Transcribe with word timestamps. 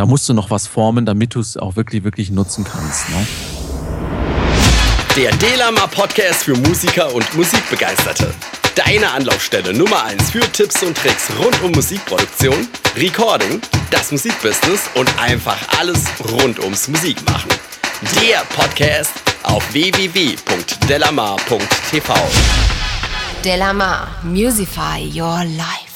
da 0.00 0.06
musst 0.06 0.26
du 0.30 0.32
noch 0.32 0.48
was 0.48 0.66
formen, 0.66 1.04
damit 1.04 1.34
du 1.34 1.40
es 1.40 1.58
auch 1.58 1.76
wirklich, 1.76 2.04
wirklich 2.04 2.30
nutzen 2.30 2.64
kannst. 2.64 3.10
Ne? 3.10 3.26
Der 5.14 5.30
Delama 5.32 5.86
Podcast 5.88 6.44
für 6.44 6.56
Musiker 6.56 7.14
und 7.14 7.36
Musikbegeisterte. 7.36 8.32
Deine 8.76 9.10
Anlaufstelle 9.10 9.74
Nummer 9.74 10.02
1 10.04 10.30
für 10.30 10.40
Tipps 10.52 10.82
und 10.82 10.96
Tricks 10.96 11.28
rund 11.38 11.62
um 11.62 11.72
Musikproduktion, 11.72 12.66
Recording, 12.96 13.60
das 13.90 14.10
Musikbusiness 14.10 14.84
und 14.94 15.10
einfach 15.20 15.58
alles 15.78 16.02
rund 16.32 16.58
ums 16.60 16.88
Musikmachen. 16.88 17.50
Der 18.22 18.38
Podcast 18.56 19.12
auf 19.42 19.70
www.delamar.tv. 19.74 22.14
Delamar, 23.44 24.08
Musify 24.22 25.10
Your 25.14 25.44
Life. 25.44 25.89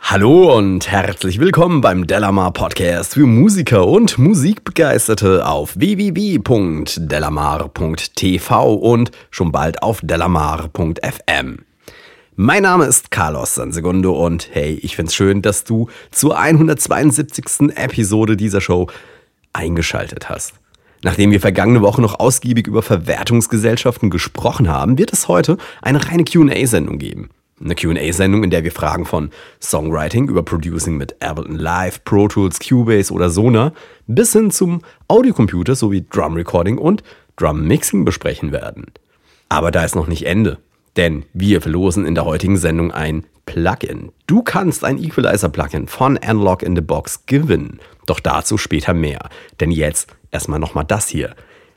Hallo 0.00 0.56
und 0.56 0.90
herzlich 0.90 1.38
willkommen 1.38 1.82
beim 1.82 2.06
Delamar 2.06 2.54
Podcast 2.54 3.12
für 3.12 3.26
Musiker 3.26 3.86
und 3.86 4.16
Musikbegeisterte 4.16 5.46
auf 5.46 5.78
www.delamar.tv 5.78 8.74
und 8.74 9.10
schon 9.30 9.52
bald 9.52 9.82
auf 9.82 10.00
delamar.fm. 10.02 11.58
Mein 12.36 12.62
Name 12.62 12.86
ist 12.86 13.10
Carlos 13.10 13.54
Sansegundo 13.54 14.24
und 14.24 14.48
hey, 14.52 14.78
ich 14.82 14.96
find's 14.96 15.14
schön, 15.14 15.42
dass 15.42 15.64
du 15.64 15.90
zur 16.10 16.38
172. 16.38 17.76
Episode 17.76 18.38
dieser 18.38 18.62
Show 18.62 18.86
eingeschaltet 19.52 20.30
hast. 20.30 20.54
Nachdem 21.02 21.32
wir 21.32 21.40
vergangene 21.40 21.82
Woche 21.82 22.00
noch 22.00 22.18
ausgiebig 22.18 22.66
über 22.66 22.82
Verwertungsgesellschaften 22.82 24.08
gesprochen 24.08 24.68
haben, 24.68 24.96
wird 24.96 25.12
es 25.12 25.28
heute 25.28 25.58
eine 25.82 26.08
reine 26.08 26.24
QA-Sendung 26.24 26.98
geben. 26.98 27.28
Eine 27.62 27.74
QA-Sendung, 27.74 28.44
in 28.44 28.50
der 28.50 28.62
wir 28.62 28.72
Fragen 28.72 29.04
von 29.04 29.30
Songwriting 29.60 30.28
über 30.28 30.42
Producing 30.42 30.96
mit 30.96 31.20
Ableton 31.22 31.56
Live, 31.56 32.04
Pro 32.04 32.28
Tools, 32.28 32.60
Cubase 32.60 33.12
oder 33.12 33.30
Sonar 33.30 33.72
bis 34.06 34.32
hin 34.32 34.50
zum 34.50 34.82
Audiocomputer 35.08 35.74
sowie 35.74 36.06
Drum 36.08 36.34
Recording 36.34 36.78
und 36.78 37.02
Drum 37.36 37.66
Mixing 37.66 38.04
besprechen 38.04 38.52
werden. 38.52 38.86
Aber 39.48 39.70
da 39.70 39.84
ist 39.84 39.96
noch 39.96 40.06
nicht 40.06 40.26
Ende. 40.26 40.58
Denn 40.96 41.24
wir 41.32 41.60
verlosen 41.60 42.06
in 42.06 42.14
der 42.14 42.24
heutigen 42.24 42.56
Sendung 42.56 42.90
ein 42.92 43.24
Plugin. 43.46 44.10
Du 44.26 44.42
kannst 44.42 44.84
ein 44.84 44.98
Equalizer-Plugin 44.98 45.86
von 45.86 46.18
Analog 46.18 46.62
in 46.62 46.74
the 46.74 46.82
Box 46.82 47.24
gewinnen. 47.26 47.80
Doch 48.06 48.20
dazu 48.20 48.58
später 48.58 48.94
mehr. 48.94 49.28
Denn 49.60 49.70
jetzt 49.70 50.08
erstmal 50.30 50.58
nochmal 50.58 50.84
das 50.84 51.08
hier. 51.08 51.34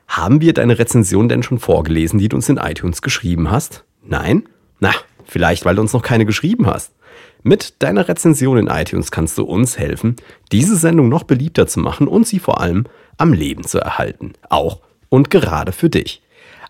Haben 0.08 0.42
wir 0.42 0.54
deine 0.54 0.78
Rezension 0.78 1.30
denn 1.30 1.44
schon 1.44 1.60
vorgelesen, 1.60 2.20
die 2.20 2.30
du 2.30 2.36
uns 2.36 2.50
in 2.50 2.58
iTunes 2.58 3.02
geschrieben 3.02 3.50
hast? 3.50 3.86
Nein? 4.04 4.50
Na, 4.80 4.92
Vielleicht, 5.32 5.64
weil 5.64 5.76
du 5.76 5.82
uns 5.82 5.94
noch 5.94 6.02
keine 6.02 6.26
geschrieben 6.26 6.68
hast. 6.68 6.92
Mit 7.42 7.82
deiner 7.82 8.10
Rezension 8.10 8.58
in 8.58 8.68
iTunes 8.68 9.12
kannst 9.12 9.38
du 9.38 9.46
uns 9.46 9.80
helfen, 9.80 10.18
diese 10.52 10.76
Sendung 10.76 11.08
noch 11.08 11.24
beliebter 11.24 11.68
zu 11.68 11.80
machen 11.80 12.10
und 12.10 12.28
sie 12.28 12.40
vor 12.40 12.60
allem 12.60 12.86
am 13.16 13.32
Leben 13.32 13.64
zu 13.64 13.80
erhalten. 13.80 14.34
Auch 14.50 14.82
und 15.08 15.30
gerade 15.30 15.72
für 15.72 15.90
dich. 15.90 16.22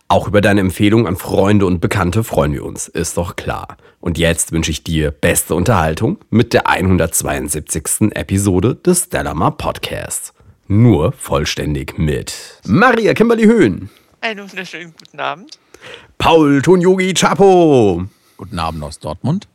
Auch 0.09 0.27
über 0.27 0.41
deine 0.41 0.61
Empfehlung 0.61 1.07
an 1.07 1.15
Freunde 1.15 1.65
und 1.65 1.79
Bekannte 1.79 2.23
freuen 2.23 2.53
wir 2.53 2.63
uns, 2.63 2.87
ist 2.87 3.17
doch 3.17 3.35
klar. 3.35 3.77
Und 3.99 4.19
jetzt 4.19 4.51
wünsche 4.51 4.69
ich 4.69 4.83
dir 4.83 5.09
beste 5.09 5.55
Unterhaltung 5.55 6.19
mit 6.29 6.53
der 6.53 6.69
172. 6.69 8.11
Episode 8.11 8.75
des 8.75 9.05
Stellamar 9.05 9.57
Podcasts. 9.57 10.33
Nur 10.67 11.13
vollständig 11.13 11.97
mit 11.97 12.59
Maria 12.67 13.15
Kimberly 13.15 13.45
Höhn. 13.45 13.89
Einen 14.21 14.47
wunderschönen 14.47 14.93
guten 14.95 15.19
Abend. 15.19 15.57
Paul 16.19 16.61
Tonyogi 16.61 17.15
Chapo. 17.15 18.05
Guten 18.41 18.57
Abend 18.57 18.83
aus 18.83 18.97
Dortmund. 18.97 19.47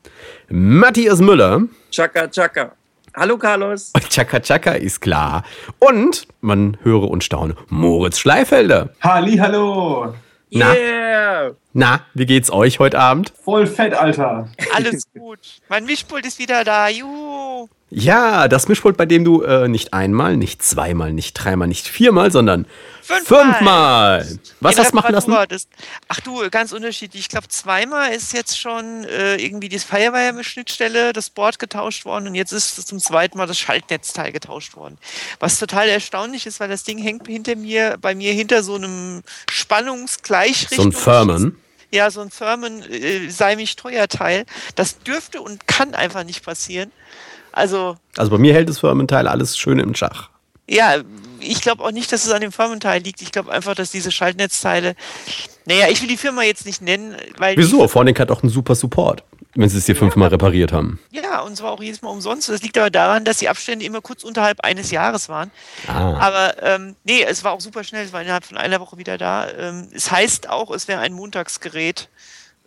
Matthias 0.48 1.18
Müller. 1.18 1.62
Chaka 1.90 2.28
Chaka. 2.28 2.70
Hallo 3.16 3.36
Carlos. 3.36 3.92
Chaka 4.10 4.38
Chaka 4.38 4.74
ist 4.74 5.00
klar. 5.00 5.42
Und 5.80 6.28
man 6.40 6.76
höre 6.84 7.10
und 7.10 7.24
staune, 7.24 7.56
Moritz 7.68 8.20
Schleifelder. 8.20 8.90
Halli, 9.00 9.38
hallo. 9.38 10.14
Na, 10.52 10.72
yeah. 10.72 11.50
na, 11.72 12.02
wie 12.14 12.26
geht's 12.26 12.52
euch 12.52 12.78
heute 12.78 13.00
Abend? 13.00 13.32
Voll 13.42 13.66
fett, 13.66 13.92
Alter. 13.92 14.48
Alles 14.72 15.10
gut. 15.12 15.40
Mein 15.68 15.84
Mischpult 15.84 16.24
ist 16.24 16.38
wieder 16.38 16.62
da. 16.62 16.88
Juhu. 16.88 17.68
Ja, 17.90 18.46
das 18.46 18.68
Mischpult, 18.68 18.96
bei 18.96 19.06
dem 19.06 19.24
du 19.24 19.42
äh, 19.42 19.66
nicht 19.66 19.94
einmal, 19.94 20.36
nicht 20.36 20.62
zweimal, 20.62 21.12
nicht 21.12 21.34
dreimal, 21.34 21.66
nicht 21.66 21.88
viermal, 21.88 22.30
sondern 22.30 22.66
fünfmal, 23.06 24.24
fünfmal. 24.24 24.38
was 24.60 24.78
hast 24.78 24.90
du 24.90 24.96
machen 24.96 25.12
lassen? 25.12 25.36
Das, 25.48 25.68
ach 26.08 26.20
du, 26.20 26.48
ganz 26.50 26.72
unterschiedlich. 26.72 27.22
Ich 27.22 27.28
glaube, 27.28 27.48
zweimal 27.48 28.12
ist 28.12 28.32
jetzt 28.32 28.58
schon 28.58 29.04
äh, 29.04 29.36
irgendwie 29.36 29.68
die 29.68 29.78
Firewire-Schnittstelle, 29.78 31.12
das 31.12 31.30
Board 31.30 31.58
getauscht 31.58 32.04
worden 32.04 32.28
und 32.28 32.34
jetzt 32.34 32.52
ist 32.52 32.86
zum 32.86 32.98
zweiten 32.98 33.38
Mal 33.38 33.46
das 33.46 33.58
Schaltnetzteil 33.58 34.32
getauscht 34.32 34.76
worden. 34.76 34.98
Was 35.38 35.58
total 35.58 35.88
erstaunlich 35.88 36.46
ist, 36.46 36.60
weil 36.60 36.68
das 36.68 36.84
Ding 36.84 36.98
hängt 36.98 37.26
hinter 37.26 37.56
mir, 37.56 37.96
bei 38.00 38.14
mir 38.14 38.32
hinter 38.32 38.62
so 38.62 38.74
einem 38.74 39.22
Spannungsgleichrichtung. 39.50 40.92
So 40.92 40.98
ein 40.98 41.02
Firmen 41.02 41.58
ja, 41.92 42.10
so 42.10 42.20
ein 42.20 42.30
Firmen 42.30 42.82
äh, 42.90 43.30
sei 43.30 43.56
mich 43.56 43.76
teuer 43.76 44.08
Teil. 44.08 44.44
Das 44.74 44.98
dürfte 44.98 45.40
und 45.40 45.66
kann 45.66 45.94
einfach 45.94 46.24
nicht 46.24 46.44
passieren. 46.44 46.90
Also, 47.52 47.96
also 48.16 48.30
bei 48.30 48.38
mir 48.38 48.52
hält 48.52 48.68
das 48.68 48.80
Firmenteil 48.80 49.26
alles 49.26 49.56
schön 49.56 49.78
im 49.78 49.94
Schach. 49.94 50.28
Ja, 50.68 50.96
ich 51.40 51.60
glaube 51.60 51.84
auch 51.84 51.92
nicht, 51.92 52.10
dass 52.12 52.24
es 52.24 52.32
an 52.32 52.40
dem 52.40 52.52
Firmenteil 52.52 53.02
liegt. 53.02 53.22
Ich 53.22 53.32
glaube 53.32 53.52
einfach, 53.52 53.74
dass 53.74 53.90
diese 53.90 54.10
Schaltnetzteile. 54.10 54.94
Naja, 55.64 55.88
ich 55.88 56.00
will 56.00 56.08
die 56.08 56.16
Firma 56.16 56.42
jetzt 56.42 56.66
nicht 56.66 56.82
nennen, 56.82 57.16
weil. 57.38 57.56
Wieso? 57.56 57.86
Vornik 57.88 58.18
hat 58.20 58.30
auch 58.30 58.42
einen 58.42 58.50
super 58.50 58.74
Support, 58.74 59.24
wenn 59.54 59.68
sie 59.68 59.78
es 59.78 59.86
hier 59.86 59.96
fünfmal 59.96 60.28
repariert 60.28 60.72
haben. 60.72 60.98
Ja, 61.10 61.40
und 61.40 61.56
zwar 61.56 61.72
auch 61.72 61.82
jedes 61.82 62.02
Mal 62.02 62.10
umsonst. 62.10 62.48
Das 62.48 62.62
liegt 62.62 62.78
aber 62.78 62.90
daran, 62.90 63.24
dass 63.24 63.38
die 63.38 63.48
Abstände 63.48 63.84
immer 63.84 64.00
kurz 64.00 64.24
unterhalb 64.24 64.60
eines 64.62 64.90
Jahres 64.90 65.28
waren. 65.28 65.50
Ah. 65.86 66.18
Aber 66.18 66.62
ähm, 66.62 66.96
nee, 67.04 67.22
es 67.22 67.44
war 67.44 67.52
auch 67.52 67.60
super 67.60 67.84
schnell. 67.84 68.04
Es 68.04 68.12
war 68.12 68.22
innerhalb 68.22 68.44
von 68.44 68.56
einer 68.56 68.80
Woche 68.80 68.98
wieder 68.98 69.18
da. 69.18 69.48
Ähm, 69.50 69.88
es 69.92 70.10
heißt 70.10 70.48
auch, 70.48 70.70
es 70.70 70.88
wäre 70.88 71.00
ein 71.00 71.12
Montagsgerät. 71.12 72.08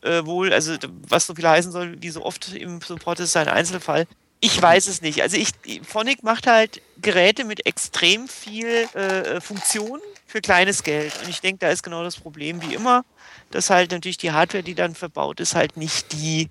Äh, 0.01 0.25
wohl, 0.25 0.53
also 0.53 0.75
was 1.09 1.25
so 1.25 1.35
viel 1.35 1.47
heißen 1.47 1.73
soll, 1.73 2.01
wie 2.01 2.09
so 2.09 2.23
oft 2.23 2.53
im 2.53 2.79
Support 2.79 3.19
ist, 3.19 3.29
ist 3.29 3.37
ein 3.37 3.49
Einzelfall. 3.49 4.07
Ich 4.41 4.61
weiß 4.61 4.87
es 4.87 5.01
nicht. 5.01 5.21
Also 5.21 5.37
ich, 5.37 5.51
Phonic 5.85 6.23
macht 6.23 6.47
halt 6.47 6.81
Geräte 7.01 7.43
mit 7.43 7.65
extrem 7.65 8.27
viel 8.27 8.67
äh, 8.93 9.41
Funktion 9.41 9.99
für 10.25 10.39
kleines 10.39 10.83
Geld. 10.83 11.13
Und 11.21 11.29
ich 11.29 11.41
denke, 11.41 11.59
da 11.59 11.69
ist 11.69 11.83
genau 11.83 12.03
das 12.03 12.17
Problem 12.17 12.61
wie 12.61 12.73
immer, 12.73 13.03
dass 13.51 13.69
halt 13.69 13.91
natürlich 13.91 14.17
die 14.17 14.31
Hardware, 14.31 14.63
die 14.63 14.75
dann 14.75 14.95
verbaut 14.95 15.39
ist, 15.39 15.55
halt 15.55 15.75
nicht 15.75 16.13
die 16.13 16.47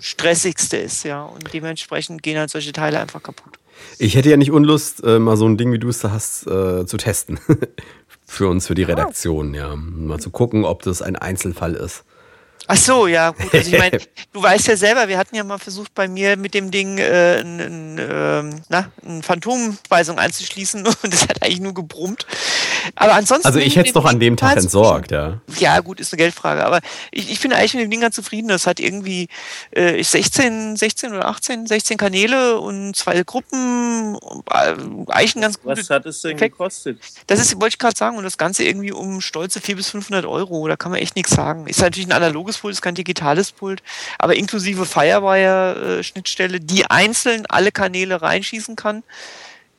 stressigste 0.00 0.78
ist, 0.78 1.04
ja. 1.04 1.22
Und 1.22 1.52
dementsprechend 1.52 2.22
gehen 2.22 2.38
halt 2.38 2.50
solche 2.50 2.72
Teile 2.72 2.98
einfach 2.98 3.22
kaputt. 3.22 3.58
Ich 3.98 4.16
hätte 4.16 4.30
ja 4.30 4.36
nicht 4.36 4.50
Unlust, 4.50 5.02
äh, 5.04 5.18
mal 5.18 5.36
so 5.36 5.46
ein 5.46 5.56
Ding, 5.56 5.72
wie 5.72 5.78
du 5.78 5.88
es 5.88 6.00
da 6.00 6.10
hast, 6.10 6.46
äh, 6.46 6.86
zu 6.86 6.96
testen. 6.96 7.38
für 8.26 8.48
uns, 8.48 8.66
für 8.66 8.74
die 8.74 8.82
Redaktion, 8.82 9.54
ja. 9.54 9.76
Mal 9.76 10.18
zu 10.18 10.30
gucken, 10.30 10.64
ob 10.64 10.82
das 10.82 11.02
ein 11.02 11.16
Einzelfall 11.16 11.74
ist. 11.74 12.04
Ach 12.68 12.76
so, 12.76 13.06
ja, 13.06 13.30
gut. 13.30 13.52
Also 13.52 13.72
ich 13.72 13.78
meine, 13.78 13.98
du 14.32 14.42
weißt 14.42 14.68
ja 14.68 14.76
selber, 14.76 15.08
wir 15.08 15.18
hatten 15.18 15.34
ja 15.34 15.44
mal 15.44 15.58
versucht, 15.58 15.94
bei 15.94 16.08
mir 16.08 16.36
mit 16.36 16.54
dem 16.54 16.70
Ding 16.70 16.98
äh, 16.98 17.40
ein, 17.40 17.60
ein, 17.60 17.98
äh, 17.98 18.60
na, 18.68 18.90
eine 19.04 19.22
Phantomspeisung 19.22 20.18
anzuschließen 20.18 20.86
und 21.02 21.12
das 21.12 21.22
hat 21.22 21.42
eigentlich 21.42 21.60
nur 21.60 21.74
gebrummt. 21.74 22.26
Aber 22.94 23.14
ansonsten. 23.14 23.46
Also 23.46 23.58
ich 23.58 23.76
hätte 23.76 23.88
es 23.88 23.92
doch 23.92 24.04
an 24.04 24.20
dem 24.20 24.36
Tag 24.36 24.56
entsorgt, 24.56 25.10
ja. 25.10 25.40
Ja, 25.58 25.80
gut, 25.80 26.00
ist 26.00 26.12
eine 26.12 26.18
Geldfrage. 26.18 26.64
Aber 26.64 26.80
ich, 27.10 27.30
ich 27.30 27.40
bin 27.40 27.52
eigentlich 27.52 27.74
mit 27.74 27.84
dem 27.84 27.90
Ding 27.90 28.00
ganz 28.00 28.14
zufrieden. 28.14 28.48
Das 28.48 28.66
hat 28.66 28.80
irgendwie 28.80 29.28
äh, 29.72 30.02
16, 30.02 30.76
16 30.76 31.12
oder 31.12 31.26
18, 31.26 31.66
16 31.66 31.96
Kanäle 31.96 32.58
und 32.58 32.96
zwei 32.96 33.22
Gruppen. 33.22 34.16
Äh, 34.50 34.74
eigentlich 35.08 35.36
ein 35.36 35.42
ganz 35.42 35.60
gutes. 35.60 35.90
Was 35.90 35.90
hat 35.90 36.06
es 36.06 36.22
denn 36.22 36.36
Effekt. 36.36 36.52
gekostet? 36.52 36.98
Das 37.26 37.40
ist, 37.40 37.60
wollte 37.60 37.74
ich 37.74 37.78
gerade 37.78 37.96
sagen, 37.96 38.16
und 38.16 38.24
das 38.24 38.38
Ganze 38.38 38.64
irgendwie 38.64 38.92
um 38.92 39.20
stolze 39.20 39.60
400 39.60 39.76
bis 39.76 39.90
500 39.90 40.26
Euro. 40.26 40.68
Da 40.68 40.76
kann 40.76 40.92
man 40.92 41.00
echt 41.00 41.16
nichts 41.16 41.32
sagen. 41.32 41.66
Ist 41.66 41.80
natürlich 41.80 42.08
ein 42.08 42.12
analoges 42.12 42.58
Pult, 42.58 42.72
ist 42.72 42.82
kein 42.82 42.94
digitales 42.94 43.52
Pult, 43.52 43.82
aber 44.18 44.36
inklusive 44.36 44.86
Firewire-Schnittstelle, 44.86 46.60
die 46.60 46.86
einzeln 46.90 47.46
alle 47.46 47.72
Kanäle 47.72 48.22
reinschießen 48.22 48.76
kann 48.76 49.02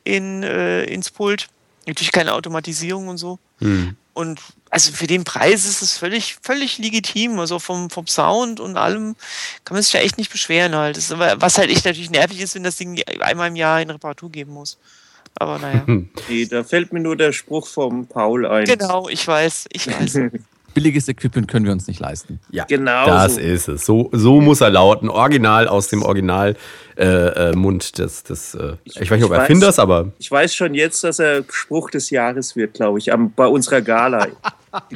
in, 0.04 0.42
äh, 0.42 0.84
ins 0.84 1.10
Pult. 1.10 1.48
Natürlich 1.86 2.12
keine 2.12 2.32
Automatisierung 2.32 3.08
und 3.08 3.18
so. 3.18 3.38
Hm. 3.58 3.96
Und 4.14 4.40
also 4.70 4.92
für 4.92 5.06
den 5.06 5.24
Preis 5.24 5.66
ist 5.66 5.82
es 5.82 5.98
völlig, 5.98 6.36
völlig 6.40 6.78
legitim. 6.78 7.38
Also 7.38 7.58
vom, 7.58 7.90
vom 7.90 8.06
Sound 8.06 8.60
und 8.60 8.76
allem 8.76 9.16
kann 9.64 9.74
man 9.74 9.82
sich 9.82 9.92
ja 9.92 10.00
echt 10.00 10.18
nicht 10.18 10.30
beschweren 10.30 10.74
halt. 10.74 10.96
Das 10.96 11.12
aber, 11.12 11.40
was 11.40 11.58
halt 11.58 11.70
echt 11.70 11.84
natürlich 11.84 12.10
nervig 12.10 12.40
ist, 12.40 12.54
wenn 12.54 12.62
das 12.62 12.76
Ding 12.76 13.02
einmal 13.20 13.48
im 13.48 13.56
Jahr 13.56 13.82
in 13.82 13.90
Reparatur 13.90 14.30
geben 14.30 14.52
muss. 14.52 14.78
Aber 15.36 15.58
naja. 15.58 15.84
Nee, 16.28 16.46
da 16.46 16.62
fällt 16.62 16.92
mir 16.92 17.00
nur 17.00 17.16
der 17.16 17.32
Spruch 17.32 17.66
vom 17.66 18.06
Paul 18.06 18.46
ein. 18.46 18.64
Genau, 18.64 19.08
ich 19.08 19.26
weiß, 19.26 19.66
ich 19.72 19.88
weiß. 19.88 20.20
billiges 20.74 21.08
Equipment 21.08 21.48
können 21.48 21.64
wir 21.64 21.72
uns 21.72 21.86
nicht 21.86 22.00
leisten. 22.00 22.40
Ja, 22.50 22.64
genau. 22.64 23.06
Das 23.06 23.36
so. 23.36 23.40
ist 23.40 23.68
es. 23.68 23.86
So, 23.86 24.10
so 24.12 24.40
muss 24.40 24.60
er 24.60 24.70
lauten. 24.70 25.08
Original 25.08 25.68
aus 25.68 25.88
dem 25.88 26.02
Original 26.02 26.56
äh, 26.96 27.50
äh, 27.50 27.56
Mund 27.56 27.98
des, 27.98 28.22
des 28.22 28.54
äh, 28.54 28.74
ich, 28.84 29.00
ich, 29.00 29.10
weiß 29.10 29.18
nicht, 29.18 29.30
ob 29.30 29.36
Erfinders, 29.36 29.78
aber. 29.78 30.12
Ich 30.18 30.30
weiß 30.30 30.54
schon 30.54 30.74
jetzt, 30.74 31.04
dass 31.04 31.18
er 31.18 31.44
Spruch 31.50 31.90
des 31.90 32.10
Jahres 32.10 32.56
wird, 32.56 32.74
glaube 32.74 32.98
ich, 32.98 33.12
am, 33.12 33.32
bei 33.32 33.46
unserer 33.46 33.80
Gala. 33.80 34.28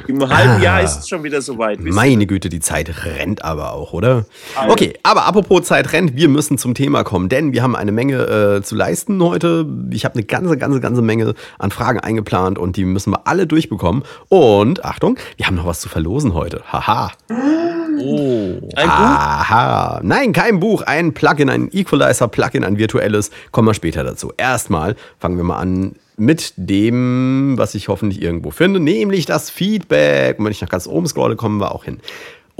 Im 0.07 0.27
halben 0.27 0.61
Jahr 0.61 0.81
ist 0.81 0.99
es 0.99 1.09
schon 1.09 1.23
wieder 1.23 1.41
soweit. 1.41 1.79
Meine 1.79 2.25
Güte, 2.25 2.49
die 2.49 2.59
Zeit 2.59 3.05
rennt 3.05 3.43
aber 3.45 3.73
auch, 3.73 3.93
oder? 3.93 4.25
Okay, 4.67 4.93
aber 5.03 5.25
apropos 5.25 5.63
Zeit 5.63 5.93
rennt, 5.93 6.15
wir 6.15 6.27
müssen 6.27 6.57
zum 6.57 6.73
Thema 6.73 7.03
kommen, 7.03 7.29
denn 7.29 7.53
wir 7.53 7.63
haben 7.63 7.75
eine 7.75 7.91
Menge 7.91 8.57
äh, 8.57 8.61
zu 8.61 8.75
leisten 8.75 9.23
heute. 9.23 9.65
Ich 9.91 10.03
habe 10.03 10.15
eine 10.15 10.23
ganze, 10.23 10.57
ganze, 10.57 10.81
ganze 10.81 11.01
Menge 11.01 11.33
an 11.57 11.71
Fragen 11.71 11.99
eingeplant 11.99 12.57
und 12.57 12.75
die 12.75 12.85
müssen 12.85 13.11
wir 13.11 13.25
alle 13.25 13.47
durchbekommen. 13.47 14.03
Und 14.27 14.83
Achtung, 14.83 15.17
wir 15.37 15.47
haben 15.47 15.55
noch 15.55 15.65
was 15.65 15.79
zu 15.79 15.87
verlosen 15.87 16.33
heute. 16.33 16.61
Haha. 16.71 17.11
Oh. 17.99 18.59
Ein 18.75 18.87
Buch? 18.87 18.95
Aha. 18.95 19.99
Nein, 20.03 20.33
kein 20.33 20.59
Buch, 20.59 20.81
ein 20.83 21.13
Plugin, 21.13 21.49
ein 21.49 21.69
Equalizer-Plugin, 21.71 22.63
ein 22.63 22.77
virtuelles. 22.77 23.31
Kommen 23.51 23.67
wir 23.67 23.73
später 23.73 24.03
dazu. 24.03 24.31
Erstmal 24.37 24.95
fangen 25.19 25.37
wir 25.37 25.43
mal 25.43 25.57
an 25.59 25.95
mit 26.17 26.53
dem, 26.57 27.53
was 27.57 27.75
ich 27.75 27.87
hoffentlich 27.87 28.21
irgendwo 28.21 28.51
finde, 28.51 28.79
nämlich 28.79 29.25
das 29.25 29.49
Feedback. 29.49 30.37
Und 30.37 30.45
wenn 30.45 30.51
ich 30.51 30.61
nach 30.61 30.69
ganz 30.69 30.85
oben 30.87 31.07
scrolle, 31.07 31.35
kommen 31.35 31.59
wir 31.59 31.73
auch 31.73 31.85
hin. 31.85 31.99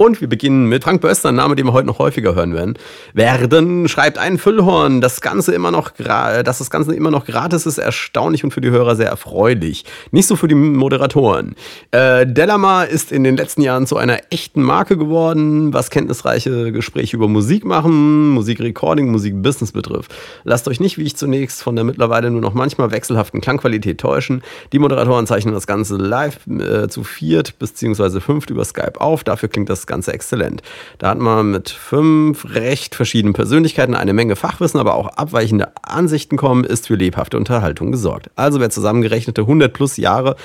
Und 0.00 0.22
wir 0.22 0.30
beginnen 0.30 0.64
mit 0.64 0.84
Frank 0.84 1.02
Böster, 1.02 1.28
ein 1.28 1.34
Name, 1.34 1.56
den 1.56 1.66
wir 1.66 1.74
heute 1.74 1.86
noch 1.86 1.98
häufiger 1.98 2.34
hören 2.34 2.54
werden. 2.54 2.78
Werden 3.12 3.86
schreibt 3.86 4.16
ein 4.16 4.38
Füllhorn, 4.38 5.02
das 5.02 5.20
Ganze 5.20 5.54
immer 5.54 5.70
noch, 5.70 5.90
dass 5.90 6.56
das 6.56 6.70
Ganze 6.70 6.94
immer 6.94 7.10
noch 7.10 7.26
gratis 7.26 7.66
ist, 7.66 7.76
erstaunlich 7.76 8.42
und 8.42 8.50
für 8.50 8.62
die 8.62 8.70
Hörer 8.70 8.96
sehr 8.96 9.08
erfreulich. 9.08 9.84
Nicht 10.10 10.26
so 10.26 10.36
für 10.36 10.48
die 10.48 10.54
Moderatoren. 10.54 11.54
Äh, 11.90 12.26
Delamar 12.26 12.88
ist 12.88 13.12
in 13.12 13.24
den 13.24 13.36
letzten 13.36 13.60
Jahren 13.60 13.86
zu 13.86 13.98
einer 13.98 14.20
echten 14.30 14.62
Marke 14.62 14.96
geworden, 14.96 15.74
was 15.74 15.90
kenntnisreiche 15.90 16.72
Gespräche 16.72 17.18
über 17.18 17.28
Musik 17.28 17.66
machen, 17.66 18.30
Musikrecording, 18.30 19.10
Musikbusiness 19.10 19.72
betrifft. 19.72 20.14
Lasst 20.44 20.66
euch 20.66 20.80
nicht, 20.80 20.96
wie 20.96 21.02
ich 21.02 21.16
zunächst, 21.16 21.62
von 21.62 21.76
der 21.76 21.84
mittlerweile 21.84 22.30
nur 22.30 22.40
noch 22.40 22.54
manchmal 22.54 22.90
wechselhaften 22.90 23.42
Klangqualität 23.42 24.00
täuschen. 24.00 24.40
Die 24.72 24.78
Moderatoren 24.78 25.26
zeichnen 25.26 25.52
das 25.52 25.66
Ganze 25.66 25.98
live 25.98 26.38
äh, 26.46 26.88
zu 26.88 27.04
viert 27.04 27.58
beziehungsweise 27.58 28.22
fünft 28.22 28.48
über 28.48 28.64
Skype 28.64 28.98
auf. 28.98 29.24
Dafür 29.24 29.50
klingt 29.50 29.68
das 29.68 29.89
Ganze 29.90 30.12
exzellent. 30.12 30.62
Da 30.98 31.10
hat 31.10 31.18
man 31.18 31.50
mit 31.50 31.68
fünf 31.68 32.54
recht 32.54 32.94
verschiedenen 32.94 33.34
Persönlichkeiten 33.34 33.94
eine 33.94 34.12
Menge 34.12 34.36
Fachwissen, 34.36 34.78
aber 34.80 34.94
auch 34.94 35.08
abweichende 35.08 35.72
Ansichten 35.82 36.36
kommen, 36.36 36.64
ist 36.64 36.86
für 36.86 36.94
lebhafte 36.94 37.36
Unterhaltung 37.36 37.90
gesorgt. 37.90 38.30
Also 38.36 38.60
wer 38.60 38.70
zusammengerechnete 38.70 39.42
100 39.42 39.72
plus 39.72 39.96
Jahre 39.96 40.36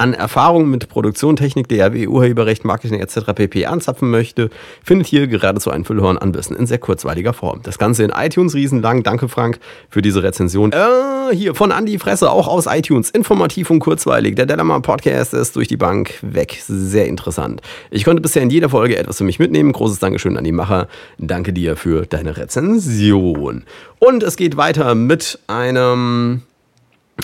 an 0.00 0.14
Erfahrung 0.14 0.70
mit 0.70 0.88
Produktion, 0.88 1.36
Technik, 1.36 1.68
DRW, 1.68 2.06
Urheberrecht, 2.06 2.64
Marketing 2.64 3.00
etc. 3.00 3.32
pp. 3.34 3.66
anzapfen 3.66 4.10
möchte, 4.10 4.48
findet 4.82 5.06
hier 5.06 5.26
geradezu 5.26 5.70
ein 5.70 5.84
Füllhorn 5.84 6.16
an 6.16 6.34
Wissen 6.34 6.56
in 6.56 6.66
sehr 6.66 6.78
kurzweiliger 6.78 7.34
Form. 7.34 7.60
Das 7.62 7.76
Ganze 7.76 8.04
in 8.04 8.10
iTunes 8.10 8.54
riesenlang. 8.54 9.02
Danke 9.02 9.28
Frank 9.28 9.60
für 9.90 10.00
diese 10.00 10.22
Rezension. 10.22 10.72
Äh, 10.72 11.34
hier 11.34 11.54
von 11.54 11.70
Andy 11.70 11.98
Fresse, 11.98 12.30
auch 12.30 12.48
aus 12.48 12.64
iTunes. 12.66 13.10
Informativ 13.10 13.68
und 13.70 13.80
kurzweilig. 13.80 14.36
Der 14.36 14.46
Delamar 14.46 14.80
Podcast 14.80 15.34
ist 15.34 15.54
durch 15.56 15.68
die 15.68 15.76
Bank 15.76 16.14
weg. 16.22 16.58
Sehr 16.66 17.06
interessant. 17.06 17.60
Ich 17.90 18.04
konnte 18.04 18.22
bisher 18.22 18.42
in 18.42 18.50
jeder 18.50 18.70
Folge 18.70 18.96
etwas 18.96 19.18
für 19.18 19.24
mich 19.24 19.38
mitnehmen. 19.38 19.72
Großes 19.72 19.98
Dankeschön 19.98 20.38
an 20.38 20.44
die 20.44 20.52
Macher. 20.52 20.88
Danke 21.18 21.52
dir 21.52 21.76
für 21.76 22.06
deine 22.06 22.38
Rezension. 22.38 23.64
Und 23.98 24.22
es 24.22 24.36
geht 24.36 24.56
weiter 24.56 24.94
mit 24.94 25.38
einem 25.46 26.42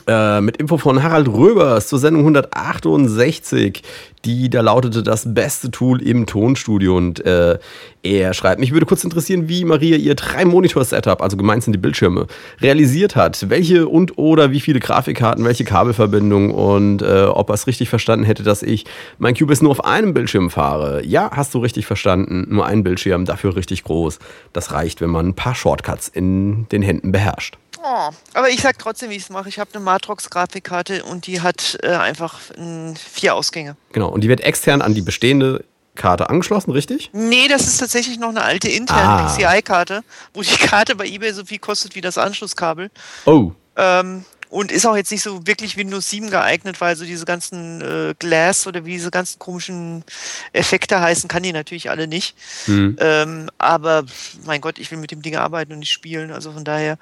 äh, 0.07 0.41
mit 0.41 0.57
Info 0.57 0.79
von 0.79 1.03
Harald 1.03 1.29
Röbers 1.29 1.89
zur 1.89 1.99
Sendung 1.99 2.23
168, 2.23 3.83
die 4.25 4.51
da 4.51 4.61
lautete 4.61 5.03
das 5.03 5.33
beste 5.35 5.71
Tool 5.71 6.03
im 6.03 6.27
Tonstudio. 6.27 6.97
Und 6.97 7.25
äh, 7.25 7.59
er 8.03 8.35
schreibt, 8.35 8.61
mich 8.61 8.73
würde 8.73 8.87
kurz 8.87 9.05
interessieren, 9.05 9.49
wie 9.49 9.65
Maria 9.65 9.97
ihr 9.97 10.15
Drei-Monitor-Setup, 10.15 11.23
also 11.23 11.37
gemeint 11.37 11.63
sind 11.63 11.73
die 11.73 11.79
Bildschirme, 11.79 12.27
realisiert 12.61 13.17
hat. 13.17 13.49
Welche 13.49 13.89
und 13.89 14.19
oder 14.19 14.51
wie 14.51 14.61
viele 14.61 14.81
Grafikkarten, 14.81 15.45
welche 15.45 15.65
Kabelverbindungen 15.65 16.51
und 16.51 17.03
äh, 17.03 17.25
ob 17.25 17.51
er 17.51 17.55
es 17.55 17.67
richtig 17.67 17.89
verstanden 17.89 18.25
hätte, 18.25 18.43
dass 18.43 18.63
ich 18.63 18.85
mein 19.19 19.35
Cubase 19.35 19.63
nur 19.63 19.73
auf 19.73 19.85
einem 19.85 20.15
Bildschirm 20.15 20.51
fahre. 20.51 21.05
Ja, 21.05 21.31
hast 21.33 21.55
du 21.55 21.59
richtig 21.59 21.87
verstanden. 21.87 22.47
Nur 22.49 22.67
ein 22.67 22.83
Bildschirm, 22.83 23.25
dafür 23.25 23.57
richtig 23.57 23.85
groß. 23.85 24.19
Das 24.53 24.73
reicht, 24.73 25.01
wenn 25.01 25.11
man 25.11 25.29
ein 25.29 25.35
paar 25.35 25.55
Shortcuts 25.55 26.09
in 26.09 26.67
den 26.69 26.83
Händen 26.83 27.13
beherrscht. 27.13 27.59
Oh, 27.83 28.11
aber 28.35 28.49
ich 28.51 28.63
sag 28.63 28.79
trotzdem, 28.79 29.11
wie 29.11 29.17
ich 29.17 29.23
es 29.25 29.31
mache. 29.31 29.49
Ich 29.49 29.59
habe 29.59 29.71
eine 29.75 29.83
Matrox-Grafikkarte 29.85 31.05
und 31.05 31.27
die 31.27 31.41
hat 31.41 31.79
äh, 31.83 31.89
einfach 31.89 32.39
mm, 32.57 32.95
vier 32.95 33.35
Ausgänge. 33.35 33.77
Genau, 33.93 34.09
und 34.09 34.23
die 34.23 34.29
wird 34.29 34.41
extern 34.41 34.83
an 34.83 34.95
die 34.95 35.03
bestehende 35.03 35.65
Karte 35.95 36.29
angeschlossen, 36.29 36.73
richtig? 36.73 37.11
Nee, 37.13 37.49
das 37.49 37.67
ist 37.67 37.79
tatsächlich 37.79 38.19
noch 38.19 38.29
eine 38.29 38.43
alte 38.43 38.69
interne 38.69 39.23
Ah. 39.25 39.27
PCI-Karte, 39.35 40.03
wo 40.35 40.43
die 40.43 40.57
Karte 40.57 40.95
bei 40.95 41.07
eBay 41.07 41.33
so 41.33 41.45
viel 41.45 41.59
kostet 41.59 41.95
wie 41.95 42.01
das 42.03 42.19
Anschlusskabel. 42.19 42.91
Oh, 43.25 43.53
Ähm, 43.77 44.25
und 44.49 44.71
ist 44.73 44.87
auch 44.87 44.97
jetzt 44.97 45.11
nicht 45.11 45.23
so 45.23 45.45
wirklich 45.47 45.77
Windows 45.77 46.09
7 46.09 46.31
geeignet, 46.31 46.81
weil 46.81 46.95
so 46.97 47.05
diese 47.05 47.25
ganzen 47.25 47.81
äh, 47.83 48.15
Glass 48.19 48.67
oder 48.67 48.85
wie 48.85 48.93
diese 48.93 49.11
ganzen 49.11 49.39
komischen 49.39 50.05
Effekte 50.53 51.01
heißen, 51.01 51.29
kann 51.29 51.43
die 51.43 51.53
natürlich 51.53 51.91
alle 51.91 52.07
nicht. 52.07 52.37
hm. 52.67 52.97
Ähm, 53.01 53.51
aber 53.59 54.05
mein 54.45 54.61
Gott, 54.61 54.79
ich 54.79 54.91
will 54.91 54.99
mit 54.99 55.11
dem 55.11 55.21
Ding 55.21 55.37
arbeiten 55.37 55.73
und 55.73 55.81
nicht 55.81 55.91
spielen. 55.93 56.31
Also 56.31 56.53
von 56.53 56.65
daher. 56.65 56.97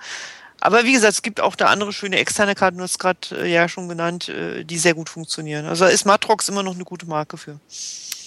Aber 0.64 0.84
wie 0.84 0.94
gesagt, 0.94 1.12
es 1.12 1.20
gibt 1.20 1.42
auch 1.42 1.56
da 1.56 1.66
andere 1.66 1.92
schöne 1.92 2.16
externe 2.16 2.54
Karten, 2.54 2.78
du 2.78 2.84
hast 2.84 2.98
gerade 2.98 3.18
äh, 3.32 3.52
ja 3.52 3.68
schon 3.68 3.86
genannt, 3.86 4.30
äh, 4.30 4.64
die 4.64 4.78
sehr 4.78 4.94
gut 4.94 5.10
funktionieren. 5.10 5.66
Also 5.66 5.84
ist 5.84 6.06
Matrox 6.06 6.48
immer 6.48 6.62
noch 6.62 6.74
eine 6.74 6.84
gute 6.84 7.04
Marke 7.04 7.36
für. 7.36 7.60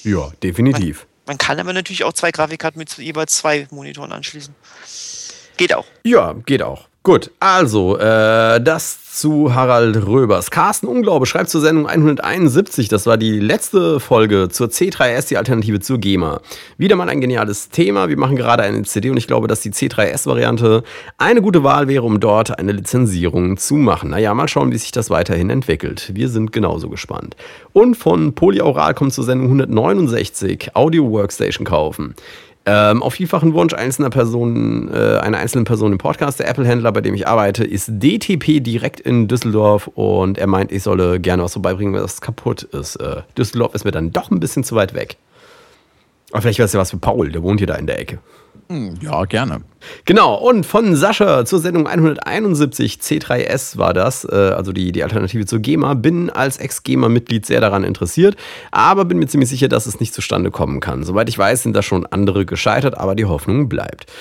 ja, 0.03 0.29
definitiv. 0.43 1.07
Man 1.25 1.39
kann 1.39 1.59
aber 1.59 1.73
natürlich 1.73 2.03
auch 2.03 2.13
zwei 2.13 2.29
Grafikkarten 2.29 2.77
mit 2.77 2.95
jeweils 2.99 3.37
zwei 3.37 3.67
Monitoren 3.71 4.11
anschließen. 4.11 4.53
Geht 5.57 5.73
auch. 5.73 5.87
Ja, 6.03 6.33
geht 6.45 6.61
auch. 6.61 6.87
Gut, 7.07 7.31
also, 7.39 7.97
äh, 7.97 8.59
das 8.59 9.13
zu 9.13 9.55
Harald 9.55 10.05
Röbers. 10.05 10.51
Carsten 10.51 10.87
Unglaube 10.87 11.25
schreibt 11.25 11.49
zur 11.49 11.61
Sendung 11.61 11.87
171, 11.87 12.89
das 12.89 13.05
war 13.05 13.15
die 13.15 13.39
letzte 13.39 14.01
Folge 14.01 14.49
zur 14.49 14.67
C3S, 14.67 15.29
die 15.29 15.37
Alternative 15.37 15.79
zur 15.79 15.99
GEMA. 15.99 16.41
Wieder 16.77 16.97
mal 16.97 17.07
ein 17.07 17.21
geniales 17.21 17.69
Thema. 17.69 18.09
Wir 18.09 18.17
machen 18.17 18.35
gerade 18.35 18.63
eine 18.63 18.83
CD 18.83 19.09
und 19.09 19.15
ich 19.15 19.25
glaube, 19.25 19.47
dass 19.47 19.61
die 19.61 19.71
C3S-Variante 19.71 20.83
eine 21.17 21.41
gute 21.41 21.63
Wahl 21.63 21.87
wäre, 21.87 22.03
um 22.03 22.19
dort 22.19 22.59
eine 22.59 22.73
Lizenzierung 22.73 23.55
zu 23.55 23.75
machen. 23.75 24.09
Naja, 24.09 24.33
mal 24.33 24.49
schauen, 24.49 24.73
wie 24.73 24.77
sich 24.77 24.91
das 24.91 25.09
weiterhin 25.09 25.49
entwickelt. 25.49 26.11
Wir 26.13 26.27
sind 26.27 26.51
genauso 26.51 26.89
gespannt. 26.89 27.37
Und 27.71 27.95
von 27.95 28.33
Polyaural 28.35 28.93
kommt 28.93 29.13
zur 29.13 29.23
Sendung 29.23 29.47
169, 29.47 30.75
Audio 30.75 31.09
Workstation 31.09 31.65
kaufen. 31.65 32.15
Ähm, 32.69 33.01
auf 33.01 33.13
vielfachen 33.13 33.53
Wunsch 33.53 33.73
einzelner 33.73 34.09
Personen, 34.09 34.93
äh, 34.93 35.19
einer 35.19 35.37
einzelnen 35.37 35.63
Person 35.63 35.93
im 35.93 35.97
Podcast, 35.97 36.41
der 36.41 36.49
Apple-Händler, 36.49 36.91
bei 36.91 36.99
dem 36.99 37.13
ich 37.13 37.25
arbeite, 37.25 37.63
ist 37.63 37.89
DTP 37.89 38.59
direkt 38.61 38.99
in 38.99 39.29
Düsseldorf 39.29 39.87
und 39.87 40.37
er 40.37 40.47
meint, 40.47 40.73
ich 40.73 40.83
solle 40.83 41.21
gerne 41.21 41.43
was 41.43 41.53
vorbeibringen, 41.53 41.93
was 41.93 42.19
kaputt 42.19 42.63
ist. 42.63 42.97
Äh, 42.97 43.21
Düsseldorf 43.37 43.73
ist 43.73 43.85
mir 43.85 43.91
dann 43.91 44.11
doch 44.11 44.31
ein 44.31 44.41
bisschen 44.41 44.65
zu 44.65 44.75
weit 44.75 44.93
weg. 44.93 45.15
Aber 46.31 46.41
vielleicht 46.41 46.59
wäre 46.59 46.65
es 46.65 46.73
ja 46.73 46.79
was 46.81 46.91
für 46.91 46.97
Paul, 46.97 47.31
der 47.31 47.41
wohnt 47.41 47.61
hier 47.61 47.67
da 47.67 47.75
in 47.75 47.87
der 47.87 48.01
Ecke. 48.01 48.19
Hm, 48.69 48.95
Ja, 49.01 49.23
gerne. 49.25 49.61
Genau, 50.05 50.35
und 50.35 50.65
von 50.65 50.95
Sascha 50.95 51.45
zur 51.45 51.59
Sendung 51.59 51.87
171, 51.87 52.97
C3S 53.01 53.77
war 53.77 53.93
das, 53.93 54.25
äh, 54.25 54.35
also 54.35 54.73
die, 54.73 54.91
die 54.91 55.03
Alternative 55.03 55.45
zur 55.45 55.59
GEMA. 55.59 55.93
Bin 55.93 56.29
als 56.29 56.57
Ex-GEMA-Mitglied 56.57 57.45
sehr 57.45 57.61
daran 57.61 57.83
interessiert, 57.85 58.35
aber 58.71 59.05
bin 59.05 59.19
mir 59.19 59.27
ziemlich 59.27 59.49
sicher, 59.49 59.69
dass 59.69 59.85
es 59.85 59.99
nicht 60.01 60.13
zustande 60.13 60.51
kommen 60.51 60.81
kann. 60.81 61.03
Soweit 61.03 61.29
ich 61.29 61.37
weiß, 61.37 61.63
sind 61.63 61.75
da 61.75 61.81
schon 61.81 62.05
andere 62.05 62.45
gescheitert, 62.45 62.97
aber 62.97 63.15
die 63.15 63.25
Hoffnung 63.25 63.69
bleibt. 63.69 64.11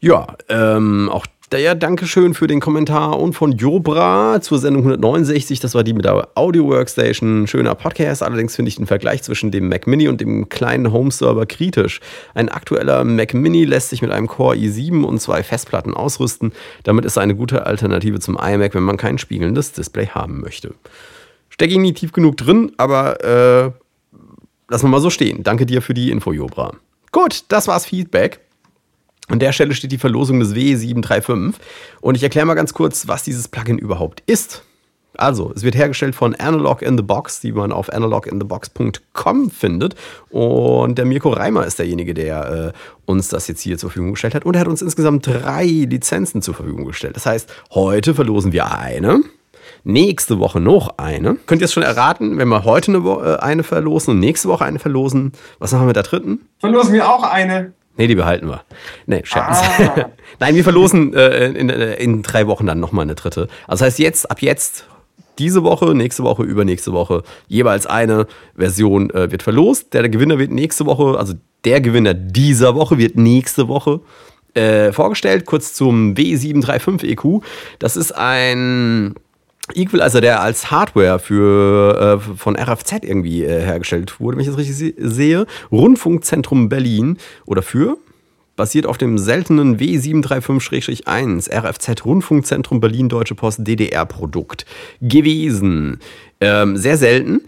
Ja, 0.00 0.28
ähm, 0.48 1.08
auch 1.12 1.26
ja, 1.58 1.74
Dankeschön 1.74 2.34
für 2.34 2.46
den 2.46 2.60
Kommentar 2.60 3.20
und 3.20 3.34
von 3.34 3.52
Jobra 3.52 4.40
zur 4.40 4.58
Sendung 4.58 4.84
169. 4.84 5.60
Das 5.60 5.74
war 5.74 5.84
die 5.84 5.92
mit 5.92 6.04
der 6.04 6.28
Audio 6.34 6.66
Workstation. 6.66 7.46
Schöner 7.46 7.74
Podcast. 7.74 8.22
Allerdings 8.22 8.56
finde 8.56 8.70
ich 8.70 8.76
den 8.76 8.86
Vergleich 8.86 9.22
zwischen 9.22 9.50
dem 9.50 9.68
Mac 9.68 9.86
Mini 9.86 10.08
und 10.08 10.20
dem 10.20 10.48
kleinen 10.48 10.92
Home-Server 10.92 11.46
kritisch. 11.46 12.00
Ein 12.34 12.48
aktueller 12.48 13.04
Mac 13.04 13.34
Mini 13.34 13.64
lässt 13.64 13.90
sich 13.90 14.02
mit 14.02 14.10
einem 14.10 14.28
Core 14.28 14.56
i7 14.56 15.04
und 15.04 15.20
zwei 15.20 15.42
Festplatten 15.42 15.94
ausrüsten. 15.94 16.52
Damit 16.84 17.04
ist 17.04 17.16
er 17.16 17.22
eine 17.22 17.34
gute 17.34 17.66
Alternative 17.66 18.18
zum 18.20 18.38
iMac, 18.38 18.74
wenn 18.74 18.84
man 18.84 18.96
kein 18.96 19.18
spiegelndes 19.18 19.72
Display 19.72 20.06
haben 20.06 20.40
möchte. 20.40 20.74
Stecke 21.50 21.72
ich 21.72 21.78
nie 21.78 21.92
tief 21.92 22.12
genug 22.12 22.38
drin, 22.38 22.72
aber 22.78 23.22
äh, 23.22 23.70
lassen 24.68 24.84
wir 24.84 24.90
mal 24.90 25.00
so 25.00 25.10
stehen. 25.10 25.42
Danke 25.42 25.66
dir 25.66 25.82
für 25.82 25.94
die 25.94 26.10
Info, 26.10 26.32
Jobra. 26.32 26.72
Gut, 27.10 27.44
das 27.48 27.68
war's 27.68 27.84
Feedback. 27.84 28.40
An 29.32 29.38
der 29.38 29.52
Stelle 29.52 29.74
steht 29.74 29.90
die 29.90 29.98
Verlosung 29.98 30.40
des 30.40 30.54
W735 30.54 31.54
und 32.02 32.16
ich 32.16 32.22
erkläre 32.22 32.44
mal 32.44 32.52
ganz 32.52 32.74
kurz, 32.74 33.08
was 33.08 33.22
dieses 33.22 33.48
Plugin 33.48 33.78
überhaupt 33.78 34.22
ist. 34.26 34.62
Also, 35.16 35.50
es 35.56 35.62
wird 35.62 35.74
hergestellt 35.74 36.14
von 36.14 36.34
Analog 36.34 36.82
in 36.82 36.98
the 36.98 37.02
Box, 37.02 37.40
die 37.40 37.52
man 37.52 37.72
auf 37.72 37.90
analoginthebox.com 37.90 39.50
findet. 39.50 39.94
Und 40.28 40.98
der 40.98 41.06
Mirko 41.06 41.30
Reimer 41.30 41.64
ist 41.64 41.78
derjenige, 41.78 42.12
der 42.12 42.74
äh, 42.74 43.10
uns 43.10 43.28
das 43.28 43.48
jetzt 43.48 43.62
hier 43.62 43.78
zur 43.78 43.88
Verfügung 43.88 44.12
gestellt 44.12 44.34
hat. 44.34 44.44
Und 44.44 44.54
er 44.54 44.60
hat 44.60 44.68
uns 44.68 44.82
insgesamt 44.82 45.26
drei 45.26 45.64
Lizenzen 45.64 46.42
zur 46.42 46.52
Verfügung 46.52 46.84
gestellt. 46.84 47.16
Das 47.16 47.24
heißt, 47.24 47.50
heute 47.72 48.14
verlosen 48.14 48.52
wir 48.52 48.76
eine. 48.76 49.22
Nächste 49.82 50.40
Woche 50.40 50.60
noch 50.60 50.98
eine. 50.98 51.36
Könnt 51.46 51.62
ihr 51.62 51.66
es 51.66 51.72
schon 51.72 51.82
erraten, 51.82 52.36
wenn 52.36 52.48
wir 52.48 52.64
heute 52.64 52.92
eine, 52.92 53.08
äh, 53.08 53.36
eine 53.38 53.62
verlosen 53.62 54.12
und 54.12 54.20
nächste 54.20 54.48
Woche 54.48 54.66
eine 54.66 54.78
verlosen? 54.78 55.32
Was 55.58 55.72
machen 55.72 55.84
wir 55.84 55.88
mit 55.88 55.96
der 55.96 56.02
dritten? 56.02 56.40
Verlosen 56.58 56.92
wir 56.92 57.08
auch 57.08 57.22
eine. 57.22 57.72
Nee, 57.96 58.06
die 58.06 58.14
behalten 58.14 58.48
wir. 58.48 58.62
Nee, 59.06 59.22
Scherz. 59.24 59.60
Ah. 59.60 60.10
Nein, 60.40 60.54
wir 60.54 60.64
verlosen 60.64 61.12
äh, 61.14 61.48
in, 61.48 61.68
in 61.68 62.22
drei 62.22 62.46
Wochen 62.46 62.66
dann 62.66 62.80
nochmal 62.80 63.02
eine 63.02 63.14
dritte. 63.14 63.48
Also 63.66 63.84
das 63.84 63.92
heißt 63.92 63.98
jetzt, 63.98 64.30
ab 64.30 64.40
jetzt 64.40 64.86
diese 65.38 65.62
Woche, 65.62 65.94
nächste 65.94 66.22
Woche, 66.22 66.42
übernächste 66.42 66.92
Woche 66.92 67.22
jeweils 67.48 67.86
eine 67.86 68.26
Version 68.56 69.10
äh, 69.10 69.30
wird 69.30 69.42
verlost. 69.42 69.92
Der, 69.92 70.02
der 70.02 70.10
Gewinner 70.10 70.38
wird 70.38 70.50
nächste 70.50 70.86
Woche, 70.86 71.18
also 71.18 71.34
der 71.64 71.80
Gewinner 71.80 72.14
dieser 72.14 72.74
Woche 72.74 72.98
wird 72.98 73.16
nächste 73.16 73.68
Woche 73.68 74.00
äh, 74.54 74.92
vorgestellt. 74.92 75.46
Kurz 75.46 75.74
zum 75.74 76.14
W735 76.14 77.04
EQ. 77.04 77.44
Das 77.78 77.96
ist 77.96 78.12
ein 78.12 79.14
Equalizer, 79.76 80.20
der 80.20 80.40
als 80.40 80.70
Hardware 80.70 81.18
für, 81.18 82.20
äh, 82.20 82.36
von 82.36 82.56
RFZ 82.56 83.04
irgendwie 83.04 83.44
äh, 83.44 83.60
hergestellt 83.60 84.20
wurde, 84.20 84.36
wenn 84.36 84.42
ich 84.42 84.48
das 84.48 84.58
richtig 84.58 84.94
sehe. 84.98 85.46
Rundfunkzentrum 85.70 86.68
Berlin 86.68 87.18
oder 87.46 87.62
für 87.62 87.96
basiert 88.56 88.86
auf 88.86 88.98
dem 88.98 89.18
seltenen 89.18 89.78
W735-1 89.78 91.50
RFZ 91.50 92.04
Rundfunkzentrum 92.04 92.80
Berlin 92.80 93.08
Deutsche 93.08 93.34
Post 93.34 93.66
DDR 93.66 94.04
Produkt 94.04 94.66
gewesen. 95.00 95.98
Ähm, 96.40 96.76
sehr 96.76 96.96
selten. 96.96 97.40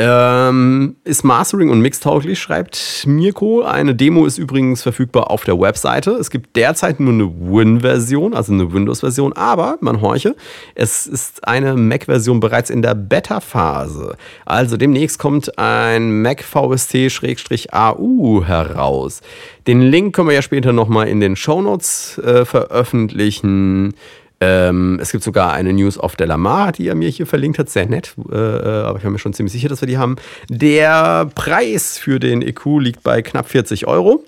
Ähm, 0.00 0.94
ist 1.02 1.24
Mastering 1.24 1.70
und 1.70 1.80
Mixtauglich, 1.80 2.38
schreibt 2.38 3.02
Mirko. 3.04 3.62
Eine 3.62 3.96
Demo 3.96 4.26
ist 4.26 4.38
übrigens 4.38 4.80
verfügbar 4.80 5.28
auf 5.28 5.42
der 5.42 5.58
Webseite. 5.58 6.12
Es 6.12 6.30
gibt 6.30 6.54
derzeit 6.54 7.00
nur 7.00 7.12
eine 7.12 7.28
Win-Version, 7.28 8.32
also 8.32 8.52
eine 8.52 8.72
Windows-Version, 8.72 9.32
aber 9.32 9.76
man 9.80 10.00
horche, 10.00 10.36
es 10.76 11.08
ist 11.08 11.48
eine 11.48 11.74
Mac-Version 11.74 12.38
bereits 12.38 12.70
in 12.70 12.80
der 12.80 12.94
Beta-Phase. 12.94 14.16
Also 14.46 14.76
demnächst 14.76 15.18
kommt 15.18 15.58
ein 15.58 16.22
Mac 16.22 16.44
VST-AU 16.44 16.74
heraus. 18.44 19.20
Den 19.66 19.82
Link 19.82 20.14
können 20.14 20.28
wir 20.28 20.34
ja 20.36 20.42
später 20.42 20.72
nochmal 20.72 21.08
in 21.08 21.18
den 21.18 21.34
Shownotes 21.34 22.18
äh, 22.18 22.44
veröffentlichen. 22.44 23.94
Ähm, 24.40 24.98
es 25.00 25.10
gibt 25.10 25.24
sogar 25.24 25.52
eine 25.52 25.72
News 25.72 25.98
auf 25.98 26.14
Delamar, 26.14 26.72
die 26.72 26.88
er 26.88 26.94
mir 26.94 27.08
hier 27.08 27.26
verlinkt 27.26 27.58
hat. 27.58 27.68
Sehr 27.68 27.86
nett, 27.86 28.14
äh, 28.30 28.36
äh, 28.36 28.84
aber 28.84 28.98
ich 28.98 29.02
bin 29.02 29.12
mir 29.12 29.18
schon 29.18 29.32
ziemlich 29.32 29.52
sicher, 29.52 29.68
dass 29.68 29.80
wir 29.80 29.88
die 29.88 29.98
haben. 29.98 30.16
Der 30.48 31.28
Preis 31.34 31.98
für 31.98 32.20
den 32.20 32.42
EQ 32.42 32.64
liegt 32.80 33.02
bei 33.02 33.22
knapp 33.22 33.48
40 33.48 33.86
Euro. 33.86 34.24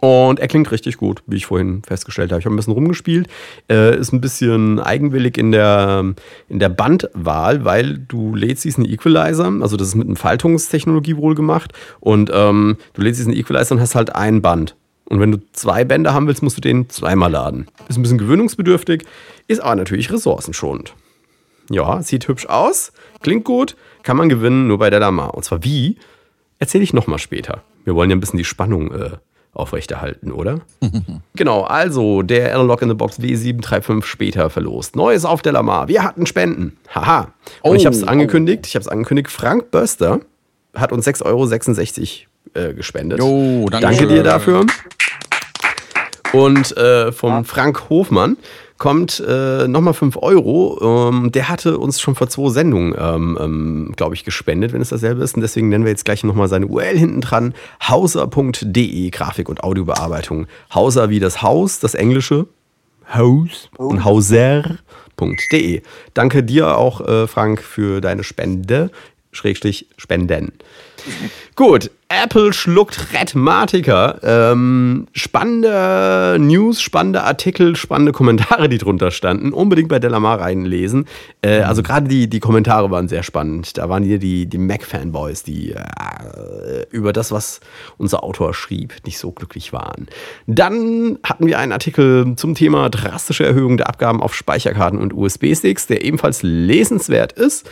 Und 0.00 0.40
er 0.40 0.48
klingt 0.48 0.70
richtig 0.70 0.96
gut, 0.96 1.22
wie 1.26 1.36
ich 1.36 1.46
vorhin 1.46 1.82
festgestellt 1.82 2.30
habe. 2.32 2.40
Ich 2.40 2.46
habe 2.46 2.54
ein 2.54 2.56
bisschen 2.56 2.72
rumgespielt. 2.72 3.28
Äh, 3.70 3.98
ist 3.98 4.12
ein 4.12 4.20
bisschen 4.20 4.80
eigenwillig 4.80 5.38
in 5.38 5.52
der, 5.52 6.14
in 6.48 6.58
der 6.58 6.68
Bandwahl, 6.68 7.64
weil 7.64 7.98
du 7.98 8.34
lädst 8.34 8.64
diesen 8.64 8.84
Equalizer, 8.84 9.50
also 9.60 9.76
das 9.76 9.88
ist 9.88 9.94
mit 9.94 10.06
einer 10.06 10.16
Faltungstechnologie 10.16 11.16
wohl 11.16 11.34
gemacht. 11.34 11.72
Und 12.00 12.30
ähm, 12.34 12.76
du 12.94 13.02
lädst 13.02 13.20
diesen 13.20 13.32
Equalizer 13.32 13.74
und 13.74 13.80
hast 13.80 13.94
halt 13.94 14.14
ein 14.14 14.42
Band. 14.42 14.74
Und 15.06 15.20
wenn 15.20 15.32
du 15.32 15.38
zwei 15.52 15.84
Bänder 15.84 16.14
haben 16.14 16.26
willst, 16.26 16.42
musst 16.42 16.56
du 16.56 16.60
den 16.60 16.88
zweimal 16.88 17.30
laden. 17.30 17.66
Ist 17.88 17.98
ein 17.98 18.02
bisschen 18.02 18.18
gewöhnungsbedürftig, 18.18 19.04
ist 19.46 19.60
aber 19.60 19.76
natürlich 19.76 20.10
ressourcenschonend. 20.10 20.94
Ja, 21.70 22.02
sieht 22.02 22.28
hübsch 22.28 22.46
aus, 22.46 22.92
klingt 23.20 23.44
gut, 23.44 23.76
kann 24.02 24.16
man 24.16 24.28
gewinnen, 24.28 24.66
nur 24.66 24.78
bei 24.78 24.90
der 24.90 25.00
Lama. 25.00 25.26
Und 25.26 25.44
zwar 25.44 25.64
wie, 25.64 25.96
erzähle 26.58 26.84
ich 26.84 26.92
nochmal 26.92 27.18
später. 27.18 27.62
Wir 27.84 27.94
wollen 27.94 28.10
ja 28.10 28.16
ein 28.16 28.20
bisschen 28.20 28.38
die 28.38 28.44
Spannung 28.44 28.92
äh, 28.92 29.10
aufrechterhalten, 29.52 30.32
oder? 30.32 30.60
genau, 31.36 31.62
also 31.62 32.22
der 32.22 32.54
Analog 32.54 32.82
in 32.82 32.88
the 32.88 32.94
Box 32.94 33.18
W735 33.20 34.04
später 34.04 34.50
verlost. 34.50 34.96
Neues 34.96 35.24
auf 35.24 35.42
der 35.42 35.52
Lamar. 35.52 35.88
Wir 35.88 36.02
hatten 36.02 36.26
Spenden. 36.26 36.76
Haha. 36.94 37.32
Und 37.62 37.72
oh, 37.72 37.74
ich 37.74 37.86
habe 37.86 37.94
es 37.94 38.04
angekündigt, 38.04 38.66
ich 38.66 38.74
habe 38.74 38.82
es 38.82 38.88
angekündigt. 38.88 39.30
Frank 39.30 39.70
Böster 39.70 40.20
hat 40.74 40.92
uns 40.92 41.06
6,66 41.06 41.24
Euro 41.24 41.46
äh, 42.54 42.72
gespendet. 42.74 43.18
Jo, 43.18 43.66
danke, 43.70 43.86
danke 43.86 44.06
dir 44.06 44.22
dafür. 44.22 44.66
Und 46.32 46.76
äh, 46.76 47.12
vom 47.12 47.44
Frank 47.44 47.88
Hofmann 47.90 48.36
kommt 48.78 49.22
äh, 49.26 49.68
nochmal 49.68 49.94
5 49.94 50.16
Euro. 50.16 51.08
Ähm, 51.08 51.30
der 51.30 51.48
hatte 51.48 51.78
uns 51.78 52.00
schon 52.00 52.16
vor 52.16 52.28
zwei 52.28 52.50
Sendungen, 52.50 52.94
ähm, 52.98 53.38
ähm, 53.40 53.92
glaube 53.96 54.14
ich, 54.14 54.24
gespendet, 54.24 54.72
wenn 54.72 54.80
es 54.80 54.88
dasselbe 54.88 55.22
ist. 55.22 55.36
Und 55.36 55.42
deswegen 55.42 55.68
nennen 55.68 55.84
wir 55.84 55.92
jetzt 55.92 56.04
gleich 56.04 56.24
nochmal 56.24 56.48
seine 56.48 56.66
URL 56.66 56.98
hinten 56.98 57.20
dran. 57.20 57.54
Hauser.de, 57.88 59.10
Grafik- 59.10 59.48
und 59.48 59.62
Audiobearbeitung. 59.62 60.46
Hauser 60.74 61.08
wie 61.08 61.20
das 61.20 61.40
Haus, 61.40 61.78
das 61.78 61.94
englische. 61.94 62.46
Haus 63.12 63.68
und 63.76 64.04
Hauser.de. 64.04 65.82
Danke 66.14 66.42
dir 66.42 66.76
auch, 66.76 67.00
äh, 67.06 67.26
Frank, 67.28 67.62
für 67.62 68.00
deine 68.00 68.24
Spende. 68.24 68.90
Schrägstrich 69.30 69.88
Spenden. 69.96 70.52
Gut, 71.56 71.90
Apple 72.22 72.52
schluckt 72.52 73.12
Redmatica. 73.12 74.18
Ähm, 74.22 75.06
spannende 75.12 76.36
News, 76.38 76.80
spannende 76.80 77.22
Artikel, 77.22 77.76
spannende 77.76 78.12
Kommentare, 78.12 78.68
die 78.68 78.78
drunter 78.78 79.10
standen. 79.10 79.52
Unbedingt 79.52 79.88
bei 79.88 79.98
Delamar 79.98 80.40
reinlesen. 80.40 81.06
Äh, 81.42 81.60
also 81.60 81.82
gerade 81.82 82.08
die, 82.08 82.28
die 82.28 82.40
Kommentare 82.40 82.90
waren 82.90 83.08
sehr 83.08 83.22
spannend. 83.22 83.76
Da 83.78 83.88
waren 83.88 84.02
hier 84.02 84.18
die, 84.18 84.46
die 84.46 84.58
Mac-Fanboys, 84.58 85.42
die 85.42 85.72
äh, 85.72 86.86
über 86.90 87.12
das, 87.12 87.32
was 87.32 87.60
unser 87.96 88.22
Autor 88.22 88.54
schrieb, 88.54 88.94
nicht 89.04 89.18
so 89.18 89.32
glücklich 89.32 89.72
waren. 89.72 90.06
Dann 90.46 91.18
hatten 91.24 91.46
wir 91.46 91.58
einen 91.58 91.72
Artikel 91.72 92.34
zum 92.36 92.54
Thema 92.54 92.90
drastische 92.90 93.44
Erhöhung 93.44 93.76
der 93.76 93.88
Abgaben 93.88 94.22
auf 94.22 94.34
Speicherkarten 94.34 94.98
und 94.98 95.14
USB-Sticks, 95.14 95.86
der 95.86 96.04
ebenfalls 96.04 96.42
lesenswert 96.42 97.32
ist. 97.32 97.68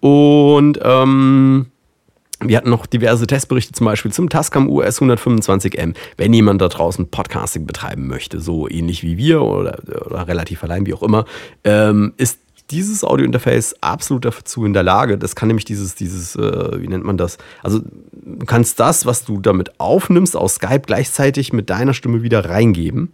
Und 0.00 0.78
ähm, 0.82 1.66
wir 2.40 2.56
hatten 2.56 2.70
noch 2.70 2.86
diverse 2.86 3.26
Testberichte 3.26 3.72
zum 3.72 3.86
Beispiel 3.86 4.12
zum 4.12 4.28
Tascam 4.28 4.68
US 4.68 5.00
125M. 5.00 5.94
Wenn 6.16 6.32
jemand 6.32 6.60
da 6.60 6.68
draußen 6.68 7.08
Podcasting 7.08 7.66
betreiben 7.66 8.06
möchte, 8.08 8.40
so 8.40 8.68
ähnlich 8.68 9.02
wie 9.02 9.16
wir 9.16 9.42
oder, 9.42 9.78
oder 10.04 10.28
relativ 10.28 10.62
allein, 10.62 10.86
wie 10.86 10.94
auch 10.94 11.02
immer, 11.02 11.24
ähm, 11.64 12.12
ist 12.16 12.38
dieses 12.70 13.04
Audiointerface 13.04 13.76
absolut 13.80 14.24
dazu 14.24 14.64
in 14.64 14.72
der 14.72 14.82
Lage. 14.82 15.18
Das 15.18 15.36
kann 15.36 15.48
nämlich 15.48 15.64
dieses, 15.64 15.94
dieses, 15.94 16.36
äh, 16.36 16.80
wie 16.80 16.88
nennt 16.88 17.04
man 17.04 17.16
das? 17.16 17.38
Also 17.62 17.80
du 18.12 18.44
kannst 18.44 18.80
das, 18.80 19.06
was 19.06 19.24
du 19.24 19.40
damit 19.40 19.78
aufnimmst 19.80 20.36
aus 20.36 20.56
Skype, 20.56 20.82
gleichzeitig 20.84 21.52
mit 21.52 21.70
deiner 21.70 21.94
Stimme 21.94 22.22
wieder 22.22 22.44
reingeben 22.44 23.12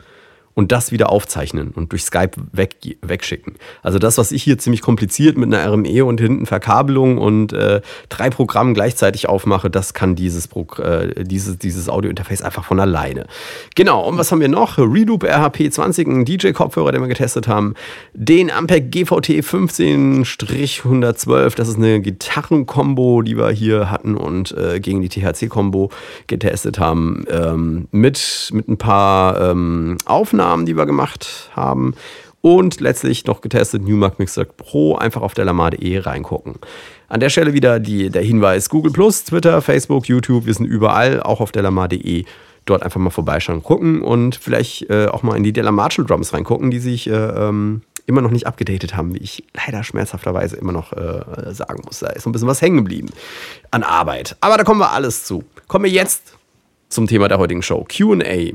und 0.55 0.73
das 0.73 0.93
wieder 0.93 1.11
aufzeichnen 1.11 1.73
und 1.75 1.93
durch 1.93 2.05
Skype 2.05 2.33
weg, 2.53 2.77
wegschicken. 3.01 3.55
Also 3.83 3.99
das, 3.99 4.19
was 4.19 4.33
ich 4.33 4.43
hier 4.43 4.59
ziemlich 4.59 4.83
kompliziert 4.83 5.39
mit 5.39 5.53
einer 5.53 5.73
RME 5.73 6.05
und 6.05 6.21
hinten 6.21 6.47
Verkabelung 6.47 7.19
und 7.19 7.53
äh, 7.53 7.81
drei 8.09 8.29
Programmen 8.29 8.75
gleichzeitig 8.75 9.29
aufmache, 9.29 9.71
das 9.71 9.95
kann 9.95 10.15
dieses, 10.15 10.49
äh, 10.79 11.25
dieses, 11.25 11.59
dieses 11.59 11.89
Audiointerface 11.89 12.43
einfach 12.43 12.65
von 12.65 12.81
alleine. 12.81 13.27
Genau, 13.75 14.07
und 14.07 14.19
was 14.19 14.31
haben 14.31 14.41
wir 14.41 14.49
noch? 14.49 14.77
Reloop 14.77 15.25
RHP 15.25 15.73
20, 15.73 16.09
ein 16.09 16.27
DJ-Kopfhörer, 16.27 16.93
den 16.93 17.01
wir 17.01 17.09
getestet 17.09 17.49
haben. 17.49 17.75
Den 18.13 18.51
Ampeg 18.51 18.93
GVT 18.93 19.41
15-112, 19.41 21.57
das 21.57 21.69
ist 21.69 21.79
eine 21.79 22.01
Gitarrenkombo, 22.01 23.23
die 23.23 23.39
wir 23.39 23.49
hier 23.51 23.91
hatten 23.91 24.17
und 24.17 24.53
äh, 24.53 24.81
gegen 24.81 25.01
die 25.01 25.09
THC-Kombo 25.09 25.91
getestet 26.27 26.79
haben. 26.79 27.25
Ähm, 27.31 27.89
mit, 27.91 28.51
mit 28.53 28.69
ein 28.69 28.77
paar 28.77 29.41
ähm, 29.41 29.97
Aufnahmen 30.05 30.42
Aufnahmen, 30.43 30.67
die 30.67 30.77
wir 30.77 30.87
gemacht 30.87 31.51
haben. 31.55 31.95
Und 32.41 32.81
letztlich 32.81 33.25
noch 33.27 33.41
getestet 33.41 33.83
Newmark 33.83 34.19
Mixer 34.19 34.45
Pro. 34.45 34.97
Einfach 34.97 35.23
auf 35.23 35.35
delamar.de 35.35 35.99
reingucken. 35.99 36.57
An 37.09 37.21
der 37.21 37.31
Stelle 37.31 37.53
wieder 37.53 37.79
die, 37.79 38.11
der 38.11 38.23
Hinweis: 38.23 38.69
Google, 38.69 38.93
Twitter, 38.93 39.63
Facebook, 39.63 40.07
YouTube. 40.07 40.47
Wir 40.47 40.55
sind 40.55 40.67
überall, 40.67 41.23
auch 41.23 41.41
auf 41.41 41.53
delamar.de. 41.53 42.25
Dort 42.65 42.83
einfach 42.83 43.01
mal 43.01 43.11
vorbeischauen, 43.11 43.63
gucken 43.63 44.03
und 44.03 44.37
vielleicht 44.37 44.89
äh, 44.91 45.07
auch 45.07 45.23
mal 45.23 45.37
in 45.37 45.43
die 45.43 45.53
Delamar 45.53 45.89
Drums 45.89 46.33
reingucken, 46.33 46.71
die 46.71 46.79
sich 46.79 47.09
äh, 47.09 47.13
ähm, 47.13 47.83
immer 48.07 48.23
noch 48.23 48.31
nicht 48.31 48.47
abgedatet 48.47 48.97
haben, 48.97 49.15
wie 49.15 49.19
ich 49.19 49.45
leider 49.55 49.83
schmerzhafterweise 49.83 50.57
immer 50.57 50.71
noch 50.71 50.93
äh, 50.93 51.53
sagen 51.53 51.83
muss. 51.85 52.01
Da 52.01 52.09
ist 52.11 52.23
so 52.23 52.31
ein 52.31 52.33
bisschen 52.33 52.49
was 52.49 52.63
hängen 52.63 52.77
geblieben 52.79 53.09
an 53.73 53.83
Arbeit. 53.83 54.37
Aber 54.41 54.57
da 54.57 54.65
kommen 54.65 54.81
wir 54.81 54.93
alles 54.93 55.25
zu. 55.25 55.45
Kommen 55.67 55.85
wir 55.85 55.93
jetzt 55.93 56.37
zum 56.89 57.09
Thema 57.09 57.29
der 57.29 57.39
heutigen 57.39 57.63
Show: 57.63 57.85
QA. 57.89 58.53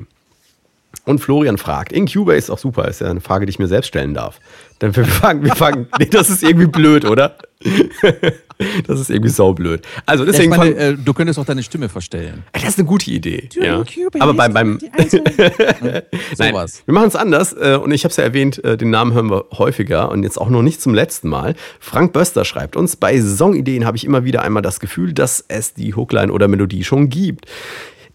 Und 1.05 1.19
Florian 1.19 1.57
fragt, 1.57 1.91
in 1.91 2.05
Cubase 2.05 2.37
ist 2.37 2.49
auch 2.49 2.57
super, 2.57 2.87
ist 2.87 3.01
ja 3.01 3.09
eine 3.09 3.21
Frage, 3.21 3.45
die 3.45 3.51
ich 3.51 3.59
mir 3.59 3.67
selbst 3.67 3.87
stellen 3.87 4.13
darf. 4.13 4.39
Dann 4.79 4.95
wir 4.95 5.05
fangen, 5.05 5.43
wir 5.43 5.55
fangen, 5.55 5.87
nee, 5.99 6.05
das 6.05 6.29
ist 6.29 6.43
irgendwie 6.43 6.67
blöd, 6.67 7.05
oder? 7.05 7.35
das 8.87 8.99
ist 8.99 9.09
irgendwie 9.09 9.29
saublöd. 9.29 9.81
Also 10.05 10.25
deswegen 10.25 10.51
ja, 10.51 10.57
meine, 10.57 10.75
äh, 10.75 10.95
du 10.95 11.13
könntest 11.13 11.39
auch 11.39 11.45
deine 11.45 11.63
Stimme 11.63 11.89
verstellen. 11.89 12.43
Das 12.53 12.63
ist 12.63 12.77
eine 12.77 12.87
gute 12.87 13.09
Idee. 13.09 13.49
Ja. 13.53 13.83
Aber 14.19 14.33
beim, 14.33 14.53
beim 14.53 14.79
Nein, 14.97 16.03
Sowas. 16.35 16.83
wir 16.85 16.93
machen 16.93 17.07
es 17.07 17.15
anders 17.15 17.53
äh, 17.53 17.79
und 17.81 17.91
ich 17.91 18.03
habe 18.03 18.11
es 18.11 18.17
ja 18.17 18.23
erwähnt, 18.23 18.63
äh, 18.63 18.77
den 18.77 18.89
Namen 18.89 19.13
hören 19.13 19.31
wir 19.31 19.45
häufiger 19.57 20.11
und 20.11 20.23
jetzt 20.23 20.39
auch 20.39 20.49
noch 20.49 20.61
nicht 20.61 20.81
zum 20.81 20.93
letzten 20.93 21.29
Mal. 21.29 21.55
Frank 21.79 22.13
Böster 22.13 22.45
schreibt 22.45 22.75
uns, 22.75 22.95
bei 22.95 23.19
Songideen 23.19 23.85
habe 23.85 23.97
ich 23.97 24.05
immer 24.05 24.23
wieder 24.25 24.43
einmal 24.43 24.61
das 24.61 24.79
Gefühl, 24.79 25.13
dass 25.13 25.43
es 25.47 25.73
die 25.73 25.95
Hookline 25.95 26.31
oder 26.31 26.47
Melodie 26.47 26.83
schon 26.83 27.09
gibt. 27.09 27.45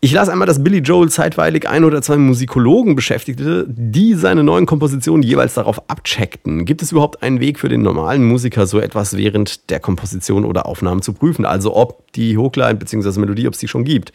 Ich 0.05 0.11
las 0.11 0.29
einmal, 0.29 0.49
dass 0.49 0.65
Billy 0.65 0.79
Joel 0.79 1.11
zeitweilig 1.11 1.69
ein 1.69 1.85
oder 1.85 2.03
zwei 2.03 2.17
Musikologen 2.17 2.97
beschäftigte, 2.97 3.65
die 3.69 4.15
seine 4.15 4.43
neuen 4.43 4.67
Kompositionen 4.67 5.23
jeweils 5.23 5.55
darauf 5.55 5.89
abcheckten. 5.89 6.65
Gibt 6.65 6.83
es 6.83 6.91
überhaupt 6.91 7.23
einen 7.23 7.39
Weg 7.39 7.61
für 7.61 7.69
den 7.69 7.83
normalen 7.83 8.25
Musiker, 8.25 8.67
so 8.67 8.81
etwas 8.81 9.17
während 9.17 9.71
der 9.71 9.79
Komposition 9.79 10.45
oder 10.45 10.67
Aufnahmen 10.67 11.03
zu 11.03 11.13
prüfen? 11.13 11.45
Also 11.45 11.77
ob 11.77 12.13
die 12.15 12.37
Hookline 12.37 12.75
bzw. 12.75 13.21
Melodie, 13.21 13.47
ob 13.47 13.55
es 13.55 13.61
die 13.61 13.69
schon 13.69 13.85
gibt. 13.85 14.13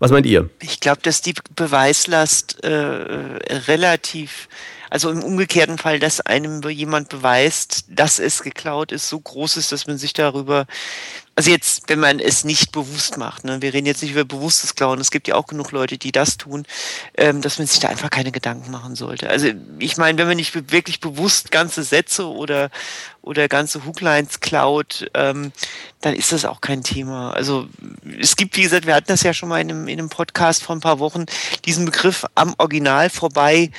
Was 0.00 0.10
meint 0.10 0.26
ihr? 0.26 0.50
Ich 0.60 0.80
glaube, 0.80 1.02
dass 1.04 1.20
die 1.20 1.34
Beweislast 1.54 2.64
äh, 2.64 2.68
relativ 3.68 4.48
Also 4.90 5.08
im 5.08 5.22
umgekehrten 5.22 5.78
Fall, 5.78 5.98
dass 5.98 6.20
einem 6.20 6.60
jemand 6.68 7.08
beweist, 7.08 7.84
dass 7.88 8.18
es 8.18 8.42
geklaut 8.42 8.92
ist, 8.92 9.08
so 9.08 9.18
groß 9.18 9.56
ist, 9.56 9.72
dass 9.72 9.86
man 9.86 9.96
sich 9.96 10.12
darüber 10.12 10.66
also 11.34 11.50
jetzt, 11.50 11.88
wenn 11.88 11.98
man 11.98 12.20
es 12.20 12.44
nicht 12.44 12.72
bewusst 12.72 13.16
macht, 13.16 13.44
ne, 13.44 13.62
wir 13.62 13.72
reden 13.72 13.86
jetzt 13.86 14.02
nicht 14.02 14.12
über 14.12 14.24
bewusstes 14.24 14.74
Klauen, 14.74 15.00
es 15.00 15.10
gibt 15.10 15.28
ja 15.28 15.34
auch 15.34 15.46
genug 15.46 15.72
Leute, 15.72 15.96
die 15.96 16.12
das 16.12 16.36
tun, 16.36 16.66
ähm, 17.16 17.40
dass 17.40 17.58
man 17.58 17.66
sich 17.66 17.80
da 17.80 17.88
einfach 17.88 18.10
keine 18.10 18.32
Gedanken 18.32 18.70
machen 18.70 18.96
sollte. 18.96 19.30
Also 19.30 19.48
ich 19.78 19.96
meine, 19.96 20.18
wenn 20.18 20.28
man 20.28 20.36
nicht 20.36 20.54
wirklich 20.70 21.00
bewusst 21.00 21.50
ganze 21.50 21.84
Sätze 21.84 22.28
oder, 22.28 22.70
oder 23.22 23.48
ganze 23.48 23.84
Hooklines 23.86 24.40
klaut, 24.40 25.10
ähm, 25.14 25.52
dann 26.02 26.14
ist 26.14 26.32
das 26.32 26.44
auch 26.44 26.60
kein 26.60 26.82
Thema. 26.82 27.32
Also 27.32 27.66
es 28.20 28.36
gibt, 28.36 28.56
wie 28.56 28.62
gesagt, 28.62 28.86
wir 28.86 28.94
hatten 28.94 29.08
das 29.08 29.22
ja 29.22 29.32
schon 29.32 29.48
mal 29.48 29.60
in 29.60 29.70
einem, 29.70 29.88
in 29.88 29.98
einem 29.98 30.10
Podcast 30.10 30.62
vor 30.62 30.76
ein 30.76 30.80
paar 30.80 30.98
Wochen, 30.98 31.24
diesen 31.64 31.86
Begriff 31.86 32.26
am 32.34 32.54
Original 32.58 33.08
vorbei 33.08 33.70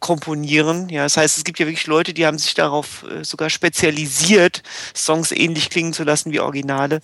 komponieren. 0.00 0.88
Ja, 0.88 1.02
das 1.04 1.16
heißt, 1.16 1.38
es 1.38 1.44
gibt 1.44 1.58
ja 1.58 1.66
wirklich 1.66 1.86
Leute, 1.86 2.14
die 2.14 2.26
haben 2.26 2.38
sich 2.38 2.54
darauf 2.54 3.04
äh, 3.04 3.24
sogar 3.24 3.50
spezialisiert, 3.50 4.62
Songs 4.94 5.32
ähnlich 5.32 5.70
klingen 5.70 5.92
zu 5.92 6.04
lassen 6.04 6.32
wie 6.32 6.40
Originale. 6.40 7.00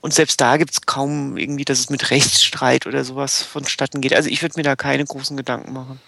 Und 0.00 0.14
selbst 0.14 0.40
da 0.40 0.56
gibt 0.56 0.72
es 0.72 0.82
kaum 0.82 1.36
irgendwie, 1.36 1.64
dass 1.64 1.80
es 1.80 1.90
mit 1.90 2.10
Rechtsstreit 2.10 2.86
oder 2.86 3.04
sowas 3.04 3.42
vonstatten 3.42 4.00
geht. 4.00 4.14
Also 4.14 4.28
ich 4.28 4.42
würde 4.42 4.54
mir 4.56 4.62
da 4.62 4.76
keine 4.76 5.04
großen 5.04 5.36
Gedanken 5.36 5.72
machen. 5.72 6.00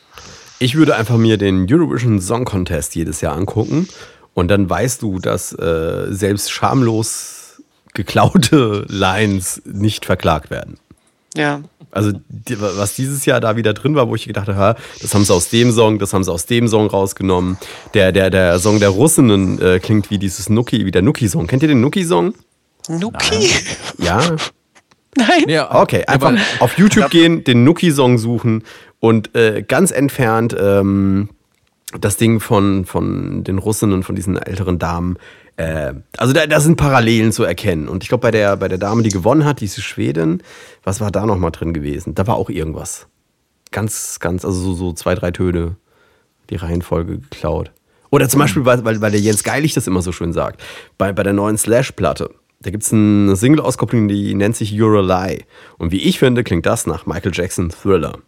Ich 0.59 0.75
würde 0.75 0.95
einfach 0.95 1.17
mir 1.17 1.39
den 1.39 1.67
Eurovision 1.71 2.21
Song 2.21 2.45
Contest 2.45 2.95
jedes 2.95 3.23
Jahr 3.23 3.35
angucken 3.35 3.89
und 4.35 4.49
dann 4.49 4.69
weißt 4.69 5.01
du, 5.03 5.19
dass 5.19 5.53
äh, 5.53 6.07
selbst 6.11 6.53
schamlos 6.53 7.63
geklaute 7.95 8.85
Lines 8.89 9.63
nicht 9.65 10.05
verklagt 10.05 10.51
werden. 10.51 10.79
Ja. 11.35 11.63
Also 11.91 12.13
was 12.59 12.95
dieses 12.95 13.27
Jahr 13.27 13.41
da 13.41 13.57
wieder 13.57 13.75
drin 13.75 13.95
war, 13.95 14.09
wo 14.09 14.15
ich 14.15 14.27
gedacht 14.27 14.49
habe, 14.49 14.81
das 15.03 15.15
haben 15.15 15.25
sie 15.25 15.35
aus 15.35 15.49
dem 15.49 15.73
Song, 15.73 15.99
das 15.99 16.13
haben 16.13 16.23
sie 16.23 16.33
aus 16.33 16.47
dem 16.47 16.69
Song 16.69 16.87
rausgenommen. 16.87 17.59
Der, 17.95 18.13
der, 18.13 18.31
der 18.31 18.59
Song 18.59 18.79
der 18.79 18.91
Russinnen 18.91 19.61
äh, 19.61 19.81
klingt 19.81 20.11
wie 20.11 20.19
dieses 20.19 20.49
Nuki, 20.49 20.87
wie 20.87 20.91
der 20.91 21.03
Nuki-Song. 21.03 21.47
Kennt 21.47 21.63
ihr 21.63 21.69
den 21.69 21.81
Nuki-Song? 21.81 22.35
Nuki? 22.89 23.51
Ja. 23.99 24.37
Nein. 25.17 25.49
Ja, 25.49 25.75
okay, 25.83 26.05
einfach 26.07 26.33
auf 26.61 26.79
YouTube 26.79 27.11
gehen, 27.11 27.45
den 27.45 27.65
Nuki-Song 27.65 28.19
suchen 28.19 28.63
und 29.01 29.35
äh, 29.35 29.63
ganz 29.67 29.91
entfernt 29.91 30.55
ähm, 30.59 31.31
das 31.99 32.17
Ding 32.17 32.39
von, 32.39 32.85
von 32.85 33.43
den 33.43 33.59
Russinnen, 33.59 34.05
von 34.05 34.15
diesen 34.15 34.37
älteren 34.37 34.79
Damen, 34.79 35.17
äh, 35.61 35.95
also 36.17 36.33
da, 36.33 36.47
da, 36.47 36.59
sind 36.59 36.77
Parallelen 36.77 37.33
zu 37.33 37.45
erkennen. 37.45 37.89
Und 37.89 38.03
ich 38.03 38.09
glaube, 38.09 38.23
bei 38.23 38.31
der, 38.31 38.57
bei 38.57 38.69
der 38.69 38.79
Dame, 38.79 39.03
die 39.03 39.11
gewonnen 39.11 39.45
hat, 39.45 39.61
diese 39.61 39.83
Schwedin, 39.83 40.43
was 40.85 41.01
war 41.01 41.11
da 41.11 41.27
nochmal 41.27 41.51
drin 41.51 41.75
gewesen? 41.75 42.15
Da 42.15 42.27
war 42.27 42.37
auch 42.37 42.49
irgendwas. 42.49 43.09
Ganz, 43.71 44.19
ganz, 44.21 44.45
also 44.47 44.59
so, 44.59 44.75
so 44.75 44.93
zwei, 44.95 45.15
drei 45.15 45.33
Töne, 45.33 45.77
die 46.49 46.57
Reihenfolge 46.57 47.19
geklaut. 47.19 47.73
Oder 48.09 48.29
zum 48.29 48.41
Beispiel, 48.41 48.65
weil, 48.65 48.85
weil, 48.85 49.11
der 49.11 49.21
Jens 49.21 49.45
Geilig 49.45 49.75
das 49.75 49.87
immer 49.87 50.01
so 50.01 50.13
schön 50.13 50.33
sagt, 50.33 50.63
bei, 50.97 51.13
bei 51.13 51.23
der 51.23 51.35
neuen 51.35 51.59
Slash-Platte. 51.59 52.31
Da 52.63 52.71
gibt 52.71 52.83
es 52.83 52.93
eine 52.93 53.37
Single-Auskopplung, 53.37 54.09
die 54.09 54.35
nennt 54.35 54.57
sich 54.57 54.73
You're 54.73 54.99
a 54.99 55.27
Lie. 55.27 55.45
Und 55.77 55.93
wie 55.93 56.01
ich 56.01 56.19
finde, 56.19 56.43
klingt 56.43 56.65
das 56.65 56.87
nach 56.87 57.05
Michael 57.05 57.33
Jackson 57.35 57.69
Thriller. 57.69 58.19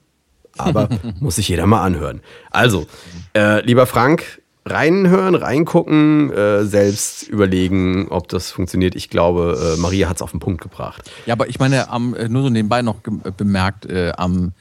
Aber 0.58 0.88
muss 1.20 1.36
sich 1.36 1.48
jeder 1.48 1.66
mal 1.66 1.82
anhören. 1.82 2.20
Also, 2.50 2.86
äh, 3.34 3.64
lieber 3.64 3.86
Frank, 3.86 4.41
reinhören, 4.64 5.34
reingucken, 5.34 6.32
äh, 6.32 6.64
selbst 6.64 7.28
überlegen, 7.28 8.08
ob 8.08 8.28
das 8.28 8.50
funktioniert. 8.50 8.94
Ich 8.94 9.10
glaube, 9.10 9.74
äh, 9.76 9.80
Maria 9.80 10.08
hat 10.08 10.16
es 10.16 10.22
auf 10.22 10.30
den 10.30 10.40
Punkt 10.40 10.60
gebracht. 10.60 11.10
Ja, 11.26 11.34
aber 11.34 11.48
ich 11.48 11.58
meine, 11.58 11.90
am, 11.90 12.14
äh, 12.14 12.28
nur 12.28 12.42
so 12.42 12.48
nebenbei 12.48 12.82
noch 12.82 12.96
äh, 13.24 13.30
bemerkt, 13.36 13.86
äh, 13.86 14.12
am 14.16 14.52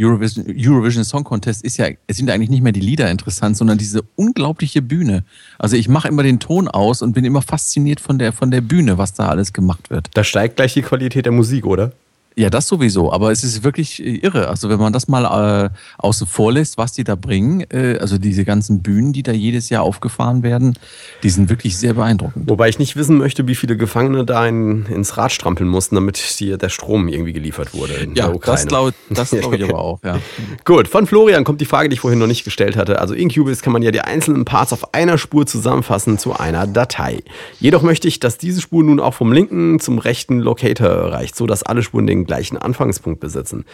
Eurovision, 0.00 0.46
Eurovision 0.48 1.04
Song 1.04 1.24
Contest 1.24 1.62
ist 1.62 1.76
ja, 1.76 1.88
es 2.06 2.16
sind 2.16 2.30
eigentlich 2.30 2.48
nicht 2.48 2.62
mehr 2.62 2.72
die 2.72 2.80
Lieder 2.80 3.10
interessant, 3.10 3.56
sondern 3.56 3.76
diese 3.76 4.00
unglaubliche 4.16 4.80
Bühne. 4.80 5.24
Also 5.58 5.76
ich 5.76 5.88
mache 5.88 6.08
immer 6.08 6.22
den 6.22 6.40
Ton 6.40 6.68
aus 6.68 7.02
und 7.02 7.12
bin 7.12 7.26
immer 7.26 7.42
fasziniert 7.42 8.00
von 8.00 8.18
der, 8.18 8.32
von 8.32 8.50
der 8.50 8.62
Bühne, 8.62 8.96
was 8.96 9.12
da 9.12 9.28
alles 9.28 9.52
gemacht 9.52 9.90
wird. 9.90 10.08
Da 10.14 10.24
steigt 10.24 10.56
gleich 10.56 10.72
die 10.72 10.82
Qualität 10.82 11.26
der 11.26 11.32
Musik, 11.32 11.66
oder? 11.66 11.92
Ja, 12.36 12.48
das 12.48 12.68
sowieso, 12.68 13.12
aber 13.12 13.32
es 13.32 13.42
ist 13.42 13.64
wirklich 13.64 14.02
äh, 14.02 14.16
irre. 14.16 14.48
Also 14.48 14.68
wenn 14.68 14.78
man 14.78 14.92
das 14.92 15.08
mal 15.08 15.66
äh, 15.66 15.70
außen 15.98 16.26
vor 16.26 16.52
lässt, 16.52 16.78
was 16.78 16.92
die 16.92 17.02
da 17.02 17.16
bringen, 17.16 17.64
äh, 17.70 17.98
also 18.00 18.18
diese 18.18 18.44
ganzen 18.44 18.82
Bühnen, 18.82 19.12
die 19.12 19.22
da 19.22 19.32
jedes 19.32 19.68
Jahr 19.68 19.82
aufgefahren 19.82 20.42
werden, 20.42 20.78
die 21.22 21.30
sind 21.30 21.50
wirklich 21.50 21.76
sehr 21.76 21.94
beeindruckend. 21.94 22.48
Wobei 22.48 22.68
ich 22.68 22.78
nicht 22.78 22.96
wissen 22.96 23.18
möchte, 23.18 23.48
wie 23.48 23.56
viele 23.56 23.76
Gefangene 23.76 24.24
da 24.24 24.46
in, 24.46 24.86
ins 24.86 25.16
Rad 25.16 25.32
strampeln 25.32 25.68
mussten, 25.68 25.96
damit 25.96 26.16
hier 26.18 26.56
der 26.56 26.68
Strom 26.68 27.08
irgendwie 27.08 27.32
geliefert 27.32 27.74
wurde 27.74 27.94
in 27.94 28.14
ja, 28.14 28.26
der 28.26 28.36
Ukraine. 28.36 28.56
das 28.56 28.66
glaube 28.66 28.94
glaub 29.10 29.52
ich 29.52 29.64
aber 29.64 29.78
auch, 29.78 30.00
ja. 30.04 30.18
Gut, 30.64 30.86
von 30.86 31.06
Florian 31.06 31.42
kommt 31.42 31.60
die 31.60 31.66
Frage, 31.66 31.88
die 31.88 31.94
ich 31.94 32.00
vorhin 32.00 32.20
noch 32.20 32.28
nicht 32.28 32.44
gestellt 32.44 32.76
hatte. 32.76 33.00
Also 33.00 33.12
in 33.14 33.28
Cubase 33.28 33.62
kann 33.62 33.72
man 33.72 33.82
ja 33.82 33.90
die 33.90 34.00
einzelnen 34.00 34.44
Parts 34.44 34.72
auf 34.72 34.94
einer 34.94 35.18
Spur 35.18 35.46
zusammenfassen 35.46 36.16
zu 36.16 36.34
einer 36.34 36.66
Datei. 36.66 37.22
Jedoch 37.58 37.82
möchte 37.82 38.06
ich, 38.06 38.20
dass 38.20 38.38
diese 38.38 38.60
Spur 38.60 38.84
nun 38.84 39.00
auch 39.00 39.14
vom 39.14 39.32
linken 39.32 39.80
zum 39.80 39.98
rechten 39.98 40.38
Locator 40.38 41.12
reicht, 41.12 41.36
sodass 41.36 41.62
alle 41.64 41.82
Spuren 41.82 42.06
den 42.06 42.19
gleichen 42.24 42.58
Anfangspunkt 42.58 43.20
besitzen. 43.20 43.64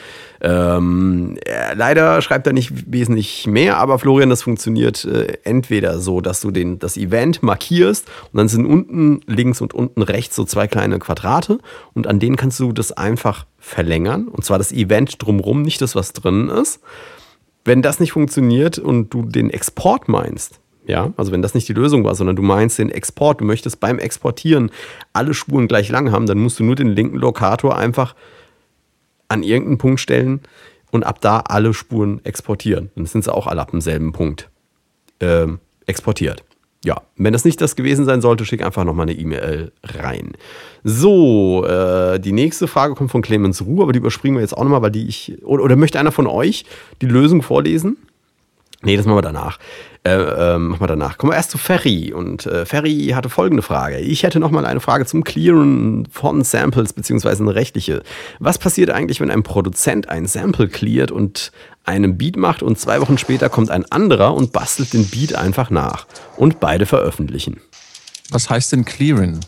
Ähm, 0.40 1.36
leider 1.74 2.20
schreibt 2.22 2.46
er 2.46 2.52
nicht 2.52 2.92
wesentlich 2.92 3.46
mehr, 3.46 3.78
aber 3.78 3.98
Florian, 3.98 4.30
das 4.30 4.42
funktioniert 4.42 5.04
äh, 5.04 5.38
entweder 5.44 5.98
so, 6.00 6.20
dass 6.20 6.40
du 6.40 6.50
den, 6.50 6.78
das 6.78 6.96
Event 6.96 7.42
markierst 7.42 8.08
und 8.32 8.38
dann 8.38 8.48
sind 8.48 8.66
unten 8.66 9.20
links 9.26 9.60
und 9.60 9.74
unten 9.74 10.02
rechts 10.02 10.36
so 10.36 10.44
zwei 10.44 10.66
kleine 10.66 10.98
Quadrate 10.98 11.58
und 11.94 12.06
an 12.06 12.18
denen 12.18 12.36
kannst 12.36 12.60
du 12.60 12.72
das 12.72 12.92
einfach 12.92 13.46
verlängern 13.58 14.28
und 14.28 14.44
zwar 14.44 14.58
das 14.58 14.72
Event 14.72 15.22
drumrum, 15.22 15.62
nicht 15.62 15.80
das, 15.80 15.94
was 15.94 16.12
drin 16.12 16.48
ist. 16.48 16.80
Wenn 17.64 17.82
das 17.82 17.98
nicht 17.98 18.12
funktioniert 18.12 18.78
und 18.78 19.12
du 19.12 19.22
den 19.22 19.50
Export 19.50 20.08
meinst, 20.08 20.60
ja, 20.86 21.12
also 21.16 21.32
wenn 21.32 21.42
das 21.42 21.54
nicht 21.54 21.68
die 21.68 21.72
Lösung 21.72 22.04
war, 22.04 22.14
sondern 22.14 22.36
du 22.36 22.42
meinst 22.42 22.78
den 22.78 22.90
Export, 22.90 23.40
du 23.40 23.44
möchtest 23.44 23.80
beim 23.80 23.98
Exportieren 23.98 24.70
alle 25.12 25.34
Spuren 25.34 25.68
gleich 25.68 25.88
lang 25.88 26.12
haben, 26.12 26.26
dann 26.26 26.38
musst 26.38 26.60
du 26.60 26.64
nur 26.64 26.76
den 26.76 26.88
linken 26.88 27.16
Lokator 27.16 27.76
einfach 27.76 28.14
an 29.28 29.42
irgendeinen 29.42 29.78
Punkt 29.78 30.00
stellen 30.00 30.40
und 30.92 31.04
ab 31.04 31.20
da 31.20 31.40
alle 31.40 31.74
Spuren 31.74 32.20
exportieren. 32.24 32.90
Dann 32.94 33.06
sind 33.06 33.24
sie 33.24 33.34
auch 33.34 33.46
alle 33.46 33.60
ab 33.60 33.72
demselben 33.72 34.12
Punkt 34.12 34.48
ähm, 35.20 35.58
exportiert. 35.86 36.44
Ja, 36.84 37.02
wenn 37.16 37.32
das 37.32 37.44
nicht 37.44 37.60
das 37.60 37.74
gewesen 37.74 38.04
sein 38.04 38.20
sollte, 38.20 38.44
schick 38.44 38.62
einfach 38.62 38.84
nochmal 38.84 39.08
eine 39.08 39.18
E-Mail 39.18 39.72
rein. 39.82 40.34
So, 40.84 41.64
äh, 41.66 42.20
die 42.20 42.30
nächste 42.30 42.68
Frage 42.68 42.94
kommt 42.94 43.10
von 43.10 43.22
Clemens 43.22 43.62
Ruh, 43.62 43.82
aber 43.82 43.92
die 43.92 43.98
überspringen 43.98 44.36
wir 44.36 44.42
jetzt 44.42 44.56
auch 44.56 44.62
nochmal, 44.62 44.82
weil 44.82 44.92
die 44.92 45.08
ich. 45.08 45.42
Oder, 45.42 45.64
oder 45.64 45.74
möchte 45.74 45.98
einer 45.98 46.12
von 46.12 46.28
euch 46.28 46.64
die 47.02 47.06
Lösung 47.06 47.42
vorlesen? 47.42 47.96
Nee, 48.86 48.96
das 48.96 49.04
machen 49.04 49.16
wir 49.16 49.22
danach. 49.22 49.58
Äh, 50.04 50.12
äh, 50.12 50.58
machen 50.58 50.80
wir 50.80 50.86
danach. 50.86 51.18
Kommen 51.18 51.32
wir 51.32 51.36
erst 51.36 51.50
zu 51.50 51.58
Ferry. 51.58 52.12
Und 52.12 52.46
äh, 52.46 52.64
Ferry 52.64 53.10
hatte 53.16 53.28
folgende 53.28 53.64
Frage. 53.64 53.98
Ich 53.98 54.22
hätte 54.22 54.38
noch 54.38 54.52
mal 54.52 54.64
eine 54.64 54.78
Frage 54.78 55.04
zum 55.06 55.24
Clearen 55.24 56.06
von 56.12 56.44
Samples, 56.44 56.92
beziehungsweise 56.92 57.42
eine 57.42 57.56
rechtliche. 57.56 58.04
Was 58.38 58.58
passiert 58.58 58.90
eigentlich, 58.90 59.20
wenn 59.20 59.32
ein 59.32 59.42
Produzent 59.42 60.08
ein 60.08 60.26
Sample 60.26 60.68
cleart 60.68 61.10
und 61.10 61.50
einen 61.82 62.16
Beat 62.16 62.36
macht 62.36 62.62
und 62.62 62.78
zwei 62.78 63.00
Wochen 63.00 63.18
später 63.18 63.48
kommt 63.48 63.72
ein 63.72 63.90
anderer 63.90 64.34
und 64.34 64.52
bastelt 64.52 64.92
den 64.92 65.04
Beat 65.08 65.34
einfach 65.34 65.68
nach 65.70 66.06
und 66.36 66.60
beide 66.60 66.86
veröffentlichen? 66.86 67.60
Was 68.30 68.48
heißt 68.48 68.70
denn 68.70 68.84
clearen? 68.84 69.40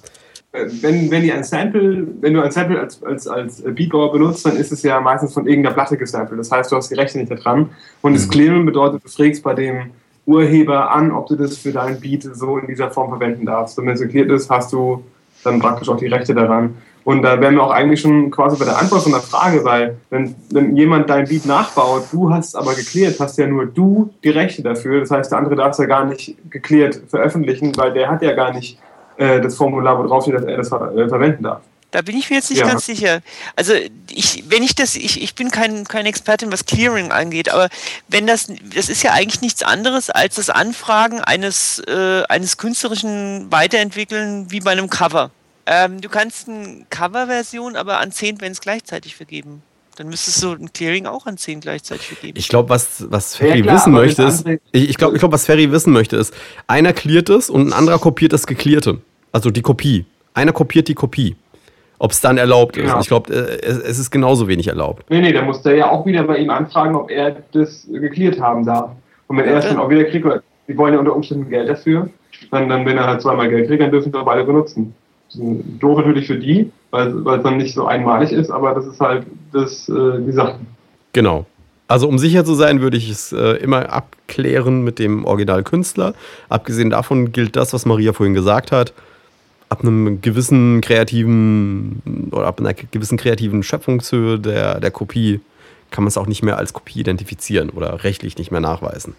Wenn, 0.52 1.10
wenn, 1.10 1.22
die 1.22 1.32
ein 1.32 1.44
Sample, 1.44 2.06
wenn 2.20 2.32
du 2.32 2.42
ein 2.42 2.50
Sample 2.50 2.80
als, 2.80 3.02
als, 3.02 3.28
als 3.28 3.62
Beatbauer 3.62 4.12
benutzt, 4.12 4.46
dann 4.46 4.56
ist 4.56 4.72
es 4.72 4.82
ja 4.82 4.98
meistens 5.00 5.34
von 5.34 5.46
irgendeiner 5.46 5.74
Platte 5.74 5.98
gesampelt. 5.98 6.40
Das 6.40 6.50
heißt, 6.50 6.72
du 6.72 6.76
hast 6.76 6.90
die 6.90 6.94
Rechte 6.94 7.18
nicht 7.18 7.30
daran. 7.30 7.68
Und 8.00 8.14
das 8.14 8.26
mhm. 8.26 8.30
Clearen 8.30 8.66
bedeutet, 8.66 9.04
du 9.04 9.08
fragst 9.08 9.42
bei 9.42 9.52
dem 9.52 9.90
Urheber 10.24 10.90
an, 10.90 11.12
ob 11.12 11.26
du 11.26 11.36
das 11.36 11.58
für 11.58 11.72
dein 11.72 12.00
Beat 12.00 12.22
so 12.34 12.58
in 12.58 12.66
dieser 12.66 12.90
Form 12.90 13.10
verwenden 13.10 13.44
darfst. 13.44 13.78
Und 13.78 13.86
wenn 13.86 13.94
es 13.94 14.00
geklärt 14.00 14.30
ist, 14.30 14.48
hast 14.48 14.72
du 14.72 15.04
dann 15.44 15.60
praktisch 15.60 15.88
auch 15.88 15.96
die 15.96 16.06
Rechte 16.06 16.34
daran. 16.34 16.76
Und 17.04 17.22
da 17.22 17.40
wären 17.40 17.54
wir 17.54 17.62
auch 17.62 17.70
eigentlich 17.70 18.02
schon 18.02 18.30
quasi 18.30 18.58
bei 18.58 18.66
der 18.66 18.78
Antwort 18.78 19.02
von 19.02 19.12
der 19.12 19.22
Frage, 19.22 19.64
weil 19.64 19.96
wenn, 20.10 20.34
wenn 20.52 20.76
jemand 20.76 21.08
dein 21.08 21.26
Beat 21.26 21.46
nachbaut, 21.46 22.04
du 22.12 22.30
hast 22.30 22.48
es 22.48 22.54
aber 22.54 22.74
geklärt, 22.74 23.18
hast 23.18 23.38
ja 23.38 23.46
nur 23.46 23.64
du 23.64 24.10
die 24.22 24.28
Rechte 24.28 24.62
dafür. 24.62 25.00
Das 25.00 25.10
heißt, 25.10 25.32
der 25.32 25.38
andere 25.38 25.56
darf 25.56 25.72
es 25.72 25.78
ja 25.78 25.86
gar 25.86 26.04
nicht 26.04 26.36
geklärt 26.50 27.00
veröffentlichen, 27.08 27.72
weil 27.76 27.94
der 27.94 28.10
hat 28.10 28.20
ja 28.20 28.32
gar 28.32 28.52
nicht 28.52 28.78
äh, 29.18 29.40
das 29.40 29.56
Formular, 29.56 29.98
wo 29.98 30.06
drauf 30.06 30.22
steht, 30.22 30.34
dass 30.34 30.44
er 30.44 30.56
das 30.56 30.68
ver 30.68 30.94
äh, 30.96 31.08
verwenden 31.08 31.42
darf. 31.42 31.60
Da 31.90 32.02
bin 32.02 32.16
ich 32.18 32.28
mir 32.28 32.36
jetzt 32.36 32.50
nicht 32.50 32.60
ja. 32.60 32.66
ganz 32.66 32.84
sicher. 32.84 33.22
Also 33.56 33.72
ich, 34.10 34.44
wenn 34.48 34.62
ich 34.62 34.74
das, 34.74 34.94
ich, 34.94 35.22
ich 35.22 35.34
bin 35.34 35.50
kein, 35.50 35.84
kein 35.84 36.04
Expertin, 36.04 36.52
was 36.52 36.66
Clearing 36.66 37.12
angeht, 37.12 37.50
aber 37.50 37.68
wenn 38.08 38.26
das, 38.26 38.52
das 38.74 38.90
ist 38.90 39.02
ja 39.02 39.12
eigentlich 39.12 39.40
nichts 39.40 39.62
anderes 39.62 40.10
als 40.10 40.34
das 40.34 40.50
Anfragen 40.50 41.20
eines, 41.20 41.82
äh, 41.88 42.24
eines 42.28 42.58
künstlerischen 42.58 43.50
Weiterentwickeln 43.50 44.50
wie 44.50 44.60
bei 44.60 44.72
einem 44.72 44.90
Cover. 44.90 45.30
Ähm, 45.64 46.02
du 46.02 46.10
kannst 46.10 46.48
eine 46.48 46.84
Coverversion 46.90 47.74
aber 47.74 48.00
an 48.00 48.12
zehn 48.12 48.36
Bands 48.36 48.60
gleichzeitig 48.60 49.16
vergeben. 49.16 49.62
Dann 49.96 50.08
müsstest 50.08 50.42
du 50.42 50.52
ein 50.52 50.72
Clearing 50.72 51.06
auch 51.06 51.26
an 51.26 51.38
zehn 51.38 51.60
gleichzeitig 51.60 52.06
vergeben. 52.06 52.38
Ich 52.38 52.48
glaube, 52.48 52.68
was, 52.68 53.10
was 53.10 53.34
Ferry 53.34 53.58
ja, 53.58 53.64
klar, 53.64 53.76
wissen 53.76 53.92
möchte, 53.92 54.22
ist, 54.22 54.46
ich, 54.72 54.90
ich 54.90 54.96
glaube, 54.96 55.16
ich 55.16 55.20
glaub, 55.20 55.32
was 55.32 55.46
Ferry 55.46 55.72
wissen 55.72 55.92
möchte, 55.92 56.16
ist, 56.16 56.34
einer 56.66 56.92
cleart 56.92 57.30
es 57.30 57.50
und 57.50 57.68
ein 57.68 57.72
anderer 57.72 57.98
kopiert 57.98 58.32
das 58.32 58.46
Geklärt. 58.46 58.88
Also 59.32 59.50
die 59.50 59.62
Kopie. 59.62 60.04
Einer 60.34 60.52
kopiert 60.52 60.88
die 60.88 60.94
Kopie. 60.94 61.36
Ob 61.98 62.12
es 62.12 62.20
dann 62.20 62.38
erlaubt 62.38 62.74
genau. 62.74 62.98
ist. 62.98 63.02
Ich 63.02 63.08
glaube, 63.08 63.32
äh, 63.32 63.60
es, 63.60 63.78
es, 63.78 63.98
ist 63.98 64.10
genauso 64.10 64.46
wenig 64.46 64.68
erlaubt. 64.68 65.10
Nee, 65.10 65.20
nee, 65.20 65.32
da 65.32 65.42
muss 65.42 65.62
der 65.62 65.74
ja 65.74 65.90
auch 65.90 66.06
wieder 66.06 66.22
bei 66.22 66.38
ihm 66.38 66.50
anfragen, 66.50 66.94
ob 66.94 67.10
er 67.10 67.36
das 67.52 67.88
geklärt 67.90 68.40
haben 68.40 68.64
darf. 68.64 68.90
Und 69.26 69.36
wenn 69.36 69.46
er 69.46 69.56
es 69.56 69.66
dann 69.66 69.78
auch 69.78 69.90
wieder 69.90 70.04
kriegt, 70.04 70.26
die 70.68 70.76
wollen 70.76 70.94
ja 70.94 71.00
unter 71.00 71.16
Umständen 71.16 71.48
Geld 71.48 71.68
dafür, 71.68 72.08
dann, 72.50 72.68
dann 72.68 72.86
wenn 72.86 72.96
er 72.96 73.06
halt 73.06 73.20
zweimal 73.20 73.48
Geld 73.48 73.66
kriegt, 73.66 73.82
dann 73.82 73.90
dürfen 73.90 74.12
sie 74.12 74.18
auch 74.18 74.24
beide 74.24 74.44
benutzen. 74.44 74.94
Doof 75.34 75.98
natürlich 75.98 76.26
für 76.26 76.38
die, 76.38 76.70
weil, 76.90 77.24
weil 77.24 77.38
es 77.38 77.44
dann 77.44 77.56
nicht 77.56 77.74
so 77.74 77.86
einmalig 77.86 78.32
ist, 78.32 78.50
aber 78.50 78.74
das 78.74 78.86
ist 78.86 79.00
halt 79.00 79.26
das, 79.52 79.88
äh, 79.88 80.20
die 80.20 80.32
Sache. 80.32 80.58
Genau. 81.12 81.46
Also 81.86 82.06
um 82.06 82.18
sicher 82.18 82.44
zu 82.44 82.54
sein, 82.54 82.80
würde 82.80 82.96
ich 82.96 83.10
es 83.10 83.32
äh, 83.32 83.56
immer 83.56 83.90
abklären 83.90 84.84
mit 84.84 84.98
dem 84.98 85.24
Originalkünstler. 85.24 86.14
Abgesehen 86.48 86.90
davon 86.90 87.32
gilt 87.32 87.56
das, 87.56 87.72
was 87.72 87.86
Maria 87.86 88.12
vorhin 88.12 88.34
gesagt 88.34 88.72
hat. 88.72 88.92
Ab 89.68 89.82
einem 89.82 90.20
gewissen 90.22 90.80
kreativen 90.80 92.30
oder 92.30 92.46
ab 92.46 92.60
einer 92.60 92.72
gewissen 92.72 93.18
kreativen 93.18 93.62
Schöpfungshöhe 93.62 94.38
der, 94.38 94.80
der 94.80 94.90
Kopie 94.90 95.40
kann 95.90 96.04
man 96.04 96.08
es 96.08 96.16
auch 96.16 96.26
nicht 96.26 96.42
mehr 96.42 96.58
als 96.58 96.72
Kopie 96.72 97.00
identifizieren 97.00 97.70
oder 97.70 98.04
rechtlich 98.04 98.38
nicht 98.38 98.50
mehr 98.50 98.60
nachweisen. 98.60 99.14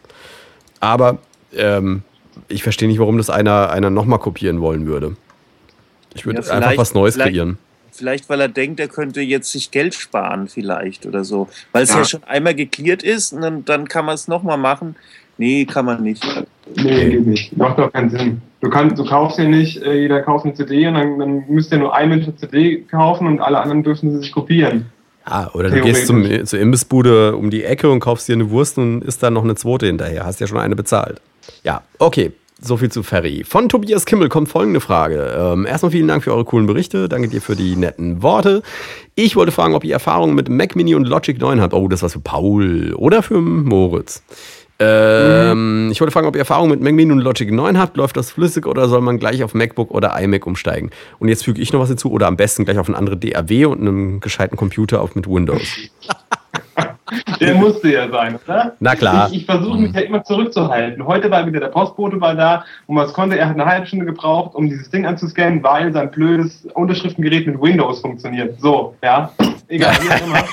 Aber 0.80 1.20
ähm, 1.56 2.04
ich 2.48 2.64
verstehe 2.64 2.88
nicht, 2.88 3.00
warum 3.00 3.18
das 3.18 3.30
einer, 3.30 3.70
einer 3.70 3.90
nochmal 3.90 4.20
kopieren 4.20 4.62
wollen 4.62 4.86
würde. 4.86 5.16
Ich 6.14 6.26
würde 6.26 6.42
ja, 6.42 6.54
einfach 6.54 6.78
was 6.78 6.94
Neues 6.94 7.18
kreieren. 7.18 7.58
Vielleicht, 7.92 8.30
weil 8.30 8.40
er 8.40 8.48
denkt, 8.48 8.80
er 8.80 8.88
könnte 8.88 9.22
jetzt 9.22 9.52
sich 9.52 9.72
Geld 9.72 9.94
sparen, 9.94 10.48
vielleicht 10.48 11.06
oder 11.06 11.24
so. 11.24 11.50
Weil 11.72 11.84
es 11.84 11.90
ja, 11.90 11.98
ja 11.98 12.06
schon 12.06 12.24
einmal 12.24 12.56
geklärt 12.56 13.04
ist 13.04 13.34
und 13.34 13.42
dann, 13.42 13.66
dann 13.66 13.88
kann 13.88 14.06
man 14.06 14.16
es 14.16 14.28
nochmal 14.28 14.58
machen. 14.58 14.96
Nee, 15.38 15.66
kann 15.66 15.86
man 15.86 16.04
nicht. 16.04 16.24
Nee, 16.76 17.10
geht 17.10 17.28
nicht. 17.28 17.58
Macht 17.58 17.80
doch 17.80 17.92
keinen 17.92 18.10
Sinn. 18.10 18.42
Du, 18.62 18.70
kannst, 18.70 18.98
du 19.00 19.06
kaufst 19.06 19.40
ja 19.40 19.46
nicht, 19.46 19.82
äh, 19.82 19.94
jeder 19.94 20.22
kauft 20.22 20.46
eine 20.46 20.54
CD 20.54 20.88
und 20.88 20.96
dann, 20.96 21.20
dann 21.20 21.44
müsst 21.48 21.72
ihr 21.72 21.80
nur 21.80 21.94
ein 21.94 22.10
Mensch 22.10 22.26
eine 22.26 22.36
CD 22.36 22.82
kaufen 22.82 23.28
und 23.28 23.40
alle 23.40 23.60
anderen 23.60 23.84
dürfen 23.84 24.12
sie 24.12 24.18
sich 24.18 24.32
kopieren. 24.32 24.88
Ah, 25.26 25.48
oder 25.54 25.70
du 25.70 25.82
gehst 25.82 26.08
zum, 26.08 26.46
zur 26.46 26.60
Imbissbude 26.60 27.36
um 27.36 27.52
die 27.52 27.64
Ecke 27.64 27.90
und 27.90 28.00
kaufst 28.00 28.28
dir 28.28 28.34
eine 28.34 28.50
Wurst 28.50 28.78
und 28.78 29.04
isst 29.04 29.22
dann 29.22 29.34
noch 29.34 29.44
eine 29.44 29.56
zweite 29.56 29.86
hinterher. 29.86 30.26
Hast 30.26 30.40
ja 30.40 30.48
schon 30.48 30.58
eine 30.58 30.76
bezahlt. 30.76 31.22
Ja, 31.64 31.84
okay. 32.00 32.32
So 32.62 32.76
viel 32.76 32.92
zu 32.92 33.04
Ferry. 33.04 33.46
Von 33.46 33.70
Tobias 33.70 34.06
Kimmel 34.06 34.28
kommt 34.28 34.50
folgende 34.50 34.82
Frage. 34.82 35.34
Ähm, 35.38 35.66
erstmal 35.66 35.94
vielen 35.94 36.10
Dank 36.10 36.26
für 36.26 36.34
eure 36.34 36.44
coolen 36.44 36.68
Berichte. 36.68 37.08
Danke 37.08 37.30
dir 37.30 37.42
für 37.42 37.56
die 37.56 37.78
netten 37.78 38.22
Worte. 38.22 38.64
Ich 39.16 39.38
wollte 39.38 39.54
fragen, 39.54 39.76
ob 39.76 39.86
ihr 39.86 39.94
Erfahrungen 39.94 40.36
mit 40.36 40.50
Mac 40.50 40.76
Mini 40.76 40.94
und 40.94 41.08
Logic 41.08 41.40
9 41.40 41.62
habt. 41.62 41.74
Oh, 41.74 41.88
das 41.88 42.02
war 42.02 42.10
für 42.10 42.20
Paul 42.20 42.94
oder 42.96 43.24
für 43.24 43.40
Moritz. 43.40 44.24
Ähm, 44.80 45.86
mhm. 45.86 45.92
Ich 45.92 46.00
wollte 46.00 46.12
fragen, 46.12 46.28
ob 46.28 46.36
ihr 46.36 46.40
Erfahrung 46.40 46.70
mit 46.70 46.82
Mac 46.82 46.94
Mini 46.94 47.12
und 47.12 47.20
Logic 47.20 47.52
9 47.52 47.78
habt. 47.78 47.98
Läuft 47.98 48.16
das 48.16 48.32
flüssig 48.32 48.66
oder 48.66 48.88
soll 48.88 49.02
man 49.02 49.20
gleich 49.20 49.44
auf 49.44 49.54
MacBook 49.54 49.92
oder 49.92 50.20
iMac 50.20 50.48
umsteigen? 50.48 50.92
Und 51.20 51.28
jetzt 51.28 51.44
füge 51.44 51.62
ich 51.62 51.74
noch 51.74 51.82
was 51.82 51.90
hinzu 51.90 52.12
oder 52.12 52.28
am 52.28 52.38
besten 52.38 52.66
gleich 52.66 52.78
auf 52.78 52.88
eine 52.88 52.98
andere 52.98 53.18
DAW 53.18 53.66
und 53.66 53.82
einen 53.82 54.20
gescheiten 54.22 54.58
Computer 54.58 55.02
auf 55.02 55.16
mit 55.16 55.28
Windows. 55.28 55.78
Der 57.40 57.56
musste 57.56 57.90
ja 57.92 58.10
sein, 58.10 58.40
oder? 58.46 58.76
Na 58.80 58.96
klar. 58.96 59.28
Ich, 59.32 59.38
ich 59.38 59.46
versuche 59.46 59.78
mich 59.80 59.94
ja 59.94 60.02
immer 60.02 60.24
zurückzuhalten. 60.24 61.06
Heute 61.06 61.30
war 61.32 61.46
wieder 61.46 61.60
der 61.60 61.68
Postbote 61.68 62.18
mal 62.18 62.36
da 62.36 62.66
und 62.88 62.96
was 62.96 63.14
konnte 63.14 63.38
er? 63.38 63.50
hat 63.50 63.56
eine 63.56 63.66
halbe 63.66 63.88
Stunde 63.88 64.06
gebraucht, 64.06 64.56
um 64.56 64.70
dieses 64.70 64.90
Ding 64.90 65.06
anzuscannen, 65.06 65.64
weil 65.64 65.92
sein 65.94 66.12
blödes 66.12 66.66
Unterschriftengerät 66.74 67.48
mit 67.48 67.62
Windows 67.62 68.02
funktioniert. 68.02 68.60
So, 68.60 68.96
ja. 69.04 69.32
Egal, 69.68 69.96
wie 70.02 70.10
auch 70.10 70.26
immer. 70.26 70.44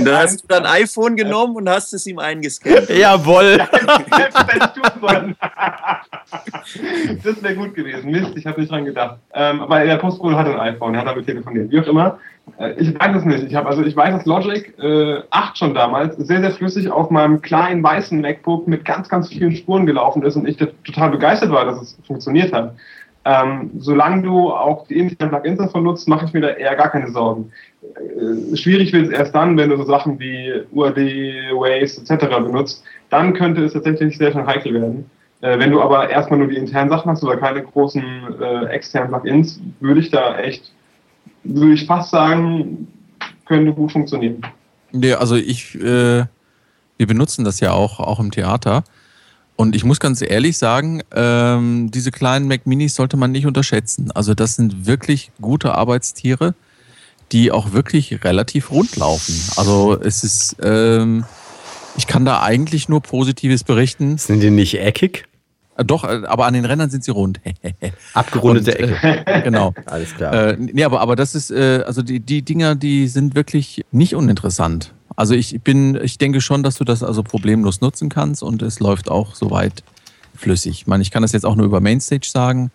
da 0.04 0.18
hast 0.20 0.42
du 0.42 0.46
dein 0.46 0.64
iPhone 0.64 1.16
genommen 1.16 1.56
und 1.56 1.68
hast 1.68 1.92
es 1.92 2.06
ihm 2.06 2.20
eingescannt. 2.20 2.88
Jawohl. 2.96 3.58
das 7.24 7.42
wäre 7.42 7.54
gut 7.56 7.74
gewesen. 7.74 8.10
Mist, 8.10 8.36
ich 8.36 8.46
habe 8.46 8.60
nicht 8.60 8.70
dran 8.70 8.84
gedacht. 8.84 9.16
Ähm, 9.34 9.60
aber 9.60 9.84
der 9.84 9.96
Postbote 9.96 10.36
hat 10.36 10.46
ein 10.46 10.60
iPhone, 10.60 10.94
er 10.94 11.00
hat 11.00 11.08
damit 11.08 11.26
telefoniert. 11.26 11.70
Wie 11.70 11.80
auch 11.80 11.86
immer. 11.86 12.18
Äh, 12.58 12.72
ich 12.72 12.98
weiß 12.98 13.16
es 13.16 13.24
nicht. 13.24 13.44
Ich 13.44 13.54
habe 13.54 13.68
also 13.68 13.82
ich 13.82 13.96
weiß, 13.96 14.14
dass 14.14 14.26
Logic 14.26 14.74
äh, 14.78 15.22
8 15.30 15.58
schon 15.58 15.74
damals 15.74 16.16
sehr 16.16 16.40
sehr 16.40 16.50
flüssig 16.50 16.90
auf 16.90 17.10
meinem 17.10 17.42
kleinen 17.42 17.82
weißen 17.82 18.20
MacBook 18.20 18.66
mit 18.66 18.84
ganz 18.84 19.08
ganz 19.08 19.28
vielen 19.28 19.54
Spuren 19.54 19.86
gelaufen 19.86 20.22
ist 20.22 20.36
und 20.36 20.46
ich 20.46 20.56
total 20.56 21.10
begeistert 21.10 21.50
war, 21.50 21.64
dass 21.64 21.80
es 21.80 21.98
funktioniert 22.06 22.52
hat. 22.52 22.74
Ähm, 23.24 23.70
solange 23.78 24.22
du 24.22 24.50
auch 24.50 24.86
die 24.86 24.98
internen 24.98 25.30
Plugins 25.30 25.58
davon 25.58 25.82
nutzt, 25.82 26.08
mache 26.08 26.24
ich 26.24 26.32
mir 26.32 26.40
da 26.40 26.48
eher 26.48 26.74
gar 26.74 26.88
keine 26.88 27.10
Sorgen. 27.10 27.52
Äh, 27.82 28.56
schwierig 28.56 28.92
wird 28.94 29.08
es 29.08 29.12
erst 29.12 29.34
dann, 29.34 29.58
wenn 29.58 29.68
du 29.68 29.76
so 29.76 29.84
Sachen 29.84 30.18
wie 30.18 30.62
UAD, 30.72 30.96
Waves 30.96 31.98
etc. 31.98 32.26
benutzt. 32.28 32.82
Dann 33.10 33.34
könnte 33.34 33.62
es 33.62 33.74
tatsächlich 33.74 34.16
sehr 34.16 34.32
schön 34.32 34.46
heikel 34.46 34.72
werden. 34.72 35.10
Äh, 35.42 35.58
wenn 35.58 35.70
du 35.70 35.82
aber 35.82 36.08
erstmal 36.08 36.38
nur 36.38 36.48
die 36.48 36.56
internen 36.56 36.88
Sachen 36.88 37.10
hast 37.10 37.22
oder 37.22 37.36
keine 37.36 37.62
großen 37.62 38.02
äh, 38.40 38.64
externen 38.66 39.10
Plugins, 39.10 39.60
würde 39.80 40.00
ich 40.00 40.10
da 40.10 40.38
echt 40.38 40.72
würde 41.44 41.74
ich 41.74 41.86
fast 41.86 42.10
sagen, 42.10 42.88
könnte 43.46 43.72
gut 43.72 43.92
funktionieren. 43.92 44.42
Nee, 44.92 45.14
also 45.14 45.36
ich, 45.36 45.74
äh, 45.76 46.24
wir 46.96 47.06
benutzen 47.06 47.44
das 47.44 47.60
ja 47.60 47.72
auch, 47.72 48.00
auch 48.00 48.20
im 48.20 48.30
Theater. 48.30 48.84
Und 49.56 49.76
ich 49.76 49.84
muss 49.84 50.00
ganz 50.00 50.22
ehrlich 50.22 50.56
sagen, 50.56 51.02
ähm, 51.14 51.90
diese 51.90 52.10
kleinen 52.10 52.48
Mac 52.48 52.66
Minis 52.66 52.94
sollte 52.94 53.16
man 53.16 53.30
nicht 53.30 53.46
unterschätzen. 53.46 54.10
Also 54.12 54.34
das 54.34 54.56
sind 54.56 54.86
wirklich 54.86 55.32
gute 55.40 55.74
Arbeitstiere, 55.74 56.54
die 57.30 57.52
auch 57.52 57.72
wirklich 57.72 58.24
relativ 58.24 58.70
rund 58.70 58.96
laufen. 58.96 59.34
Also 59.56 60.00
es 60.00 60.24
ist, 60.24 60.56
ähm, 60.62 61.24
ich 61.96 62.06
kann 62.06 62.24
da 62.24 62.42
eigentlich 62.42 62.88
nur 62.88 63.02
Positives 63.02 63.62
berichten. 63.62 64.16
Sind 64.16 64.40
die 64.40 64.50
nicht 64.50 64.80
eckig? 64.80 65.26
Äh, 65.80 65.84
doch, 65.84 66.04
äh, 66.04 66.22
aber 66.26 66.46
an 66.46 66.54
den 66.54 66.64
Rändern 66.64 66.90
sind 66.90 67.04
sie 67.04 67.10
rund. 67.10 67.40
Abgerundete 68.14 68.78
Ecke. 68.78 69.26
Äh, 69.26 69.42
genau. 69.44 69.74
Alles 69.86 70.14
klar. 70.14 70.32
Äh, 70.32 70.56
nee, 70.58 70.84
aber, 70.84 71.00
aber 71.00 71.16
das 71.16 71.34
ist, 71.34 71.50
äh, 71.50 71.82
also 71.86 72.02
die, 72.02 72.20
die 72.20 72.42
Dinger, 72.42 72.74
die 72.74 73.08
sind 73.08 73.34
wirklich 73.34 73.84
nicht 73.90 74.14
uninteressant. 74.14 74.92
Also 75.16 75.34
ich 75.34 75.60
bin, 75.62 75.98
ich 76.02 76.18
denke 76.18 76.40
schon, 76.40 76.62
dass 76.62 76.76
du 76.76 76.84
das 76.84 77.02
also 77.02 77.22
problemlos 77.22 77.80
nutzen 77.80 78.08
kannst 78.08 78.42
und 78.42 78.62
es 78.62 78.80
läuft 78.80 79.10
auch 79.10 79.34
soweit 79.34 79.82
flüssig. 80.34 80.72
Ich 80.82 80.86
meine, 80.86 81.02
ich 81.02 81.10
kann 81.10 81.22
das 81.22 81.32
jetzt 81.32 81.44
auch 81.44 81.56
nur 81.56 81.66
über 81.66 81.80
Mainstage 81.80 82.28
sagen. 82.30 82.70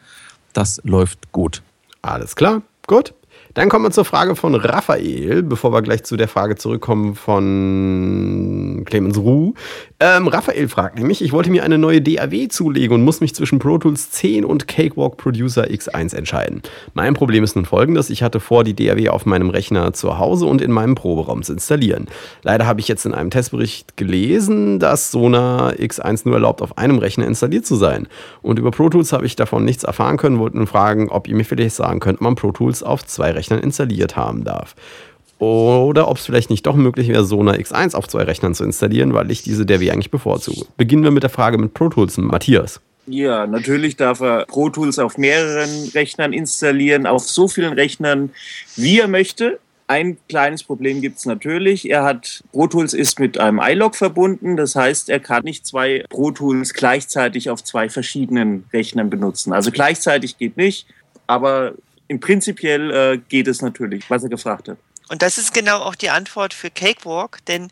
Das 0.54 0.82
läuft 0.84 1.32
gut. 1.32 1.62
Alles 2.02 2.36
klar, 2.36 2.62
gut. 2.88 3.14
Dann 3.56 3.70
kommen 3.70 3.86
wir 3.86 3.92
zur 3.92 4.04
Frage 4.04 4.36
von 4.36 4.54
Raphael, 4.54 5.42
bevor 5.42 5.72
wir 5.72 5.82
gleich 5.82 6.04
zu 6.04 6.18
der 6.18 6.28
Frage 6.28 6.58
zurückkommen 6.58 7.16
von 7.16 8.84
Clemens 8.86 9.18
Ruh. 9.18 9.54
Ähm, 10.02 10.28
Raphael 10.28 10.68
fragt 10.68 10.98
nämlich, 10.98 11.22
ich 11.22 11.32
wollte 11.32 11.50
mir 11.50 11.64
eine 11.64 11.78
neue 11.78 12.02
DAW 12.02 12.50
zulegen 12.50 12.94
und 12.96 13.06
muss 13.06 13.22
mich 13.22 13.34
zwischen 13.34 13.60
Pro 13.60 13.78
Tools 13.78 14.12
10 14.12 14.44
und 14.44 14.68
Cakewalk 14.68 15.16
Producer 15.16 15.64
X1 15.64 16.14
entscheiden. 16.14 16.64
Mein 16.96 17.14
Problem 17.14 17.46
ist 17.46 17.56
nun 17.56 17.64
folgendes, 17.64 18.10
ich 18.10 18.24
hatte 18.24 18.42
vor, 18.42 18.66
die 18.66 18.76
DAW 18.76 19.08
auf 19.08 19.26
meinem 19.26 19.50
Rechner 19.50 19.94
zu 19.94 20.20
Hause 20.20 20.48
und 20.48 20.62
in 20.62 20.72
meinem 20.72 20.96
Proberaum 20.96 21.42
zu 21.42 21.54
installieren. 21.54 22.08
Leider 22.44 22.68
habe 22.68 22.82
ich 22.82 22.90
jetzt 22.90 23.06
in 23.06 23.14
einem 23.14 23.30
Testbericht 23.30 23.96
gelesen, 23.96 24.80
dass 24.80 25.12
Sonar 25.12 25.76
X1 25.76 26.24
nur 26.26 26.34
erlaubt, 26.34 26.62
auf 26.62 26.78
einem 26.78 26.98
Rechner 26.98 27.26
installiert 27.26 27.66
zu 27.66 27.78
sein. 27.78 28.10
Und 28.42 28.60
über 28.60 28.72
Pro 28.72 28.90
Tools 28.90 29.14
habe 29.14 29.26
ich 29.26 29.38
davon 29.38 29.64
nichts 29.64 29.86
erfahren 29.86 30.18
können, 30.18 30.40
wollte 30.40 30.58
nun 30.58 30.68
fragen, 30.68 31.08
ob 31.08 31.30
ihr 31.30 31.36
mir 31.36 31.46
vielleicht 31.46 31.78
sagen 31.78 32.02
könnt, 32.02 32.20
man 32.20 32.36
Pro 32.36 32.52
Tools 32.52 32.84
auf 32.84 33.06
zwei 33.06 33.32
Rechnern 33.46 33.60
installiert 33.62 34.16
haben 34.16 34.44
darf. 34.44 34.76
Oder 35.38 36.08
ob 36.08 36.18
es 36.18 36.26
vielleicht 36.26 36.50
nicht 36.50 36.66
doch 36.66 36.76
möglich 36.76 37.10
wäre, 37.10 37.26
Sonar 37.26 37.56
X1 37.56 37.94
auf 37.94 38.08
zwei 38.08 38.24
Rechnern 38.24 38.56
zu 38.56 38.64
installieren, 38.64 39.14
weil 39.14 39.30
ich 39.32 39.44
diese 39.44 39.66
DAW 39.66 39.92
eigentlich 39.92 40.12
bevorzuge. 40.12 40.66
Beginnen 40.78 41.04
wir 41.04 41.12
mit 41.12 41.24
der 41.24 41.30
Frage 41.30 41.58
mit 41.58 41.74
Pro 41.74 41.90
Tools. 41.90 42.18
Matthias. 42.18 42.80
Ja, 43.08 43.46
natürlich 43.46 43.98
darf 43.98 44.22
er 44.22 44.46
Pro 44.46 44.70
Tools 44.70 44.98
auf 44.98 45.18
mehreren 45.18 45.90
Rechnern 45.94 46.34
installieren, 46.34 47.06
auf 47.06 47.28
so 47.28 47.48
vielen 47.48 47.74
Rechnern, 47.74 48.32
wie 48.78 49.00
er 49.00 49.08
möchte. 49.08 49.60
Ein 49.88 50.18
kleines 50.28 50.64
Problem 50.64 51.02
gibt 51.02 51.20
es 51.20 51.26
natürlich. 51.26 51.88
Er 51.88 52.04
hat 52.04 52.44
Pro 52.52 52.66
Tools 52.66 52.94
ist 52.94 53.20
mit 53.20 53.38
einem 53.38 53.60
iLog 53.62 53.96
verbunden. 53.96 54.58
Das 54.58 54.76
heißt, 54.76 55.10
er 55.10 55.20
kann 55.20 55.44
nicht 55.44 55.68
zwei 55.68 56.04
Pro 56.10 56.32
Tools 56.32 56.74
gleichzeitig 56.74 57.52
auf 57.52 57.64
zwei 57.64 57.90
verschiedenen 57.90 58.66
Rechnern 58.74 59.12
benutzen. 59.12 59.54
Also 59.54 59.70
gleichzeitig 59.70 60.40
geht 60.40 60.58
nicht, 60.58 60.88
aber 61.28 61.74
im 62.08 62.20
prinzipiell 62.20 62.92
äh, 62.92 63.18
geht 63.18 63.48
es 63.48 63.62
natürlich, 63.62 64.10
was 64.10 64.24
er 64.24 64.30
gefragt 64.30 64.70
hat. 64.70 64.78
Und 65.10 65.22
das 65.22 65.38
ist 65.38 65.54
genau 65.54 65.80
auch 65.80 65.96
die 65.96 66.10
Antwort 66.10 66.54
für 66.54 66.70
Cakewalk, 66.70 67.40
denn 67.46 67.70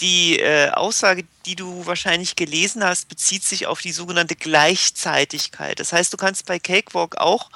die 0.00 0.38
äh, 0.38 0.70
Aussage, 0.70 1.24
die 1.46 1.54
du 1.54 1.86
wahrscheinlich 1.86 2.34
gelesen 2.34 2.82
hast, 2.82 3.08
bezieht 3.08 3.44
sich 3.44 3.66
auf 3.66 3.80
die 3.80 3.92
sogenannte 3.92 4.34
Gleichzeitigkeit. 4.34 5.78
Das 5.78 5.92
heißt, 5.92 6.12
du 6.12 6.16
kannst 6.16 6.46
bei 6.46 6.58
Cakewalk 6.58 7.16
auch 7.18 7.50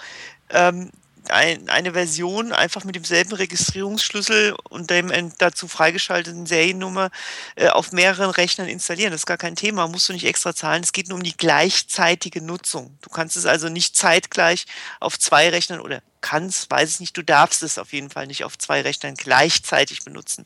ähm, 0.50 0.90
ein, 1.30 1.68
eine 1.68 1.92
Version 1.92 2.52
einfach 2.52 2.84
mit 2.84 2.94
demselben 2.94 3.32
Registrierungsschlüssel 3.32 4.54
und 4.68 4.90
dem 4.90 5.32
dazu 5.38 5.68
freigeschalteten 5.68 6.46
Seriennummer 6.46 7.10
äh, 7.56 7.68
auf 7.68 7.92
mehreren 7.92 8.30
Rechnern 8.30 8.68
installieren. 8.68 9.12
Das 9.12 9.22
ist 9.22 9.26
gar 9.26 9.36
kein 9.36 9.56
Thema, 9.56 9.88
musst 9.88 10.08
du 10.08 10.12
nicht 10.12 10.26
extra 10.26 10.54
zahlen. 10.54 10.82
Es 10.82 10.92
geht 10.92 11.08
nur 11.08 11.16
um 11.16 11.22
die 11.22 11.36
gleichzeitige 11.36 12.42
Nutzung. 12.42 12.98
Du 13.02 13.10
kannst 13.10 13.36
es 13.36 13.46
also 13.46 13.68
nicht 13.68 13.96
zeitgleich 13.96 14.66
auf 15.00 15.18
zwei 15.18 15.48
Rechnern 15.48 15.80
oder 15.80 16.02
kannst, 16.20 16.70
weiß 16.70 16.94
ich 16.94 17.00
nicht, 17.00 17.16
du 17.16 17.22
darfst 17.22 17.62
es 17.62 17.78
auf 17.78 17.92
jeden 17.92 18.10
Fall 18.10 18.26
nicht 18.26 18.42
auf 18.42 18.58
zwei 18.58 18.80
Rechnern 18.80 19.14
gleichzeitig 19.14 20.04
benutzen. 20.04 20.44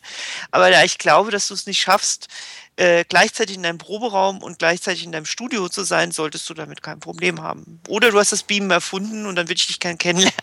Aber 0.51 0.71
da 0.71 0.85
ich 0.85 0.99
glaube, 0.99 1.31
dass 1.31 1.49
du 1.49 1.55
es 1.55 1.67
nicht 1.67 1.81
schaffst, 1.81 2.29
äh, 2.81 3.05
gleichzeitig 3.07 3.57
in 3.57 3.63
deinem 3.63 3.77
Proberaum 3.77 4.43
und 4.43 4.59
gleichzeitig 4.59 5.05
in 5.05 5.13
deinem 5.13 5.27
Studio 5.27 5.69
zu 5.69 5.85
sein, 5.85 6.13
solltest 6.13 6.49
du 6.49 6.55
damit 6.55 6.83
kein 6.83 6.99
Problem 6.99 7.43
haben. 7.43 7.81
Oder 7.89 8.11
du 8.11 8.19
hast 8.19 8.33
das 8.33 8.43
Beamen 8.43 8.71
erfunden 8.71 9.27
und 9.27 9.37
dann 9.37 9.49
würde 9.49 9.59
ich 9.59 9.67
dich 9.67 9.81
gerne 9.81 9.99
kennenlernen. 9.99 10.35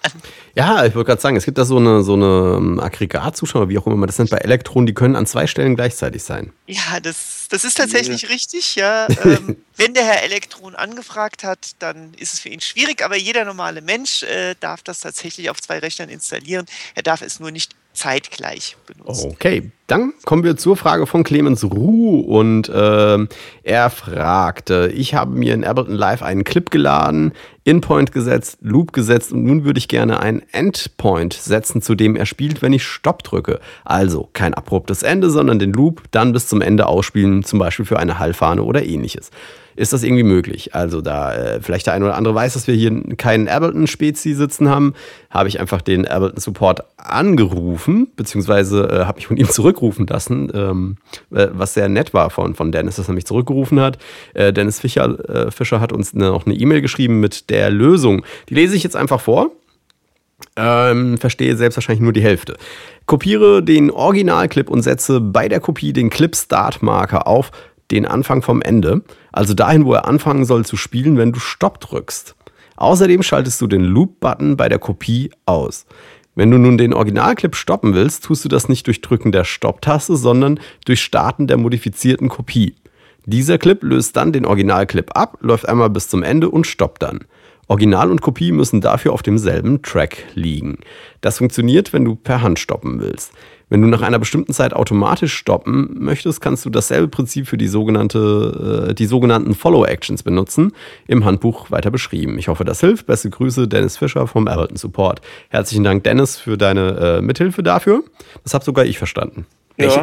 Ja, 0.55 0.85
ich 0.85 0.93
wollte 0.93 1.07
gerade 1.07 1.21
sagen, 1.21 1.35
es 1.35 1.45
gibt 1.45 1.57
da 1.57 1.65
so 1.65 1.77
eine, 1.77 2.03
so 2.03 2.13
eine 2.13 2.57
ähm, 2.57 2.79
Aggregatzuschauer, 2.79 3.69
wie 3.69 3.77
auch 3.79 3.87
immer 3.87 3.95
man 3.95 4.07
das 4.07 4.19
nennt, 4.19 4.29
bei 4.29 4.37
Elektronen, 4.37 4.85
die 4.85 4.93
können 4.93 5.15
an 5.15 5.25
zwei 5.25 5.47
Stellen 5.47 5.75
gleichzeitig 5.75 6.23
sein. 6.23 6.53
Ja, 6.67 6.99
das. 7.01 7.47
Das 7.49 7.63
ist 7.63 7.77
tatsächlich 7.77 8.23
ja. 8.23 8.29
richtig, 8.29 8.75
ja. 8.75 9.07
Ähm, 9.27 9.57
wenn 9.75 9.93
der 9.93 10.05
Herr 10.05 10.23
Elektron 10.23 10.75
angefragt 10.75 11.43
hat, 11.43 11.71
dann 11.79 12.13
ist 12.13 12.33
es 12.33 12.39
für 12.39 12.49
ihn 12.49 12.61
schwierig, 12.61 13.03
aber 13.03 13.17
jeder 13.17 13.45
normale 13.45 13.81
Mensch 13.81 14.23
äh, 14.23 14.55
darf 14.59 14.83
das 14.83 15.01
tatsächlich 15.01 15.49
auf 15.49 15.61
zwei 15.61 15.79
Rechnern 15.79 16.09
installieren. 16.09 16.65
Er 16.95 17.03
darf 17.03 17.21
es 17.21 17.39
nur 17.39 17.51
nicht 17.51 17.73
zeitgleich 17.97 18.77
benutzen. 18.85 19.31
Okay, 19.31 19.71
dann 19.87 20.13
kommen 20.23 20.43
wir 20.43 20.55
zur 20.55 20.77
Frage 20.77 21.07
von 21.07 21.23
Clemens 21.23 21.63
Ruh 21.63 22.19
und 22.19 22.69
äh, 22.69 23.17
er 23.63 23.89
fragte, 23.89 24.91
ich 24.93 25.15
habe 25.15 25.31
mir 25.31 25.55
in 25.55 25.63
Ableton 25.63 25.95
Live 25.95 26.21
einen 26.21 26.43
Clip 26.43 26.69
geladen, 26.69 27.33
Inpoint 27.63 28.11
gesetzt, 28.11 28.59
Loop 28.61 28.93
gesetzt 28.93 29.33
und 29.33 29.43
nun 29.43 29.65
würde 29.65 29.79
ich 29.79 29.87
gerne 29.87 30.19
einen 30.19 30.43
Endpoint 30.51 31.33
setzen, 31.33 31.81
zu 31.81 31.95
dem 31.95 32.15
er 32.15 32.27
spielt, 32.27 32.61
wenn 32.61 32.71
ich 32.71 32.83
Stopp 32.83 33.23
drücke. 33.23 33.59
Also 33.83 34.29
kein 34.31 34.53
abruptes 34.53 35.01
Ende, 35.01 35.31
sondern 35.31 35.57
den 35.57 35.73
Loop 35.73 36.03
dann 36.11 36.33
bis 36.33 36.47
zum 36.47 36.61
Ende 36.61 36.85
ausspielen, 36.85 37.43
zum 37.43 37.57
Beispiel 37.57 37.85
für 37.85 37.97
eine 37.97 38.19
Hallfahne 38.19 38.63
oder 38.63 38.85
ähnliches 38.85 39.31
ist 39.77 39.93
das 39.93 40.03
irgendwie 40.03 40.23
möglich. 40.23 40.73
Also 40.73 41.01
da 41.01 41.33
äh, 41.33 41.61
vielleicht 41.61 41.85
der 41.85 41.93
eine 41.93 42.05
oder 42.05 42.15
andere 42.15 42.33
weiß, 42.35 42.53
dass 42.55 42.67
wir 42.67 42.75
hier 42.75 42.91
keinen 43.15 43.47
Ableton-Spezi 43.47 44.33
sitzen 44.33 44.69
haben, 44.69 44.93
habe 45.29 45.47
ich 45.49 45.59
einfach 45.59 45.81
den 45.81 46.07
Ableton-Support 46.07 46.83
angerufen, 46.97 48.07
beziehungsweise 48.15 48.89
äh, 48.89 49.05
habe 49.05 49.19
ich 49.19 49.27
von 49.27 49.37
ihm 49.37 49.49
zurückrufen 49.49 50.07
lassen, 50.07 50.51
ähm, 50.53 50.97
äh, 51.31 51.47
was 51.51 51.75
sehr 51.75 51.89
nett 51.89 52.13
war 52.13 52.31
von, 52.31 52.55
von 52.55 52.71
Dennis, 52.71 52.95
dass 52.95 53.07
er 53.07 53.13
mich 53.13 53.25
zurückgerufen 53.25 53.79
hat. 53.79 53.99
Äh, 54.33 54.51
Dennis 54.51 54.79
Fischer, 54.79 55.19
äh, 55.29 55.51
Fischer 55.51 55.79
hat 55.79 55.93
uns 55.93 56.13
noch 56.13 56.45
eine 56.45 56.55
E-Mail 56.55 56.81
geschrieben 56.81 57.19
mit 57.19 57.49
der 57.51 57.69
Lösung. 57.69 58.25
Die 58.49 58.55
lese 58.55 58.75
ich 58.75 58.83
jetzt 58.83 58.95
einfach 58.95 59.21
vor. 59.21 59.51
Ähm, 60.55 61.17
verstehe 61.17 61.55
selbst 61.55 61.77
wahrscheinlich 61.77 62.01
nur 62.01 62.13
die 62.13 62.21
Hälfte. 62.21 62.57
Kopiere 63.05 63.63
den 63.63 63.91
Originalclip 63.91 64.69
und 64.69 64.81
setze 64.81 65.21
bei 65.21 65.47
der 65.47 65.59
Kopie 65.59 65.93
den 65.93 66.09
Clip-Start-Marker 66.09 67.27
auf 67.27 67.51
den 67.91 68.05
Anfang 68.05 68.41
vom 68.41 68.61
Ende, 68.61 69.03
also 69.31 69.53
dahin, 69.53 69.85
wo 69.85 69.93
er 69.93 70.05
anfangen 70.05 70.45
soll 70.45 70.65
zu 70.65 70.77
spielen, 70.77 71.17
wenn 71.17 71.31
du 71.31 71.39
Stopp 71.39 71.79
drückst. 71.79 72.35
Außerdem 72.75 73.23
schaltest 73.23 73.59
du 73.61 73.67
den 73.67 73.83
Loop-Button 73.83 74.55
bei 74.55 74.69
der 74.69 74.79
Kopie 74.79 75.31
aus. 75.45 75.85
Wenn 76.35 76.51
du 76.51 76.59
nun 76.59 76.77
den 76.77 76.93
Originalclip 76.93 77.55
stoppen 77.55 77.95
willst, 77.95 78.23
tust 78.25 78.45
du 78.45 78.49
das 78.49 78.69
nicht 78.69 78.85
durch 78.85 79.01
Drücken 79.01 79.31
der 79.31 79.43
Stopp-Taste, 79.43 80.15
sondern 80.15 80.59
durch 80.85 81.01
Starten 81.01 81.47
der 81.47 81.57
modifizierten 81.57 82.29
Kopie. 82.29 82.75
Dieser 83.25 83.57
Clip 83.57 83.81
löst 83.81 84.15
dann 84.15 84.31
den 84.31 84.45
Originalclip 84.45 85.17
ab, 85.17 85.37
läuft 85.41 85.67
einmal 85.67 85.89
bis 85.89 86.07
zum 86.07 86.21
Ende 86.21 86.49
und 86.49 86.67
stoppt 86.67 87.01
dann. 87.01 87.21
Original 87.67 88.09
und 88.11 88.21
Kopie 88.21 88.51
müssen 88.51 88.79
dafür 88.79 89.11
auf 89.11 89.23
demselben 89.23 89.81
Track 89.81 90.23
liegen. 90.35 90.77
Das 91.19 91.39
funktioniert, 91.39 91.91
wenn 91.91 92.05
du 92.05 92.15
per 92.15 92.41
Hand 92.41 92.59
stoppen 92.59 93.01
willst. 93.01 93.33
Wenn 93.69 93.81
du 93.81 93.87
nach 93.87 94.01
einer 94.01 94.19
bestimmten 94.19 94.53
Zeit 94.53 94.73
automatisch 94.73 95.33
stoppen 95.33 95.95
möchtest, 95.99 96.39
kannst 96.39 96.65
du 96.65 96.69
dasselbe 96.69 97.09
Prinzip 97.09 97.47
für 97.47 97.57
die, 97.57 97.67
sogenannte, 97.67 98.87
äh, 98.89 98.93
die 98.93 99.05
sogenannten 99.05 99.55
Follow-Actions 99.55 100.23
benutzen, 100.23 100.71
im 101.07 101.25
Handbuch 101.25 101.69
weiter 101.69 101.91
beschrieben. 101.91 102.39
Ich 102.39 102.47
hoffe, 102.47 102.63
das 102.63 102.79
hilft. 102.79 103.07
Beste 103.07 103.29
Grüße, 103.29 103.67
Dennis 103.67 103.97
Fischer 103.97 104.25
vom 104.27 104.47
Ableton 104.47 104.77
Support. 104.77 105.21
Herzlichen 105.49 105.83
Dank, 105.83 106.03
Dennis, 106.03 106.37
für 106.37 106.57
deine 106.57 107.17
äh, 107.17 107.21
Mithilfe 107.21 107.61
dafür. 107.61 108.03
Das 108.43 108.53
habe 108.53 108.63
sogar 108.63 108.85
ich 108.85 108.97
verstanden. 108.97 109.45
Ja. 109.77 109.87
Ich, 109.87 109.99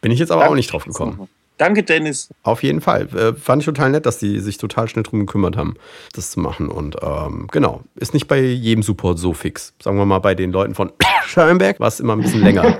bin 0.00 0.12
ich 0.12 0.18
jetzt 0.18 0.30
aber 0.30 0.40
Danke. 0.40 0.52
auch 0.52 0.56
nicht 0.56 0.72
drauf 0.72 0.84
gekommen. 0.84 1.28
Danke, 1.58 1.82
Dennis. 1.82 2.28
Auf 2.42 2.62
jeden 2.62 2.80
Fall. 2.80 3.08
Äh, 3.14 3.32
fand 3.32 3.62
ich 3.62 3.66
total 3.66 3.90
nett, 3.90 4.04
dass 4.04 4.18
die 4.18 4.40
sich 4.40 4.58
total 4.58 4.88
schnell 4.88 5.04
drum 5.04 5.20
gekümmert 5.20 5.56
haben, 5.56 5.76
das 6.14 6.30
zu 6.30 6.40
machen. 6.40 6.68
Und 6.68 6.96
ähm, 7.02 7.48
genau, 7.50 7.82
ist 7.94 8.12
nicht 8.12 8.28
bei 8.28 8.40
jedem 8.40 8.82
Support 8.82 9.18
so 9.18 9.32
fix. 9.32 9.72
Sagen 9.82 9.96
wir 9.96 10.04
mal 10.04 10.18
bei 10.18 10.34
den 10.34 10.52
Leuten 10.52 10.74
von 10.74 10.92
Scheinberg 11.26 11.80
war 11.80 11.88
es 11.88 12.00
immer 12.00 12.14
ein 12.14 12.20
bisschen 12.20 12.42
länger. 12.42 12.78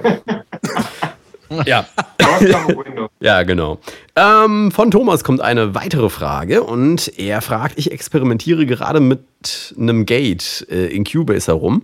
ja. 1.65 1.87
ja, 3.21 3.43
genau. 3.45 3.79
Ähm, 4.15 4.71
von 4.71 4.91
Thomas 4.91 5.25
kommt 5.25 5.41
eine 5.41 5.75
weitere 5.75 6.11
Frage 6.11 6.63
und 6.63 7.19
er 7.19 7.41
fragt, 7.41 7.79
ich 7.79 7.93
experimentiere 7.93 8.67
gerade 8.67 9.01
mit 9.01 9.75
einem 9.79 10.07
Gate 10.07 10.67
äh, 10.71 10.87
in 10.87 11.05
Cubase 11.05 11.47
herum 11.47 11.83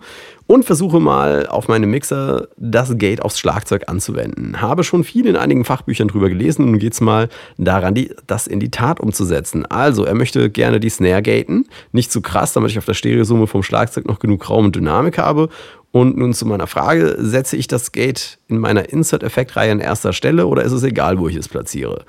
und 0.52 0.66
versuche 0.66 1.00
mal 1.00 1.46
auf 1.46 1.68
meinem 1.68 1.90
Mixer 1.90 2.46
das 2.58 2.98
Gate 2.98 3.22
aufs 3.22 3.38
Schlagzeug 3.38 3.84
anzuwenden. 3.88 4.60
Habe 4.60 4.84
schon 4.84 5.02
viel 5.02 5.24
in 5.24 5.34
einigen 5.34 5.64
Fachbüchern 5.64 6.08
drüber 6.08 6.28
gelesen 6.28 6.66
und 6.66 6.72
nun 6.72 6.78
geht 6.78 6.92
es 6.92 7.00
mal 7.00 7.30
daran, 7.56 7.94
die, 7.94 8.14
das 8.26 8.46
in 8.46 8.60
die 8.60 8.70
Tat 8.70 9.00
umzusetzen. 9.00 9.64
Also, 9.64 10.04
er 10.04 10.14
möchte 10.14 10.50
gerne 10.50 10.78
die 10.78 10.90
Snare 10.90 11.22
gaten, 11.22 11.64
nicht 11.92 12.12
zu 12.12 12.20
krass, 12.20 12.52
damit 12.52 12.70
ich 12.70 12.76
auf 12.76 12.84
der 12.84 12.92
Stereosumme 12.92 13.46
vom 13.46 13.62
Schlagzeug 13.62 14.06
noch 14.06 14.18
genug 14.18 14.50
Raum 14.50 14.66
und 14.66 14.76
Dynamik 14.76 15.16
habe. 15.16 15.48
Und 15.90 16.18
nun 16.18 16.34
zu 16.34 16.44
meiner 16.44 16.66
Frage, 16.66 17.16
setze 17.18 17.56
ich 17.56 17.66
das 17.66 17.90
Gate 17.90 18.38
in 18.48 18.58
meiner 18.58 18.90
Insert-Effekt-Reihe 18.90 19.72
an 19.72 19.80
erster 19.80 20.12
Stelle 20.12 20.46
oder 20.46 20.64
ist 20.64 20.72
es 20.72 20.82
egal, 20.82 21.18
wo 21.18 21.28
ich 21.28 21.36
es 21.36 21.48
platziere? 21.48 22.04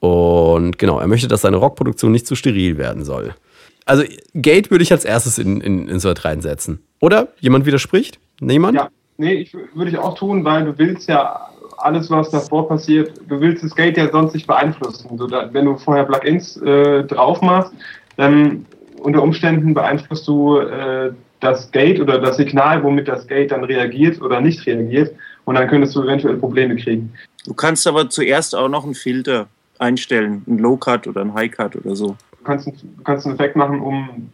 Und 0.00 0.78
genau, 0.78 0.98
er 0.98 1.08
möchte, 1.08 1.28
dass 1.28 1.42
seine 1.42 1.58
Rockproduktion 1.58 2.10
nicht 2.10 2.26
zu 2.26 2.36
steril 2.36 2.78
werden 2.78 3.04
soll. 3.04 3.34
Also 3.84 4.04
Gate 4.34 4.70
würde 4.70 4.82
ich 4.82 4.92
als 4.92 5.04
erstes 5.04 5.38
in, 5.38 5.60
in 5.60 5.88
Insert 5.88 6.24
reinsetzen. 6.24 6.80
Oder? 7.00 7.28
Jemand 7.40 7.66
widerspricht? 7.66 8.18
Niemand? 8.40 8.76
Ja, 8.76 8.88
nee, 9.16 9.34
ich, 9.34 9.54
würde 9.74 9.90
ich 9.90 9.98
auch 9.98 10.16
tun, 10.16 10.44
weil 10.44 10.64
du 10.64 10.78
willst 10.78 11.08
ja 11.08 11.48
alles, 11.78 12.10
was 12.10 12.30
davor 12.30 12.68
passiert, 12.68 13.12
du 13.28 13.40
willst 13.40 13.64
das 13.64 13.74
Gate 13.74 13.96
ja 13.96 14.10
sonst 14.10 14.34
nicht 14.34 14.46
beeinflussen. 14.46 15.18
So, 15.18 15.26
da, 15.26 15.52
wenn 15.52 15.64
du 15.64 15.76
vorher 15.76 16.04
Plugins 16.04 16.56
äh, 16.58 17.04
drauf 17.04 17.42
machst, 17.42 17.72
dann 18.16 18.66
unter 19.00 19.22
Umständen 19.22 19.74
beeinflusst 19.74 20.28
du 20.28 20.58
äh, 20.58 21.12
das 21.40 21.70
Gate 21.72 22.00
oder 22.00 22.20
das 22.20 22.36
Signal, 22.36 22.82
womit 22.84 23.08
das 23.08 23.26
Gate 23.26 23.50
dann 23.50 23.64
reagiert 23.64 24.20
oder 24.20 24.40
nicht 24.40 24.64
reagiert. 24.66 25.12
Und 25.44 25.56
dann 25.56 25.68
könntest 25.68 25.96
du 25.96 26.04
eventuell 26.04 26.36
Probleme 26.36 26.76
kriegen. 26.76 27.12
Du 27.44 27.54
kannst 27.54 27.86
aber 27.88 28.08
zuerst 28.08 28.54
auch 28.54 28.68
noch 28.68 28.84
einen 28.84 28.94
Filter 28.94 29.48
einstellen, 29.80 30.44
einen 30.46 30.58
Low-Cut 30.58 31.08
oder 31.08 31.22
einen 31.22 31.34
High-Cut 31.34 31.74
oder 31.74 31.96
so. 31.96 32.16
Du 32.42 32.46
kannst, 32.48 32.66
du 32.66 33.02
kannst 33.04 33.24
einen 33.24 33.36
Effekt 33.36 33.54
machen, 33.54 33.80
um 33.80 34.28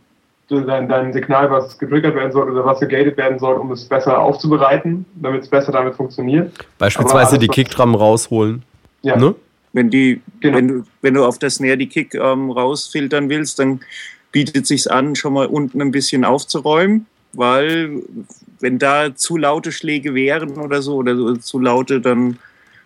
dein, 0.49 0.88
dein 0.88 1.12
Signal, 1.12 1.51
was 1.51 1.79
getriggert 1.79 2.14
werden 2.14 2.33
soll 2.33 2.51
oder 2.51 2.64
was 2.64 2.81
gegated 2.81 3.18
werden 3.18 3.38
soll, 3.38 3.57
um 3.57 3.71
es 3.71 3.85
besser 3.85 4.18
aufzubereiten, 4.18 5.05
damit 5.16 5.42
es 5.42 5.49
besser 5.49 5.73
damit 5.73 5.94
funktioniert. 5.94 6.53
Beispielsweise 6.79 7.33
alles, 7.33 7.40
die 7.40 7.49
Kickdrum 7.49 7.94
rausholen. 7.94 8.62
Ja. 9.03 9.16
Ne? 9.16 9.35
Wenn, 9.75 9.90
die, 9.90 10.23
genau. 10.40 10.57
wenn, 10.57 10.68
du, 10.68 10.85
wenn 11.03 11.14
du 11.14 11.25
auf 11.27 11.38
der 11.38 11.51
Snare 11.51 11.77
die 11.77 11.87
Kick 11.87 12.14
ähm, 12.14 12.51
rausfiltern 12.51 13.29
willst, 13.29 13.59
dann 13.59 13.81
bietet 14.33 14.66
sich 14.66 14.90
an, 14.90 15.14
schon 15.14 15.35
mal 15.35 15.47
unten 15.47 15.83
ein 15.83 15.90
bisschen 15.90 16.25
aufzuräumen, 16.25 17.07
weil 17.35 18.03
wenn 18.61 18.79
da 18.79 19.14
zu 19.14 19.37
laute 19.37 19.71
Schläge 19.71 20.14
wären 20.14 20.57
oder 20.57 20.81
so 20.81 20.97
oder 20.97 21.14
so, 21.14 21.37
zu 21.37 21.59
laute, 21.59 22.01
dann 22.01 22.38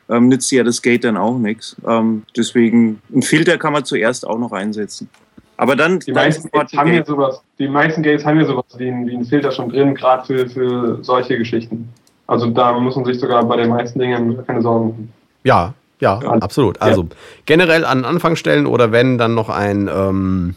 ähm, 0.09 0.29
nützt 0.29 0.51
ja 0.53 0.65
das 0.65 0.83
Gate 0.83 1.05
dann 1.05 1.17
auch 1.17 1.38
nichts. 1.38 1.77
Ähm, 1.87 2.25
deswegen, 2.37 3.01
ein 3.15 3.23
Filter 3.23 3.59
kann 3.59 3.73
man 3.73 3.85
zuerst 3.85 4.27
auch 4.27 4.38
noch 4.38 4.53
einsetzen. 4.53 5.09
Aber 5.57 5.77
dann, 5.77 6.01
die, 6.01 6.12
dann 6.12 6.25
meisten 6.25 6.51
Gates 6.51 6.73
haben 6.77 6.93
ja 6.93 7.05
sowas, 7.05 7.43
die 7.59 7.69
meisten 7.69 8.03
Gates 8.03 8.25
haben 8.25 8.41
ja 8.41 8.47
sowas 8.47 8.65
wie 8.79 8.88
ein, 8.88 9.07
wie 9.07 9.15
ein 9.15 9.25
Filter 9.25 9.53
schon 9.53 9.69
drin, 9.69 9.95
gerade 9.95 10.25
für, 10.27 10.49
für 10.49 10.99
solche 11.03 11.38
Geschichten. 11.38 11.88
Also 12.27 12.47
da 12.47 12.73
muss 12.79 12.97
man 12.97 13.05
sich 13.05 13.21
sogar 13.21 13.45
bei 13.45 13.57
den 13.57 13.69
meisten 13.69 13.99
Dingen 13.99 14.45
keine 14.47 14.62
Sorgen 14.62 14.88
machen. 14.88 15.12
Ja, 15.45 15.75
ja, 16.01 16.21
ja. 16.21 16.31
absolut. 16.31 16.81
Also 16.81 17.03
ja. 17.03 17.09
generell 17.47 17.85
an 17.85 18.05
Anfangsstellen 18.05 18.67
oder 18.67 18.91
wenn 18.91 19.19
dann 19.19 19.35
noch 19.35 19.49
ein, 19.49 19.88
ähm, 19.88 20.55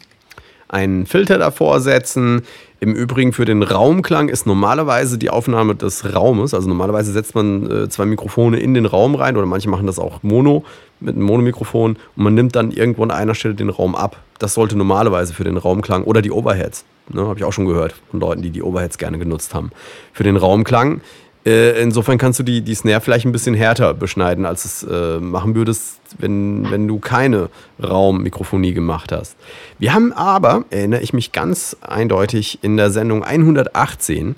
ein 0.68 1.06
Filter 1.06 1.38
davor 1.38 1.80
setzen. 1.80 2.42
Im 2.78 2.94
Übrigen 2.94 3.32
für 3.32 3.46
den 3.46 3.62
Raumklang 3.62 4.28
ist 4.28 4.46
normalerweise 4.46 5.16
die 5.16 5.30
Aufnahme 5.30 5.74
des 5.74 6.14
Raumes, 6.14 6.52
also 6.52 6.68
normalerweise 6.68 7.10
setzt 7.10 7.34
man 7.34 7.70
äh, 7.70 7.88
zwei 7.88 8.04
Mikrofone 8.04 8.58
in 8.58 8.74
den 8.74 8.84
Raum 8.84 9.14
rein 9.14 9.38
oder 9.38 9.46
manche 9.46 9.70
machen 9.70 9.86
das 9.86 9.98
auch 9.98 10.22
mono 10.22 10.62
mit 11.00 11.16
einem 11.16 11.24
Monomikrofon 11.24 11.96
und 12.16 12.22
man 12.22 12.34
nimmt 12.34 12.54
dann 12.54 12.70
irgendwo 12.70 13.02
an 13.02 13.10
einer 13.10 13.34
Stelle 13.34 13.54
den 13.54 13.70
Raum 13.70 13.94
ab. 13.94 14.22
Das 14.38 14.52
sollte 14.52 14.76
normalerweise 14.76 15.32
für 15.32 15.44
den 15.44 15.56
Raumklang 15.56 16.04
oder 16.04 16.20
die 16.20 16.30
Overheads, 16.30 16.84
ne, 17.08 17.26
habe 17.26 17.38
ich 17.38 17.44
auch 17.44 17.52
schon 17.52 17.64
gehört 17.64 17.94
von 18.10 18.20
Leuten, 18.20 18.42
die 18.42 18.50
die 18.50 18.62
Overheads 18.62 18.98
gerne 18.98 19.18
genutzt 19.18 19.54
haben. 19.54 19.70
Für 20.12 20.24
den 20.24 20.36
Raumklang. 20.36 21.00
Äh, 21.46 21.80
insofern 21.80 22.18
kannst 22.18 22.40
du 22.40 22.42
die, 22.42 22.60
die 22.60 22.74
Snare 22.74 23.00
vielleicht 23.00 23.24
ein 23.24 23.30
bisschen 23.30 23.54
härter 23.54 23.94
beschneiden, 23.94 24.44
als 24.44 24.64
es 24.64 24.82
äh, 24.82 25.20
machen 25.20 25.54
würdest, 25.54 26.00
wenn, 26.18 26.68
wenn 26.70 26.88
du 26.88 26.98
keine 26.98 27.50
Raummikrofonie 27.80 28.74
gemacht 28.74 29.12
hast. 29.12 29.36
Wir 29.78 29.94
haben 29.94 30.12
aber, 30.12 30.64
erinnere 30.70 31.02
ich 31.02 31.12
mich 31.12 31.30
ganz 31.30 31.76
eindeutig, 31.80 32.58
in 32.62 32.76
der 32.76 32.90
Sendung 32.90 33.22
118 33.22 34.34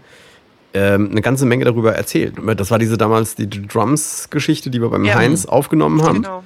ähm, 0.74 1.08
eine 1.10 1.22
ganze 1.22 1.46
Menge 1.46 1.64
darüber 1.64 1.94
erzählt. 1.94 2.34
Das 2.58 2.70
war 2.70 2.78
diese 2.78 2.98
damals 2.98 3.36
die 3.36 3.48
Drums-Geschichte, 3.48 4.68
die 4.68 4.82
wir 4.82 4.90
beim 4.90 5.04
ja. 5.06 5.14
Heinz 5.14 5.46
aufgenommen 5.46 6.02
haben. 6.02 6.22
Genau. 6.22 6.42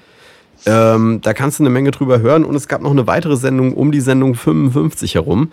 Ähm, 0.64 1.20
da 1.22 1.34
kannst 1.34 1.58
du 1.58 1.64
eine 1.64 1.70
Menge 1.70 1.90
drüber 1.90 2.20
hören 2.20 2.44
und 2.44 2.54
es 2.54 2.68
gab 2.68 2.82
noch 2.82 2.92
eine 2.92 3.08
weitere 3.08 3.36
Sendung 3.36 3.74
um 3.74 3.90
die 3.90 4.00
Sendung 4.00 4.36
55 4.36 5.16
herum. 5.16 5.50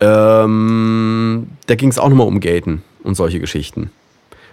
Ähm, 0.00 1.48
da 1.66 1.74
ging 1.74 1.90
es 1.90 1.98
auch 1.98 2.08
nochmal 2.08 2.26
um 2.26 2.40
Gaten 2.40 2.82
und 3.02 3.16
solche 3.16 3.38
Geschichten. 3.38 3.90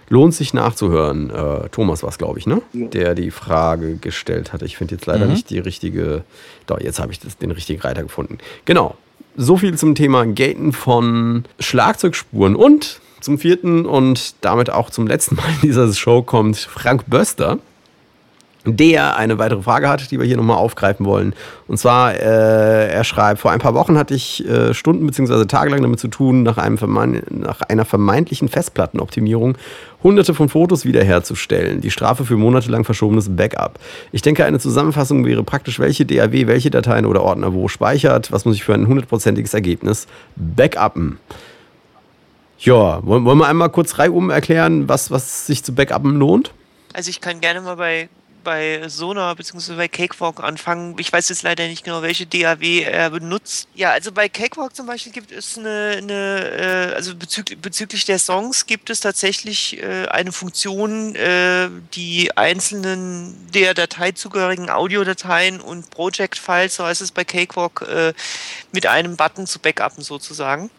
Lohnt 0.08 0.34
sich 0.34 0.54
nachzuhören. 0.54 1.30
Äh, 1.30 1.68
Thomas 1.70 2.02
war 2.02 2.10
es, 2.10 2.18
glaube 2.18 2.38
ich, 2.38 2.46
ne? 2.46 2.62
Ja. 2.72 2.86
Der 2.88 3.14
die 3.14 3.30
Frage 3.30 3.96
gestellt 3.96 4.52
hatte. 4.52 4.64
Ich 4.64 4.76
finde 4.76 4.94
jetzt 4.94 5.06
leider 5.06 5.26
mhm. 5.26 5.32
nicht 5.32 5.50
die 5.50 5.58
richtige. 5.58 6.24
Doch, 6.66 6.80
jetzt 6.80 7.00
habe 7.00 7.12
ich 7.12 7.20
das, 7.20 7.38
den 7.38 7.50
richtigen 7.50 7.80
Reiter 7.80 8.02
gefunden. 8.02 8.38
Genau. 8.64 8.96
So 9.36 9.56
viel 9.56 9.76
zum 9.76 9.94
Thema 9.94 10.26
Gaten 10.26 10.72
von 10.72 11.44
Schlagzeugspuren. 11.58 12.54
Und 12.54 13.00
zum 13.20 13.38
vierten 13.38 13.86
und 13.86 14.34
damit 14.42 14.70
auch 14.70 14.90
zum 14.90 15.06
letzten 15.06 15.36
Mal 15.36 15.48
in 15.48 15.68
dieser 15.68 15.92
Show 15.92 16.22
kommt 16.22 16.58
Frank 16.58 17.04
Böster 17.06 17.58
der 18.64 19.16
eine 19.16 19.38
weitere 19.38 19.62
Frage 19.62 19.88
hat, 19.88 20.10
die 20.10 20.18
wir 20.18 20.26
hier 20.26 20.36
nochmal 20.36 20.56
aufgreifen 20.56 21.04
wollen. 21.06 21.34
Und 21.66 21.78
zwar, 21.78 22.14
äh, 22.14 22.88
er 22.88 23.04
schreibt, 23.04 23.40
vor 23.40 23.50
ein 23.50 23.58
paar 23.58 23.74
Wochen 23.74 23.98
hatte 23.98 24.14
ich 24.14 24.46
äh, 24.48 24.74
Stunden 24.74 25.06
bzw. 25.06 25.44
tagelang 25.44 25.82
damit 25.82 26.00
zu 26.00 26.08
tun, 26.08 26.42
nach, 26.42 26.58
einem 26.58 26.78
nach 27.30 27.60
einer 27.62 27.84
vermeintlichen 27.84 28.48
Festplattenoptimierung 28.48 29.56
hunderte 30.02 30.34
von 30.34 30.48
Fotos 30.48 30.84
wiederherzustellen. 30.84 31.80
Die 31.80 31.90
Strafe 31.90 32.24
für 32.24 32.36
monatelang 32.36 32.84
verschobenes 32.84 33.34
Backup. 33.34 33.78
Ich 34.12 34.22
denke, 34.22 34.44
eine 34.44 34.58
Zusammenfassung 34.58 35.24
wäre 35.24 35.42
praktisch, 35.42 35.78
welche 35.78 36.06
DAW, 36.06 36.46
welche 36.46 36.70
Dateien 36.70 37.06
oder 37.06 37.22
Ordner 37.22 37.52
wo 37.54 37.68
speichert. 37.68 38.30
Was 38.30 38.44
muss 38.44 38.56
ich 38.56 38.64
für 38.64 38.74
ein 38.74 38.86
hundertprozentiges 38.86 39.54
Ergebnis 39.54 40.06
backuppen? 40.36 41.18
Ja, 42.58 43.04
wollen, 43.04 43.24
wir 43.24 43.46
einmal 43.46 43.70
kurz 43.70 43.98
reihum 43.98 44.30
erklären, 44.30 44.88
was, 44.88 45.10
was 45.10 45.46
sich 45.46 45.64
zu 45.64 45.74
backuppen 45.74 46.18
lohnt? 46.18 46.52
Also 46.94 47.10
ich 47.10 47.20
kann 47.20 47.40
gerne 47.40 47.60
mal 47.60 47.76
bei 47.76 48.08
bei 48.44 48.88
Sonar 48.88 49.34
bzw. 49.34 49.74
bei 49.74 49.88
Cakewalk 49.88 50.40
anfangen. 50.40 50.96
Ich 50.98 51.12
weiß 51.12 51.28
jetzt 51.30 51.42
leider 51.42 51.66
nicht 51.66 51.84
genau, 51.84 52.02
welche 52.02 52.26
DAW 52.26 52.82
er 52.82 53.10
benutzt. 53.10 53.68
Ja, 53.74 53.90
also 53.90 54.12
bei 54.12 54.28
Cakewalk 54.28 54.76
zum 54.76 54.86
Beispiel 54.86 55.12
gibt 55.12 55.32
es 55.32 55.58
eine, 55.58 55.96
eine 55.98 56.92
äh, 56.92 56.94
also 56.94 57.16
bezüglich, 57.16 57.58
bezüglich 57.58 58.04
der 58.04 58.18
Songs 58.18 58.66
gibt 58.66 58.90
es 58.90 59.00
tatsächlich 59.00 59.82
äh, 59.82 60.06
eine 60.06 60.30
Funktion, 60.30 61.16
äh, 61.16 61.68
die 61.94 62.36
einzelnen 62.36 63.50
der 63.52 63.74
Datei 63.74 64.12
zugehörigen 64.12 64.70
Audiodateien 64.70 65.60
und 65.60 65.90
Project-Files, 65.90 66.76
so 66.76 66.84
heißt 66.84 67.00
es 67.00 67.10
bei 67.10 67.24
Cakewalk, 67.24 67.86
mit 68.72 68.86
einem 68.86 69.16
Button 69.16 69.46
zu 69.46 69.58
backuppen 69.58 70.02
sozusagen. 70.02 70.70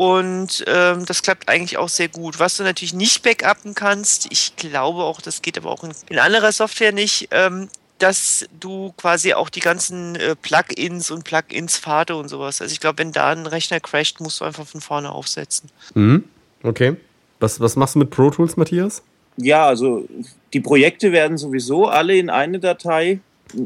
Und 0.00 0.64
ähm, 0.66 1.04
das 1.04 1.20
klappt 1.20 1.50
eigentlich 1.50 1.76
auch 1.76 1.90
sehr 1.90 2.08
gut. 2.08 2.38
Was 2.38 2.56
du 2.56 2.62
natürlich 2.62 2.94
nicht 2.94 3.22
backuppen 3.22 3.74
kannst, 3.74 4.32
ich 4.32 4.56
glaube 4.56 5.02
auch, 5.02 5.20
das 5.20 5.42
geht 5.42 5.58
aber 5.58 5.70
auch 5.70 5.84
in, 5.84 5.92
in 6.08 6.18
anderer 6.18 6.52
Software 6.52 6.92
nicht, 6.92 7.28
ähm, 7.32 7.68
dass 7.98 8.48
du 8.58 8.94
quasi 8.96 9.34
auch 9.34 9.50
die 9.50 9.60
ganzen 9.60 10.16
äh, 10.16 10.36
Plugins 10.36 11.10
und 11.10 11.24
Plugins-Pfade 11.24 12.16
und 12.16 12.30
sowas. 12.30 12.62
Also 12.62 12.72
ich 12.72 12.80
glaube, 12.80 12.96
wenn 12.96 13.12
da 13.12 13.28
ein 13.28 13.44
Rechner 13.44 13.78
crasht, 13.78 14.20
musst 14.20 14.40
du 14.40 14.46
einfach 14.46 14.66
von 14.66 14.80
vorne 14.80 15.12
aufsetzen. 15.12 15.68
Mhm. 15.92 16.24
Okay. 16.62 16.96
Was, 17.38 17.60
was 17.60 17.76
machst 17.76 17.94
du 17.94 17.98
mit 17.98 18.08
Pro 18.08 18.30
Tools, 18.30 18.56
Matthias? 18.56 19.02
Ja, 19.36 19.66
also 19.66 20.08
die 20.54 20.60
Projekte 20.60 21.12
werden 21.12 21.36
sowieso 21.36 21.88
alle 21.88 22.16
in 22.16 22.30
eine 22.30 22.58
Datei 22.58 23.20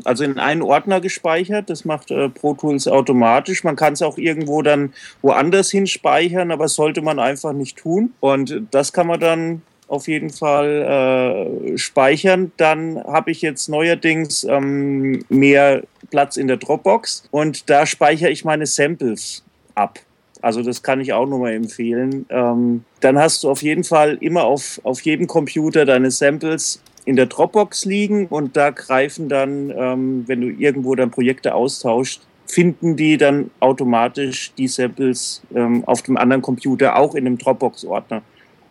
also 0.05 0.25
in 0.25 0.38
einen 0.38 0.62
Ordner 0.62 1.01
gespeichert. 1.01 1.70
Das 1.70 1.85
macht 1.85 2.11
äh, 2.11 2.29
Pro 2.29 2.55
Tools 2.55 2.88
automatisch. 2.88 3.64
Man 3.64 3.77
kann 3.77 3.94
es 3.94 4.03
auch 4.03 4.18
irgendwo 4.18 4.62
dann 4.62 4.92
woanders 5.23 5.70
hin 5.70 5.87
speichern, 5.87 6.51
aber 6.51 6.68
sollte 6.68 7.03
man 7.03 7.18
einfach 7.18 7.53
nicht 7.53 7.79
tun. 7.79 8.12
Und 8.20 8.62
das 8.70 8.92
kann 8.92 9.07
man 9.07 9.20
dann 9.20 9.62
auf 9.88 10.09
jeden 10.09 10.31
Fall 10.31 11.68
äh, 11.75 11.79
speichern. 11.79 12.53
Dann 12.57 13.03
habe 13.05 13.31
ich 13.31 13.42
jetzt 13.42 13.68
neuerdings 13.68 14.44
ähm, 14.44 15.25
mehr 15.29 15.83
Platz 16.11 16.37
in 16.37 16.49
der 16.49 16.57
Dropbox 16.57 17.29
und 17.31 17.68
da 17.70 17.87
speichere 17.87 18.31
ich 18.31 18.44
meine 18.44 18.66
Samples 18.66 19.42
ab. 19.75 19.99
Also 20.40 20.62
das 20.62 20.83
kann 20.83 21.01
ich 21.01 21.12
auch 21.12 21.27
nochmal 21.27 21.55
empfehlen. 21.55 22.27
Ähm, 22.29 22.85
dann 23.01 23.18
hast 23.18 23.44
du 23.44 23.51
auf 23.51 23.62
jeden 23.62 23.85
Fall 23.85 24.18
immer 24.20 24.44
auf, 24.44 24.81
auf 24.85 25.01
jedem 25.01 25.27
Computer 25.27 25.87
deine 25.87 26.11
Samples 26.11 26.83
in 27.05 27.17
der 27.17 27.27
Dropbox 27.27 27.85
liegen 27.85 28.27
und 28.27 28.57
da 28.57 28.71
greifen 28.71 29.29
dann, 29.29 29.71
ähm, 29.77 30.25
wenn 30.27 30.40
du 30.40 30.49
irgendwo 30.49 30.95
dann 30.95 31.11
Projekte 31.11 31.55
austauscht, 31.55 32.23
finden 32.47 32.97
die 32.97 33.17
dann 33.17 33.51
automatisch 33.61 34.53
die 34.57 34.69
Samples 34.69 35.43
ähm, 35.55 35.85
auf 35.87 36.03
dem 36.03 36.17
anderen 36.17 36.43
Computer 36.43 36.97
auch 36.97 37.14
in 37.14 37.25
dem 37.25 37.38
Dropbox-Ordner. 37.38 38.23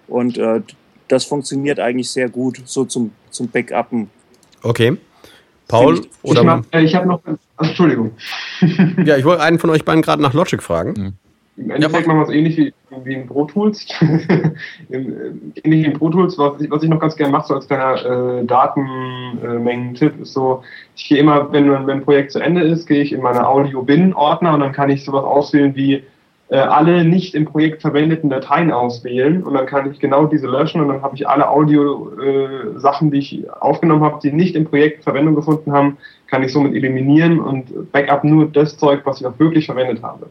Und 0.07 0.37
äh, 0.37 0.61
das 1.07 1.25
funktioniert 1.25 1.79
eigentlich 1.79 2.09
sehr 2.09 2.29
gut, 2.29 2.61
so 2.65 2.85
zum, 2.85 3.11
zum 3.29 3.47
Backuppen. 3.49 4.09
Okay. 4.61 4.97
Paul 5.67 5.99
ich, 5.99 6.09
oder? 6.23 6.63
Ich, 6.71 6.81
ich 6.81 6.95
habe 6.95 7.07
noch. 7.07 7.21
Entschuldigung. 7.59 8.11
ja, 9.05 9.17
ich 9.17 9.25
wollte 9.25 9.41
einen 9.43 9.59
von 9.59 9.69
euch 9.69 9.85
beiden 9.85 10.01
gerade 10.01 10.21
nach 10.21 10.33
Logic 10.33 10.61
fragen. 10.61 10.93
Mhm. 10.97 11.13
Im 11.55 11.69
Endeffekt 11.69 12.07
ja, 12.07 12.13
machen 12.13 12.19
wir 12.19 12.29
es 12.29 12.35
ähnlich 12.35 12.57
wie, 12.57 12.73
wie 13.03 13.13
in 13.13 13.27
Pro 13.27 13.45
Tools. 13.45 13.85
ähnlich 14.89 15.63
wie 15.63 15.85
in 15.85 15.93
Pro 15.93 16.09
Tools, 16.09 16.37
was 16.37 16.59
ich, 16.59 16.71
was 16.71 16.81
ich 16.81 16.89
noch 16.89 16.99
ganz 16.99 17.15
gerne 17.15 17.31
mache, 17.31 17.47
so 17.47 17.53
als 17.55 17.67
kleiner 17.67 18.39
äh, 18.39 18.45
Datenmengen-Tipp, 18.45 20.21
ist 20.21 20.33
so, 20.33 20.63
ich 20.95 21.07
gehe 21.07 21.19
immer, 21.19 21.51
wenn, 21.51 21.69
wenn 21.71 21.89
ein 21.89 22.03
Projekt 22.03 22.31
zu 22.31 22.39
Ende 22.39 22.61
ist, 22.61 22.87
gehe 22.87 23.03
ich 23.03 23.13
in 23.13 23.21
meine 23.21 23.47
Audio-Bin-Ordner 23.47 24.55
und 24.55 24.61
dann 24.61 24.71
kann 24.71 24.89
ich 24.89 25.05
sowas 25.05 25.23
auswählen 25.23 25.75
wie 25.75 26.03
äh, 26.49 26.57
alle 26.57 27.05
nicht 27.05 27.35
im 27.35 27.45
Projekt 27.45 27.81
verwendeten 27.81 28.31
Dateien 28.31 28.71
auswählen 28.71 29.43
und 29.43 29.53
dann 29.53 29.67
kann 29.67 29.91
ich 29.91 29.99
genau 29.99 30.25
diese 30.25 30.47
löschen 30.47 30.81
und 30.81 30.87
dann 30.87 31.03
habe 31.03 31.15
ich 31.15 31.27
alle 31.27 31.49
Audio-Sachen, 31.49 33.09
äh, 33.09 33.11
die 33.11 33.17
ich 33.19 33.51
aufgenommen 33.61 34.03
habe, 34.03 34.19
die 34.23 34.31
nicht 34.31 34.55
im 34.55 34.65
Projekt 34.65 35.03
Verwendung 35.03 35.35
gefunden 35.35 35.71
haben, 35.71 35.97
kann 36.27 36.41
ich 36.41 36.51
somit 36.51 36.73
eliminieren 36.73 37.39
und 37.39 37.91
Backup 37.91 38.23
nur 38.23 38.47
das 38.47 38.75
Zeug, 38.77 39.01
was 39.03 39.21
ich 39.21 39.27
auch 39.27 39.37
wirklich 39.37 39.67
verwendet 39.67 40.01
habe. 40.01 40.27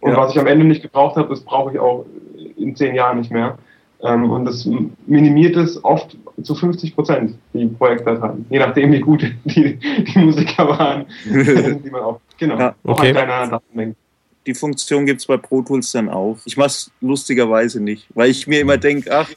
Und 0.00 0.12
ja. 0.12 0.16
was 0.16 0.32
ich 0.32 0.40
am 0.40 0.46
Ende 0.46 0.64
nicht 0.64 0.82
gebraucht 0.82 1.16
habe, 1.16 1.28
das 1.28 1.40
brauche 1.40 1.72
ich 1.72 1.78
auch 1.78 2.06
in 2.56 2.74
zehn 2.74 2.94
Jahren 2.94 3.18
nicht 3.18 3.30
mehr. 3.30 3.58
Ähm, 4.02 4.30
und 4.30 4.46
das 4.46 4.66
minimiert 5.06 5.56
es 5.56 5.82
oft 5.84 6.16
zu 6.42 6.54
50 6.54 6.94
Prozent, 6.94 7.34
die 7.52 7.66
Projektdateien. 7.66 8.46
Je 8.48 8.58
nachdem, 8.58 8.92
wie 8.92 9.00
gut 9.00 9.22
die, 9.44 9.76
die 9.76 10.18
Musiker 10.18 10.68
waren, 10.68 11.04
die 11.24 11.90
man 11.90 12.00
auch, 12.00 12.20
genau, 12.38 12.58
ja, 12.58 12.74
okay. 12.84 13.14
auch. 13.16 13.60
Die 14.46 14.54
Funktion 14.54 15.04
gibt 15.04 15.20
es 15.20 15.26
bei 15.26 15.36
Pro 15.36 15.60
Tools 15.60 15.92
dann 15.92 16.08
auch. 16.08 16.38
Ich 16.46 16.56
mache 16.56 16.68
es 16.68 16.90
lustigerweise 17.02 17.82
nicht, 17.82 18.06
weil 18.14 18.30
ich 18.30 18.46
mir 18.46 18.60
immer 18.60 18.78
denke, 18.78 19.14
ach, 19.14 19.28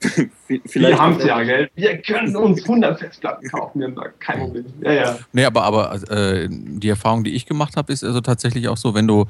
Vielleicht 0.46 0.74
wir 0.74 0.98
haben 0.98 1.16
es 1.18 1.24
ja, 1.24 1.42
gell? 1.42 1.68
Wir 1.74 1.98
können 1.98 2.36
uns 2.36 2.62
100 2.62 3.00
Festplatten 3.00 3.48
kaufen, 3.48 3.80
wir 3.80 3.88
haben 3.88 3.96
da 3.96 4.08
kein 4.20 4.38
Problem. 4.38 4.64
Ja, 4.80 4.92
ja. 4.92 5.18
Nee, 5.32 5.44
aber, 5.44 5.64
aber 5.64 5.94
äh, 6.08 6.48
die 6.48 6.88
Erfahrung, 6.88 7.24
die 7.24 7.34
ich 7.34 7.46
gemacht 7.46 7.76
habe, 7.76 7.92
ist 7.92 8.04
also 8.04 8.20
tatsächlich 8.20 8.68
auch 8.68 8.76
so, 8.76 8.94
wenn 8.94 9.08
du 9.08 9.26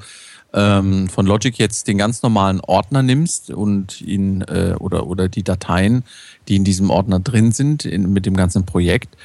ähm, 0.53 1.09
von 1.09 1.25
Logic 1.25 1.57
jetzt 1.57 1.87
den 1.87 1.97
ganz 1.97 2.23
normalen 2.23 2.59
Ordner 2.61 3.03
nimmst 3.03 3.51
und 3.51 4.01
ihn 4.01 4.41
äh, 4.41 4.75
oder, 4.79 5.07
oder 5.07 5.29
die 5.29 5.43
Dateien, 5.43 6.03
die 6.47 6.55
in 6.55 6.63
diesem 6.63 6.89
Ordner 6.89 7.19
drin 7.19 7.51
sind, 7.51 7.85
in, 7.85 8.11
mit 8.11 8.25
dem 8.25 8.35
ganzen 8.35 8.65
Projekt, 8.65 9.15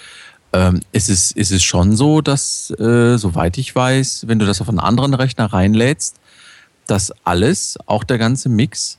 ähm, 0.52 0.80
ist, 0.92 1.08
es, 1.08 1.32
ist 1.32 1.50
es 1.50 1.62
schon 1.62 1.96
so, 1.96 2.20
dass, 2.20 2.70
äh, 2.78 3.16
soweit 3.16 3.58
ich 3.58 3.74
weiß, 3.74 4.26
wenn 4.28 4.38
du 4.38 4.46
das 4.46 4.60
auf 4.60 4.68
einen 4.68 4.78
anderen 4.78 5.14
Rechner 5.14 5.46
reinlädst, 5.46 6.16
dass 6.86 7.12
alles, 7.24 7.78
auch 7.86 8.04
der 8.04 8.18
ganze 8.18 8.48
Mix, 8.48 8.98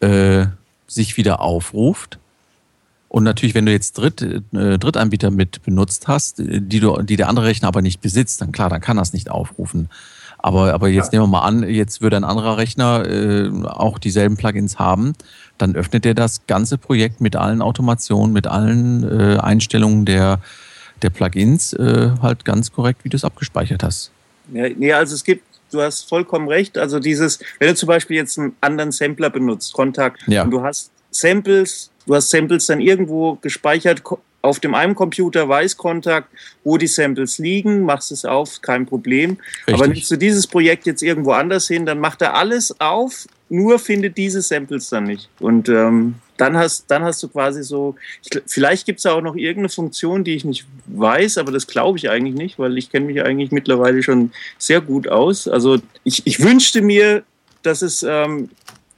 äh, 0.00 0.46
sich 0.86 1.16
wieder 1.16 1.40
aufruft. 1.40 2.18
Und 3.08 3.24
natürlich, 3.24 3.54
wenn 3.54 3.64
du 3.64 3.72
jetzt 3.72 3.96
Dritt, 3.96 4.20
äh, 4.20 4.78
Drittanbieter 4.78 5.30
mit 5.30 5.62
benutzt 5.62 6.08
hast, 6.08 6.38
die, 6.38 6.80
du, 6.80 7.00
die 7.02 7.16
der 7.16 7.28
andere 7.28 7.46
Rechner 7.46 7.68
aber 7.68 7.80
nicht 7.80 8.00
besitzt, 8.00 8.40
dann 8.40 8.52
klar, 8.52 8.68
dann 8.68 8.80
kann 8.80 8.96
das 8.96 9.12
nicht 9.12 9.30
aufrufen. 9.30 9.88
Aber, 10.38 10.72
aber 10.72 10.88
jetzt 10.88 11.12
nehmen 11.12 11.24
wir 11.24 11.28
mal 11.28 11.42
an, 11.42 11.68
jetzt 11.68 12.00
würde 12.00 12.16
ein 12.16 12.24
anderer 12.24 12.58
Rechner 12.58 13.04
äh, 13.08 13.50
auch 13.64 13.98
dieselben 13.98 14.36
Plugins 14.36 14.78
haben, 14.78 15.14
dann 15.58 15.74
öffnet 15.74 16.06
er 16.06 16.14
das 16.14 16.46
ganze 16.46 16.78
Projekt 16.78 17.20
mit 17.20 17.34
allen 17.34 17.60
Automationen, 17.60 18.32
mit 18.32 18.46
allen 18.46 19.02
äh, 19.02 19.38
Einstellungen 19.38 20.04
der, 20.04 20.40
der 21.02 21.10
Plugins 21.10 21.72
äh, 21.72 22.10
halt 22.22 22.44
ganz 22.44 22.72
korrekt, 22.72 23.00
wie 23.02 23.08
du 23.08 23.16
es 23.16 23.24
abgespeichert 23.24 23.82
hast. 23.82 24.12
Ja, 24.52 24.68
nee, 24.68 24.92
also 24.92 25.14
es 25.14 25.24
gibt, 25.24 25.42
du 25.72 25.80
hast 25.80 26.08
vollkommen 26.08 26.48
recht. 26.48 26.78
Also 26.78 27.00
dieses, 27.00 27.40
wenn 27.58 27.68
du 27.68 27.74
zum 27.74 27.88
Beispiel 27.88 28.16
jetzt 28.16 28.38
einen 28.38 28.54
anderen 28.60 28.92
Sampler 28.92 29.30
benutzt, 29.30 29.72
Kontakt, 29.72 30.22
ja. 30.28 30.44
und 30.44 30.52
du 30.52 30.62
hast 30.62 30.90
Samples, 31.10 31.90
du 32.06 32.14
hast 32.14 32.30
Samples 32.30 32.66
dann 32.66 32.80
irgendwo 32.80 33.34
gespeichert, 33.42 34.02
auf 34.42 34.60
dem 34.60 34.74
einen 34.74 34.94
Computer 34.94 35.48
weiß 35.48 35.76
Kontakt, 35.76 36.28
wo 36.64 36.78
die 36.78 36.86
Samples 36.86 37.38
liegen, 37.38 37.82
machst 37.82 38.12
es 38.12 38.24
auf, 38.24 38.62
kein 38.62 38.86
Problem. 38.86 39.38
Richtig. 39.66 39.74
Aber 39.74 39.88
nimmst 39.88 40.10
du 40.10 40.16
dieses 40.16 40.46
Projekt 40.46 40.86
jetzt 40.86 41.02
irgendwo 41.02 41.32
anders 41.32 41.66
hin, 41.66 41.86
dann 41.86 41.98
macht 41.98 42.22
er 42.22 42.34
alles 42.34 42.80
auf, 42.80 43.26
nur 43.48 43.78
findet 43.78 44.16
diese 44.16 44.42
Samples 44.42 44.90
dann 44.90 45.04
nicht. 45.04 45.28
Und 45.40 45.68
ähm, 45.68 46.14
dann 46.36 46.56
hast, 46.56 46.90
dann 46.90 47.02
hast 47.02 47.22
du 47.22 47.28
quasi 47.28 47.64
so, 47.64 47.96
ich, 48.22 48.40
vielleicht 48.46 48.86
gibt 48.86 49.00
es 49.00 49.06
auch 49.06 49.20
noch 49.20 49.34
irgendeine 49.34 49.70
Funktion, 49.70 50.22
die 50.22 50.34
ich 50.34 50.44
nicht 50.44 50.66
weiß, 50.86 51.38
aber 51.38 51.50
das 51.50 51.66
glaube 51.66 51.98
ich 51.98 52.08
eigentlich 52.08 52.34
nicht, 52.34 52.58
weil 52.58 52.78
ich 52.78 52.90
kenne 52.90 53.06
mich 53.06 53.22
eigentlich 53.22 53.50
mittlerweile 53.50 54.02
schon 54.02 54.30
sehr 54.56 54.80
gut 54.80 55.08
aus. 55.08 55.48
Also 55.48 55.78
ich, 56.04 56.26
ich 56.26 56.42
wünschte 56.42 56.80
mir, 56.80 57.24
dass 57.62 57.82
es 57.82 58.04
ähm, 58.04 58.50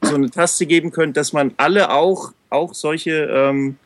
so 0.03 0.15
eine 0.15 0.31
Taste 0.31 0.67
geben 0.67 0.91
könnte, 0.91 1.15
dass 1.15 1.33
man 1.33 1.53
alle 1.57 1.91
auch, 1.91 2.33
auch 2.51 2.75
solche 2.75 3.31
ähm, 3.33 3.77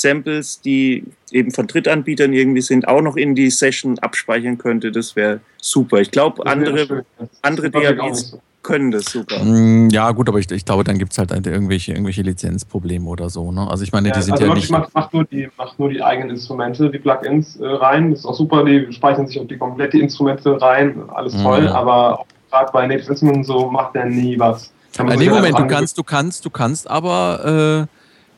Samples, 0.00 0.60
die 0.60 1.04
eben 1.32 1.50
von 1.52 1.66
Drittanbietern 1.66 2.32
irgendwie 2.32 2.62
sind, 2.62 2.88
auch 2.88 3.02
noch 3.02 3.16
in 3.16 3.34
die 3.34 3.50
Session 3.50 3.98
abspeichern 3.98 4.58
könnte, 4.58 4.92
das 4.92 5.16
wäre 5.16 5.40
super. 5.60 6.00
Ich 6.00 6.10
glaube, 6.10 6.46
andere, 6.46 7.04
andere 7.42 7.70
DAWs 7.70 8.38
können 8.66 8.90
das 8.90 9.04
super. 9.06 9.42
Mm, 9.42 9.88
ja, 9.90 10.10
gut, 10.10 10.28
aber 10.28 10.38
ich, 10.38 10.50
ich 10.50 10.64
glaube, 10.64 10.82
dann 10.82 10.98
gibt 10.98 11.12
es 11.12 11.18
halt 11.18 11.30
irgendwelche, 11.30 11.92
irgendwelche 11.92 12.22
Lizenzprobleme 12.22 13.08
oder 13.08 13.30
so. 13.30 13.52
Ne? 13.52 13.66
Also 13.70 13.84
ich 13.84 13.92
meine, 13.92 14.10
die 14.10 14.20
sind 14.20 14.34
also 14.34 14.46
ja 14.46 14.54
nicht... 14.54 14.70
Macht, 14.70 14.92
macht, 14.92 15.14
nur 15.14 15.24
die, 15.24 15.48
macht 15.56 15.78
nur 15.78 15.88
die 15.88 16.02
eigenen 16.02 16.30
Instrumente, 16.30 16.90
die 16.90 16.98
Plugins 16.98 17.56
äh, 17.56 17.66
rein. 17.66 18.10
Das 18.10 18.20
ist 18.20 18.26
auch 18.26 18.34
super, 18.34 18.64
die 18.64 18.92
speichern 18.92 19.28
sich 19.28 19.38
auch 19.40 19.46
die 19.46 19.56
komplette 19.56 19.98
Instrumente 19.98 20.60
rein. 20.60 21.00
Alles 21.14 21.34
mhm. 21.34 21.42
toll, 21.42 21.68
aber 21.68 22.24
gerade 22.50 22.72
bei 22.72 22.86
Native 22.86 23.10
Instruments 23.10 23.46
so 23.46 23.70
macht 23.70 23.94
der 23.94 24.06
nie 24.06 24.38
was. 24.38 24.72
In 24.98 25.20
dem 25.20 25.32
Moment, 25.32 25.58
du 25.58 25.66
kannst, 25.66 25.96
du 25.96 26.02
kannst, 26.02 26.44
du 26.44 26.50
kannst 26.50 26.90
aber... 26.90 27.86
Äh, 27.88 27.95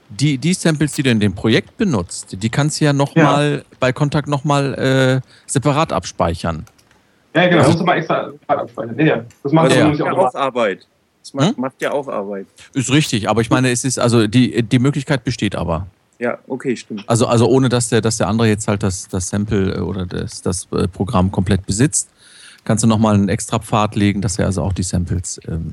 die, 0.08 0.38
die 0.38 0.54
Samples, 0.54 0.92
die 0.92 1.02
du 1.02 1.10
in 1.10 1.20
dem 1.20 1.34
Projekt 1.34 1.76
benutzt, 1.76 2.36
die 2.42 2.48
kannst 2.48 2.80
du 2.80 2.86
ja 2.86 2.92
nochmal 2.92 3.56
ja. 3.56 3.76
bei 3.78 3.92
Kontakt 3.92 4.28
nochmal 4.28 4.74
äh, 4.74 5.20
separat 5.46 5.92
abspeichern. 5.92 6.64
Ja, 7.34 7.46
genau, 7.46 7.58
das 7.58 7.66
musst 7.68 7.80
du 7.80 7.84
mal 7.84 7.98
extra 7.98 8.32
abspeichern. 8.46 8.98
Ja, 8.98 9.24
das 9.42 9.52
macht 9.52 9.72
ja. 9.72 9.92
ja 9.92 10.12
auch 10.12 10.34
Arbeit. 10.34 10.86
Das 11.22 11.34
macht, 11.34 11.48
hm? 11.48 11.60
macht 11.60 11.82
ja 11.82 11.92
auch 11.92 12.08
Arbeit. 12.08 12.46
Ist 12.72 12.90
richtig, 12.90 13.28
aber 13.28 13.42
ich 13.42 13.50
meine, 13.50 13.70
es 13.70 13.84
ist, 13.84 13.98
also 13.98 14.26
die, 14.26 14.62
die 14.62 14.78
Möglichkeit 14.78 15.24
besteht 15.24 15.54
aber. 15.54 15.86
Ja, 16.18 16.38
okay, 16.48 16.76
stimmt. 16.76 17.04
Also, 17.06 17.26
also 17.26 17.46
ohne 17.46 17.68
dass 17.68 17.90
der, 17.90 18.00
dass 18.00 18.16
der 18.16 18.28
andere 18.28 18.48
jetzt 18.48 18.66
halt 18.66 18.82
das, 18.82 19.08
das 19.08 19.28
Sample 19.28 19.74
äh, 19.76 19.80
oder 19.80 20.06
das, 20.06 20.42
das 20.42 20.66
äh, 20.72 20.88
Programm 20.88 21.30
komplett 21.30 21.64
besitzt, 21.66 22.08
kannst 22.68 22.84
du 22.84 22.86
nochmal 22.86 23.14
einen 23.14 23.30
extra 23.30 23.58
Pfad 23.58 23.96
legen, 23.96 24.20
dass 24.20 24.38
er 24.38 24.44
also 24.44 24.60
auch 24.60 24.74
die 24.74 24.82
Samples 24.82 25.40
ähm, 25.48 25.70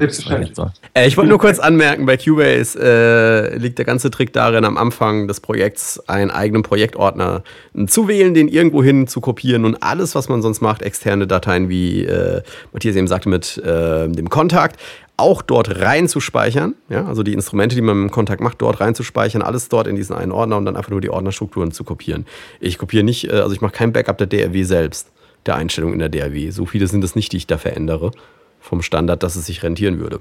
soll. 0.53 0.71
Äh, 0.93 1.07
ich 1.09 1.17
wollte 1.17 1.29
nur 1.29 1.39
kurz 1.39 1.59
anmerken, 1.59 2.05
bei 2.05 2.15
Cubase 2.15 2.79
äh, 2.81 3.57
liegt 3.57 3.77
der 3.79 3.83
ganze 3.83 4.09
Trick 4.09 4.31
darin, 4.31 4.63
am 4.63 4.77
Anfang 4.77 5.27
des 5.27 5.41
Projekts 5.41 5.99
einen 6.07 6.31
eigenen 6.31 6.63
Projektordner 6.63 7.43
zu 7.87 8.07
wählen, 8.07 8.33
den 8.33 8.47
irgendwo 8.47 8.81
hin 8.81 9.07
zu 9.07 9.19
kopieren 9.19 9.65
und 9.65 9.83
alles, 9.83 10.15
was 10.15 10.29
man 10.29 10.41
sonst 10.41 10.61
macht, 10.61 10.81
externe 10.81 11.27
Dateien, 11.27 11.67
wie 11.67 12.05
äh, 12.05 12.41
Matthias 12.71 12.95
eben 12.95 13.09
sagte, 13.09 13.27
mit 13.27 13.57
äh, 13.57 14.07
dem 14.07 14.29
Kontakt, 14.29 14.79
auch 15.17 15.41
dort 15.41 15.79
reinzuspeichern, 15.79 16.75
ja, 16.89 17.05
also 17.05 17.23
die 17.23 17.33
Instrumente, 17.33 17.75
die 17.75 17.81
man 17.81 18.03
im 18.03 18.11
Kontakt 18.11 18.41
macht, 18.41 18.61
dort 18.61 18.79
reinzuspeichern, 18.79 19.41
alles 19.41 19.69
dort 19.69 19.87
in 19.87 19.95
diesen 19.95 20.15
einen 20.15 20.31
Ordner 20.31 20.57
und 20.57 20.65
dann 20.65 20.75
einfach 20.75 20.91
nur 20.91 21.01
die 21.01 21.09
Ordnerstrukturen 21.09 21.71
zu 21.71 21.83
kopieren. 21.83 22.25
Ich 22.59 22.77
kopiere 22.77 23.03
nicht, 23.03 23.29
äh, 23.29 23.33
also 23.33 23.53
ich 23.53 23.61
mache 23.61 23.73
kein 23.73 23.91
Backup 23.91 24.17
der 24.17 24.27
DRW 24.27 24.63
selbst, 24.63 25.11
der 25.45 25.55
Einstellung 25.55 25.93
in 25.93 25.99
der 25.99 26.09
DRW. 26.09 26.49
So 26.51 26.65
viele 26.65 26.87
sind 26.87 27.03
es 27.03 27.15
nicht, 27.15 27.31
die 27.31 27.37
ich 27.37 27.47
da 27.47 27.57
verändere 27.57 28.11
vom 28.59 28.81
Standard, 28.81 29.23
dass 29.23 29.35
es 29.35 29.45
sich 29.45 29.63
rentieren 29.63 29.99
würde. 29.99 30.19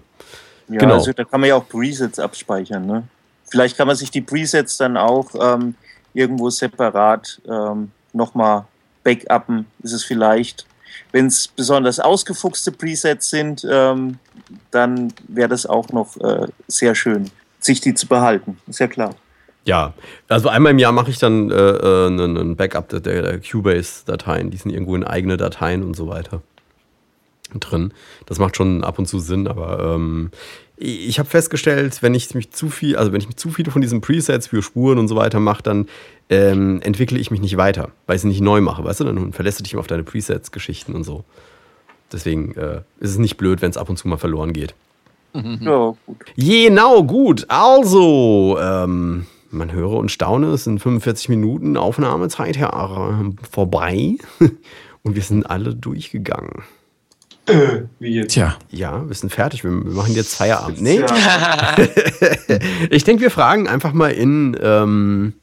Ja, 0.68 0.78
genau. 0.78 0.94
also 0.94 1.12
da 1.12 1.24
kann 1.24 1.40
man 1.40 1.48
ja 1.48 1.56
auch 1.56 1.68
Presets 1.68 2.18
abspeichern. 2.18 2.86
Ne? 2.86 3.04
Vielleicht 3.50 3.76
kann 3.76 3.86
man 3.86 3.96
sich 3.96 4.10
die 4.10 4.20
Presets 4.20 4.76
dann 4.76 4.96
auch 4.96 5.30
ähm, 5.40 5.74
irgendwo 6.12 6.50
separat 6.50 7.40
ähm, 7.48 7.90
nochmal 8.12 8.64
backuppen. 9.02 9.66
Ist 9.82 9.92
es 9.92 10.04
vielleicht 10.04 10.66
wenn 11.12 11.26
es 11.26 11.48
besonders 11.48 12.00
ausgefuchste 12.00 12.72
Presets 12.72 13.30
sind, 13.30 13.66
ähm, 13.70 14.18
dann 14.70 15.12
wäre 15.28 15.48
das 15.48 15.66
auch 15.66 15.88
noch 15.90 16.16
äh, 16.16 16.48
sehr 16.66 16.94
schön, 16.94 17.30
sich 17.60 17.80
die 17.80 17.94
zu 17.94 18.06
behalten. 18.06 18.58
Ist 18.66 18.80
ja 18.80 18.88
klar. 18.88 19.14
Ja, 19.66 19.94
also 20.28 20.48
einmal 20.48 20.72
im 20.72 20.78
Jahr 20.78 20.92
mache 20.92 21.10
ich 21.10 21.18
dann 21.18 21.50
äh, 21.50 21.54
äh, 21.54 22.06
einen 22.06 22.56
Backup 22.56 22.88
der, 22.90 23.00
der 23.00 23.40
Cubase-Dateien. 23.40 24.50
Die 24.50 24.58
sind 24.58 24.70
irgendwo 24.70 24.94
in 24.94 25.04
eigene 25.04 25.36
Dateien 25.36 25.82
und 25.82 25.96
so 25.96 26.08
weiter 26.08 26.42
drin. 27.60 27.92
Das 28.26 28.38
macht 28.38 28.56
schon 28.56 28.84
ab 28.84 28.98
und 28.98 29.06
zu 29.06 29.18
Sinn, 29.18 29.46
aber 29.46 29.94
ähm, 29.94 30.30
ich 30.76 31.18
habe 31.18 31.28
festgestellt, 31.28 32.02
wenn 32.02 32.14
ich 32.14 32.34
mich 32.34 32.50
zu 32.50 32.68
viel, 32.68 32.96
also 32.96 33.12
wenn 33.12 33.20
ich 33.20 33.28
mich 33.28 33.36
zu 33.36 33.50
viele 33.50 33.70
von 33.70 33.80
diesen 33.80 34.00
Presets 34.00 34.48
für 34.48 34.62
Spuren 34.62 34.98
und 34.98 35.08
so 35.08 35.16
weiter 35.16 35.40
mache, 35.40 35.62
dann 35.62 35.88
ähm, 36.30 36.80
entwickle 36.82 37.18
ich 37.18 37.30
mich 37.30 37.40
nicht 37.40 37.56
weiter, 37.56 37.90
weil 38.06 38.16
ich 38.16 38.22
sie 38.22 38.28
nicht 38.28 38.40
neu 38.40 38.60
mache, 38.60 38.82
weißt 38.82 39.00
du? 39.00 39.04
Dann 39.04 39.32
verlässt 39.32 39.60
du 39.60 39.62
dich 39.62 39.72
immer 39.72 39.80
auf 39.80 39.86
deine 39.86 40.02
Presets-Geschichten 40.02 40.94
und 40.94 41.04
so. 41.04 41.24
Deswegen 42.12 42.54
äh, 42.56 42.80
ist 42.98 43.10
es 43.10 43.18
nicht 43.18 43.36
blöd, 43.36 43.62
wenn 43.62 43.70
es 43.70 43.76
ab 43.76 43.88
und 43.88 43.96
zu 43.98 44.08
mal 44.08 44.16
verloren 44.16 44.52
geht. 44.52 44.74
Ja, 45.34 45.94
gut. 46.06 46.26
Genau, 46.36 47.02
gut. 47.02 47.44
Also, 47.48 48.56
ähm, 48.60 49.26
man 49.54 49.72
höre 49.72 49.92
und 49.92 50.10
staune, 50.10 50.48
es 50.48 50.64
sind 50.64 50.80
45 50.80 51.28
Minuten 51.28 51.76
Aufnahmezeit 51.76 52.56
ja, 52.56 53.32
vorbei 53.50 54.16
und 55.02 55.14
wir 55.14 55.22
sind 55.22 55.48
alle 55.48 55.74
durchgegangen. 55.74 56.64
Äh, 57.46 57.82
wie 57.98 58.14
jetzt? 58.14 58.32
Tja. 58.32 58.56
Ja, 58.70 59.06
wir 59.06 59.14
sind 59.14 59.30
fertig. 59.30 59.64
Wir, 59.64 59.70
machen 59.70 60.14
jetzt 60.14 60.34
Feierabend. 60.34 60.80
Nee. 60.80 61.00
Ja. 61.00 61.76
ich 62.90 63.04
denke, 63.04 63.22
wir 63.22 63.30
fragen 63.30 63.68
einfach 63.68 63.92
mal 63.92 64.12
in, 64.12 64.56
ähm, 64.62 65.34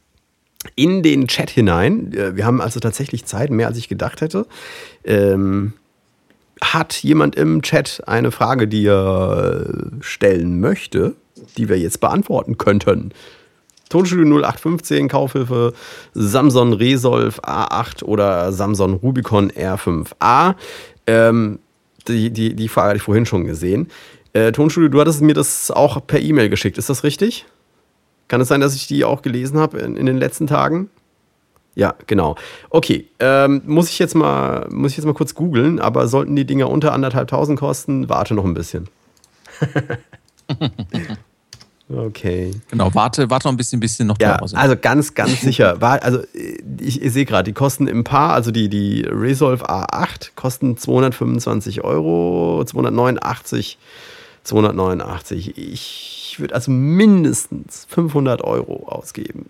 in 0.75 1.03
den 1.03 1.27
Chat 1.27 1.51
hinein. 1.51 2.11
Äh, 2.13 2.35
wir 2.35 2.45
haben 2.45 2.59
also 2.59 2.79
tatsächlich 2.79 3.25
Zeit, 3.25 3.51
mehr 3.51 3.67
als 3.67 3.77
ich 3.77 3.87
gedacht 3.87 4.21
hätte. 4.21 4.47
Ähm, 5.03 5.73
hat 6.59 6.93
jemand 6.95 7.35
im 7.35 7.61
Chat 7.61 8.03
eine 8.07 8.31
Frage, 8.31 8.67
die 8.67 8.85
er 8.85 9.67
stellen 9.99 10.59
möchte, 10.59 11.15
die 11.57 11.69
wir 11.69 11.77
jetzt 11.77 11.99
beantworten 11.99 12.57
könnten? 12.57 13.11
Tonstudio 13.91 14.25
0815, 14.25 15.07
Kaufhilfe, 15.09 15.73
Samsung 16.13 16.73
Resolve 16.73 17.39
A8 17.43 18.03
oder 18.03 18.51
Samsung 18.51 18.95
Rubicon 18.95 19.51
R5A. 19.51 20.55
Ähm, 21.05 21.59
die, 22.07 22.31
die, 22.31 22.55
die 22.55 22.67
Frage 22.67 22.89
hatte 22.89 22.97
ich 22.97 23.03
vorhin 23.03 23.25
schon 23.25 23.45
gesehen. 23.45 23.89
Äh, 24.33 24.51
Tonstudio, 24.53 24.89
du 24.89 24.99
hattest 24.99 25.21
mir 25.21 25.33
das 25.33 25.69
auch 25.69 26.05
per 26.07 26.21
E-Mail 26.21 26.49
geschickt, 26.49 26.77
ist 26.77 26.89
das 26.89 27.03
richtig? 27.03 27.45
Kann 28.27 28.39
es 28.39 28.47
sein, 28.47 28.61
dass 28.61 28.75
ich 28.75 28.87
die 28.87 29.03
auch 29.03 29.21
gelesen 29.21 29.59
habe 29.59 29.79
in, 29.79 29.97
in 29.97 30.05
den 30.05 30.17
letzten 30.17 30.47
Tagen? 30.47 30.89
Ja, 31.75 31.95
genau. 32.07 32.35
Okay, 32.69 33.07
ähm, 33.19 33.61
muss 33.65 33.89
ich 33.89 33.99
jetzt 33.99 34.15
mal, 34.15 34.67
muss 34.71 34.91
ich 34.91 34.97
jetzt 34.97 35.05
mal 35.05 35.13
kurz 35.13 35.35
googeln, 35.35 35.79
aber 35.79 36.07
sollten 36.07 36.35
die 36.35 36.45
Dinger 36.45 36.69
unter 36.69 36.93
anderthalbtausend 36.93 37.59
kosten, 37.59 38.07
warte 38.09 38.33
noch 38.33 38.45
ein 38.45 38.53
bisschen. 38.53 38.87
okay. 41.93 42.51
Genau, 42.69 42.93
warte, 42.93 43.29
warte 43.29 43.47
noch 43.47 43.53
ein 43.53 43.57
bisschen, 43.57 43.79
bis 43.79 43.97
sie 43.97 44.03
noch 44.03 44.19
ja, 44.19 44.39
Also 44.53 44.75
ganz, 44.75 45.13
ganz 45.13 45.41
sicher. 45.41 45.79
War, 45.81 46.03
also 46.03 46.19
ich, 46.79 47.01
ich 47.01 47.13
sehe 47.13 47.25
gerade, 47.25 47.45
die 47.45 47.53
kosten 47.53 47.87
im 47.87 48.03
Paar, 48.03 48.33
also 48.33 48.51
die, 48.51 48.69
die 48.69 49.01
Resolve 49.01 49.69
A8 49.69 50.31
kosten 50.35 50.77
225 50.77 51.83
Euro, 51.83 52.63
289, 52.65 53.77
289. 54.43 55.57
Ich 55.57 56.35
würde 56.39 56.55
also 56.55 56.71
mindestens 56.71 57.85
500 57.89 58.43
Euro 58.43 58.87
ausgeben. 58.87 59.49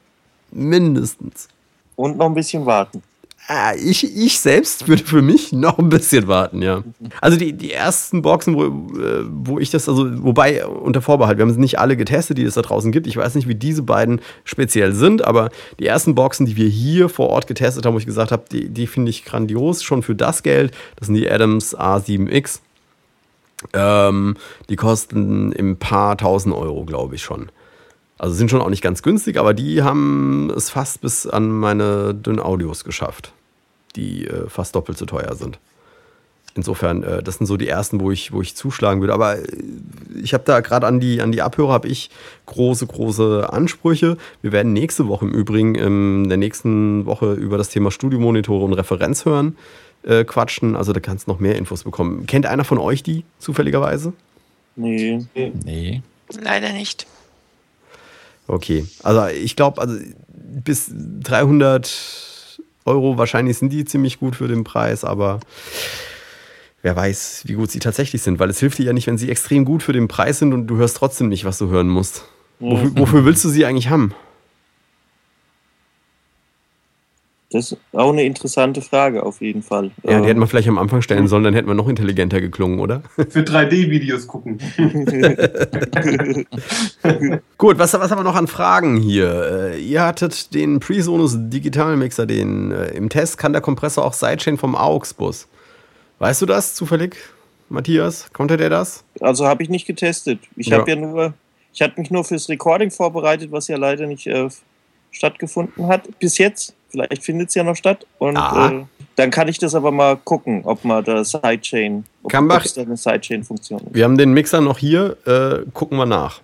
Mindestens. 0.51 1.47
Und 1.95 2.17
noch 2.17 2.25
ein 2.25 2.33
bisschen 2.33 2.65
warten. 2.65 3.03
Ah, 3.47 3.73
ich, 3.73 4.15
ich 4.15 4.39
selbst 4.39 4.87
würde 4.87 5.03
für 5.03 5.21
mich 5.21 5.51
noch 5.51 5.77
ein 5.77 5.89
bisschen 5.89 6.27
warten, 6.27 6.61
ja. 6.61 6.83
Also 7.19 7.37
die, 7.37 7.53
die 7.53 7.73
ersten 7.73 8.21
Boxen, 8.21 8.55
wo, 8.55 8.65
äh, 8.97 9.25
wo 9.27 9.59
ich 9.59 9.71
das, 9.71 9.89
also 9.89 10.23
wobei 10.23 10.65
unter 10.65 11.01
Vorbehalt, 11.01 11.37
wir 11.37 11.43
haben 11.43 11.49
es 11.49 11.57
nicht 11.57 11.79
alle 11.79 11.97
getestet, 11.97 12.37
die 12.37 12.43
es 12.43 12.53
da 12.53 12.61
draußen 12.61 12.91
gibt. 12.91 13.07
Ich 13.07 13.17
weiß 13.17 13.35
nicht, 13.35 13.47
wie 13.47 13.55
diese 13.55 13.83
beiden 13.83 14.21
speziell 14.43 14.93
sind, 14.93 15.25
aber 15.25 15.49
die 15.79 15.87
ersten 15.87 16.15
Boxen, 16.15 16.45
die 16.45 16.55
wir 16.55 16.67
hier 16.67 17.09
vor 17.09 17.29
Ort 17.29 17.47
getestet 17.47 17.85
haben, 17.85 17.93
wo 17.93 17.97
ich 17.97 18.05
gesagt 18.05 18.31
habe, 18.31 18.45
die, 18.51 18.69
die 18.69 18.87
finde 18.87 19.09
ich 19.09 19.25
grandios, 19.25 19.83
schon 19.83 20.03
für 20.03 20.15
das 20.15 20.43
Geld. 20.43 20.73
Das 20.95 21.07
sind 21.07 21.15
die 21.15 21.29
Adams 21.29 21.75
A7X. 21.75 22.59
Ähm, 23.73 24.37
die 24.69 24.75
kosten 24.75 25.51
im 25.51 25.77
paar 25.77 26.17
tausend 26.17 26.55
Euro, 26.55 26.85
glaube 26.85 27.15
ich 27.15 27.21
schon. 27.21 27.49
Also 28.21 28.35
sind 28.35 28.51
schon 28.51 28.61
auch 28.61 28.69
nicht 28.69 28.83
ganz 28.83 29.01
günstig, 29.01 29.39
aber 29.39 29.55
die 29.55 29.81
haben 29.81 30.51
es 30.55 30.69
fast 30.69 31.01
bis 31.01 31.25
an 31.25 31.49
meine 31.49 32.13
dünnen 32.13 32.39
Audios 32.39 32.83
geschafft, 32.83 33.33
die 33.95 34.27
äh, 34.27 34.47
fast 34.47 34.75
doppelt 34.75 34.99
so 34.99 35.07
teuer 35.07 35.33
sind. 35.33 35.57
Insofern, 36.53 37.01
äh, 37.01 37.23
das 37.23 37.39
sind 37.39 37.47
so 37.47 37.57
die 37.57 37.67
ersten, 37.67 37.99
wo 37.99 38.11
ich, 38.11 38.31
wo 38.31 38.43
ich 38.43 38.55
zuschlagen 38.55 39.01
würde. 39.01 39.15
Aber 39.15 39.39
äh, 39.39 39.47
ich 40.21 40.35
habe 40.35 40.43
da 40.45 40.59
gerade 40.59 40.85
an 40.85 40.99
die, 40.99 41.19
an 41.19 41.31
die 41.31 41.41
Abhörer 41.41 41.73
habe 41.73 41.87
ich 41.87 42.11
große, 42.45 42.85
große 42.85 43.51
Ansprüche. 43.51 44.17
Wir 44.43 44.51
werden 44.51 44.71
nächste 44.71 45.07
Woche 45.07 45.25
im 45.25 45.31
Übrigen 45.31 45.73
in 45.73 46.29
der 46.29 46.37
nächsten 46.37 47.07
Woche 47.07 47.33
über 47.33 47.57
das 47.57 47.69
Thema 47.69 47.89
Studiomonitore 47.89 48.65
und 48.65 48.73
Referenz 48.73 49.25
hören 49.25 49.57
äh, 50.03 50.25
quatschen. 50.25 50.75
Also 50.75 50.93
da 50.93 50.99
kannst 50.99 51.25
du 51.25 51.31
noch 51.31 51.39
mehr 51.39 51.55
Infos 51.55 51.85
bekommen. 51.85 52.27
Kennt 52.27 52.45
einer 52.45 52.65
von 52.65 52.77
euch 52.77 53.01
die 53.01 53.23
zufälligerweise? 53.39 54.13
Nee. 54.75 55.25
Nee. 55.65 56.03
Leider 56.39 56.71
nicht. 56.71 57.07
Okay, 58.47 58.85
also 59.03 59.27
ich 59.27 59.55
glaube, 59.55 59.81
also 59.81 59.97
bis 60.27 60.91
300 60.93 62.59
Euro 62.85 63.17
wahrscheinlich 63.17 63.57
sind 63.57 63.71
die 63.71 63.85
ziemlich 63.85 64.19
gut 64.19 64.35
für 64.35 64.47
den 64.47 64.63
Preis, 64.63 65.03
aber 65.03 65.39
wer 66.81 66.95
weiß, 66.95 67.43
wie 67.45 67.53
gut 67.53 67.71
sie 67.71 67.79
tatsächlich 67.79 68.21
sind, 68.21 68.39
weil 68.39 68.49
es 68.49 68.59
hilft 68.59 68.77
dir 68.77 68.85
ja 68.85 68.93
nicht, 68.93 69.07
wenn 69.07 69.17
sie 69.17 69.29
extrem 69.29 69.65
gut 69.65 69.83
für 69.83 69.93
den 69.93 70.07
Preis 70.07 70.39
sind 70.39 70.53
und 70.53 70.67
du 70.67 70.77
hörst 70.77 70.97
trotzdem 70.97 71.29
nicht, 71.29 71.45
was 71.45 71.57
du 71.57 71.69
hören 71.69 71.87
musst. 71.87 72.25
Wofür, 72.59 72.91
wofür 72.95 73.25
willst 73.25 73.43
du 73.43 73.49
sie 73.49 73.65
eigentlich 73.65 73.89
haben? 73.89 74.13
Das 77.51 77.73
ist 77.73 77.77
auch 77.91 78.13
eine 78.13 78.23
interessante 78.23 78.81
Frage 78.81 79.23
auf 79.23 79.41
jeden 79.41 79.61
Fall. 79.61 79.91
Ja, 80.03 80.21
die 80.21 80.27
hätten 80.29 80.39
wir 80.39 80.47
vielleicht 80.47 80.69
am 80.69 80.77
Anfang 80.77 81.01
stellen 81.01 81.27
sollen, 81.27 81.43
dann 81.43 81.53
hätten 81.53 81.67
wir 81.67 81.73
noch 81.73 81.89
intelligenter 81.89 82.39
geklungen, 82.39 82.79
oder? 82.79 83.03
Für 83.29 83.41
3D-Videos 83.41 84.25
gucken. 84.25 84.57
Gut, 87.57 87.77
was, 87.77 87.93
was 87.93 88.09
haben 88.09 88.19
wir 88.19 88.23
noch 88.23 88.37
an 88.37 88.47
Fragen 88.47 88.95
hier? 88.95 89.73
Äh, 89.73 89.81
ihr 89.81 90.01
hattet 90.01 90.53
den 90.53 90.79
Presonus 90.79 91.35
Digitalmixer, 91.37 92.25
den 92.25 92.71
äh, 92.71 92.91
im 92.91 93.09
Test 93.09 93.37
kann 93.37 93.51
der 93.51 93.61
Kompressor 93.61 94.05
auch 94.05 94.13
Sidechain 94.13 94.57
vom 94.57 94.73
AUX-Bus. 94.73 95.49
Weißt 96.19 96.41
du 96.41 96.45
das 96.45 96.73
zufällig, 96.73 97.17
Matthias? 97.67 98.31
Konnte 98.31 98.55
der 98.55 98.69
das? 98.69 99.03
Also 99.19 99.45
habe 99.45 99.61
ich 99.61 99.69
nicht 99.69 99.85
getestet. 99.85 100.39
Ich 100.55 100.67
ja. 100.67 100.77
habe 100.77 100.89
ja 100.89 100.95
nur, 100.95 101.33
ich 101.73 101.81
hatte 101.81 101.99
mich 101.99 102.11
nur 102.11 102.23
fürs 102.23 102.47
Recording 102.47 102.91
vorbereitet, 102.91 103.51
was 103.51 103.67
ja 103.67 103.75
leider 103.75 104.07
nicht 104.07 104.25
äh, 104.27 104.47
stattgefunden 105.11 105.87
hat 105.87 106.07
bis 106.19 106.37
jetzt. 106.37 106.75
Vielleicht 106.91 107.23
findet 107.23 107.49
es 107.49 107.55
ja 107.55 107.63
noch 107.63 107.75
statt. 107.75 108.05
Und 108.19 108.37
äh, 108.37 108.85
dann 109.15 109.31
kann 109.31 109.47
ich 109.47 109.57
das 109.57 109.75
aber 109.75 109.91
mal 109.91 110.17
gucken, 110.17 110.61
ob 110.65 110.83
man 110.83 111.03
da 111.03 111.23
Sidechain, 111.23 112.03
ob, 112.23 112.31
Kambach, 112.31 112.65
da 112.75 112.81
eine 112.81 112.97
Sidechain-Funktion 112.97 113.81
Wir 113.91 114.03
haben 114.03 114.17
den 114.17 114.33
Mixer 114.33 114.61
noch 114.61 114.77
hier, 114.77 115.17
äh, 115.25 115.65
gucken 115.73 115.97
wir 115.97 116.05
nach. 116.05 116.41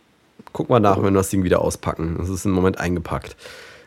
Guck 0.53 0.69
mal 0.69 0.79
nach, 0.79 0.97
wenn 0.97 1.13
wir 1.13 1.19
das 1.19 1.29
Ding 1.29 1.43
wieder 1.43 1.61
auspacken. 1.61 2.15
Das 2.17 2.29
ist 2.29 2.45
im 2.45 2.51
Moment 2.51 2.79
eingepackt. 2.79 3.35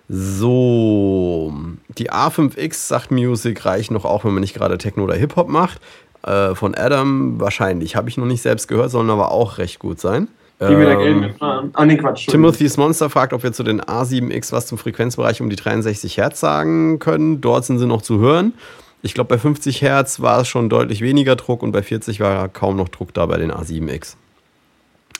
So, 0.09 1.55
die 1.99 2.11
A5X 2.11 2.89
sagt 2.89 3.11
Music 3.11 3.65
reicht 3.65 3.91
noch 3.91 4.05
auch, 4.05 4.25
wenn 4.25 4.33
man 4.33 4.41
nicht 4.41 4.55
gerade 4.55 4.77
Techno 4.77 5.05
oder 5.05 5.15
Hip-Hop 5.15 5.49
macht. 5.49 5.81
Äh, 6.23 6.55
von 6.55 6.75
Adam 6.75 7.41
wahrscheinlich. 7.41 7.97
Habe 7.97 8.09
ich 8.09 8.17
noch 8.17 8.27
nicht 8.27 8.43
selbst 8.43 8.69
gehört, 8.69 8.91
sollen 8.91 9.09
aber 9.11 9.31
auch 9.31 9.59
recht 9.59 9.79
gut 9.79 10.01
sein. 10.01 10.29
Gib 10.61 10.77
mir 10.77 10.85
da 10.85 10.95
Geld 10.95 11.17
mit. 11.17 11.41
Ah, 11.41 11.87
nee, 11.87 11.97
Quatsch. 11.97 12.27
Timothy's 12.27 12.77
Monster 12.77 13.09
fragt, 13.09 13.33
ob 13.33 13.43
wir 13.43 13.53
zu 13.53 13.63
den 13.63 13.81
A7X 13.81 14.53
was 14.53 14.67
zum 14.67 14.77
Frequenzbereich 14.77 15.41
um 15.41 15.49
die 15.49 15.57
63 15.57 16.19
Hertz 16.19 16.41
sagen 16.41 16.99
können. 16.99 17.41
Dort 17.41 17.65
sind 17.65 17.79
sie 17.79 17.87
noch 17.87 18.03
zu 18.03 18.19
hören. 18.19 18.53
Ich 19.01 19.15
glaube, 19.15 19.29
bei 19.29 19.39
50 19.39 19.81
Hertz 19.81 20.21
war 20.21 20.41
es 20.41 20.49
schon 20.49 20.69
deutlich 20.69 21.01
weniger 21.01 21.35
Druck 21.35 21.63
und 21.63 21.73
bei 21.73 21.83
40 21.83 22.21
war 22.21 22.49
kaum 22.49 22.77
noch 22.77 22.91
Druck 22.91 23.15
da 23.15 23.25
bei 23.25 23.39
den 23.39 23.51
A7X. 23.51 24.17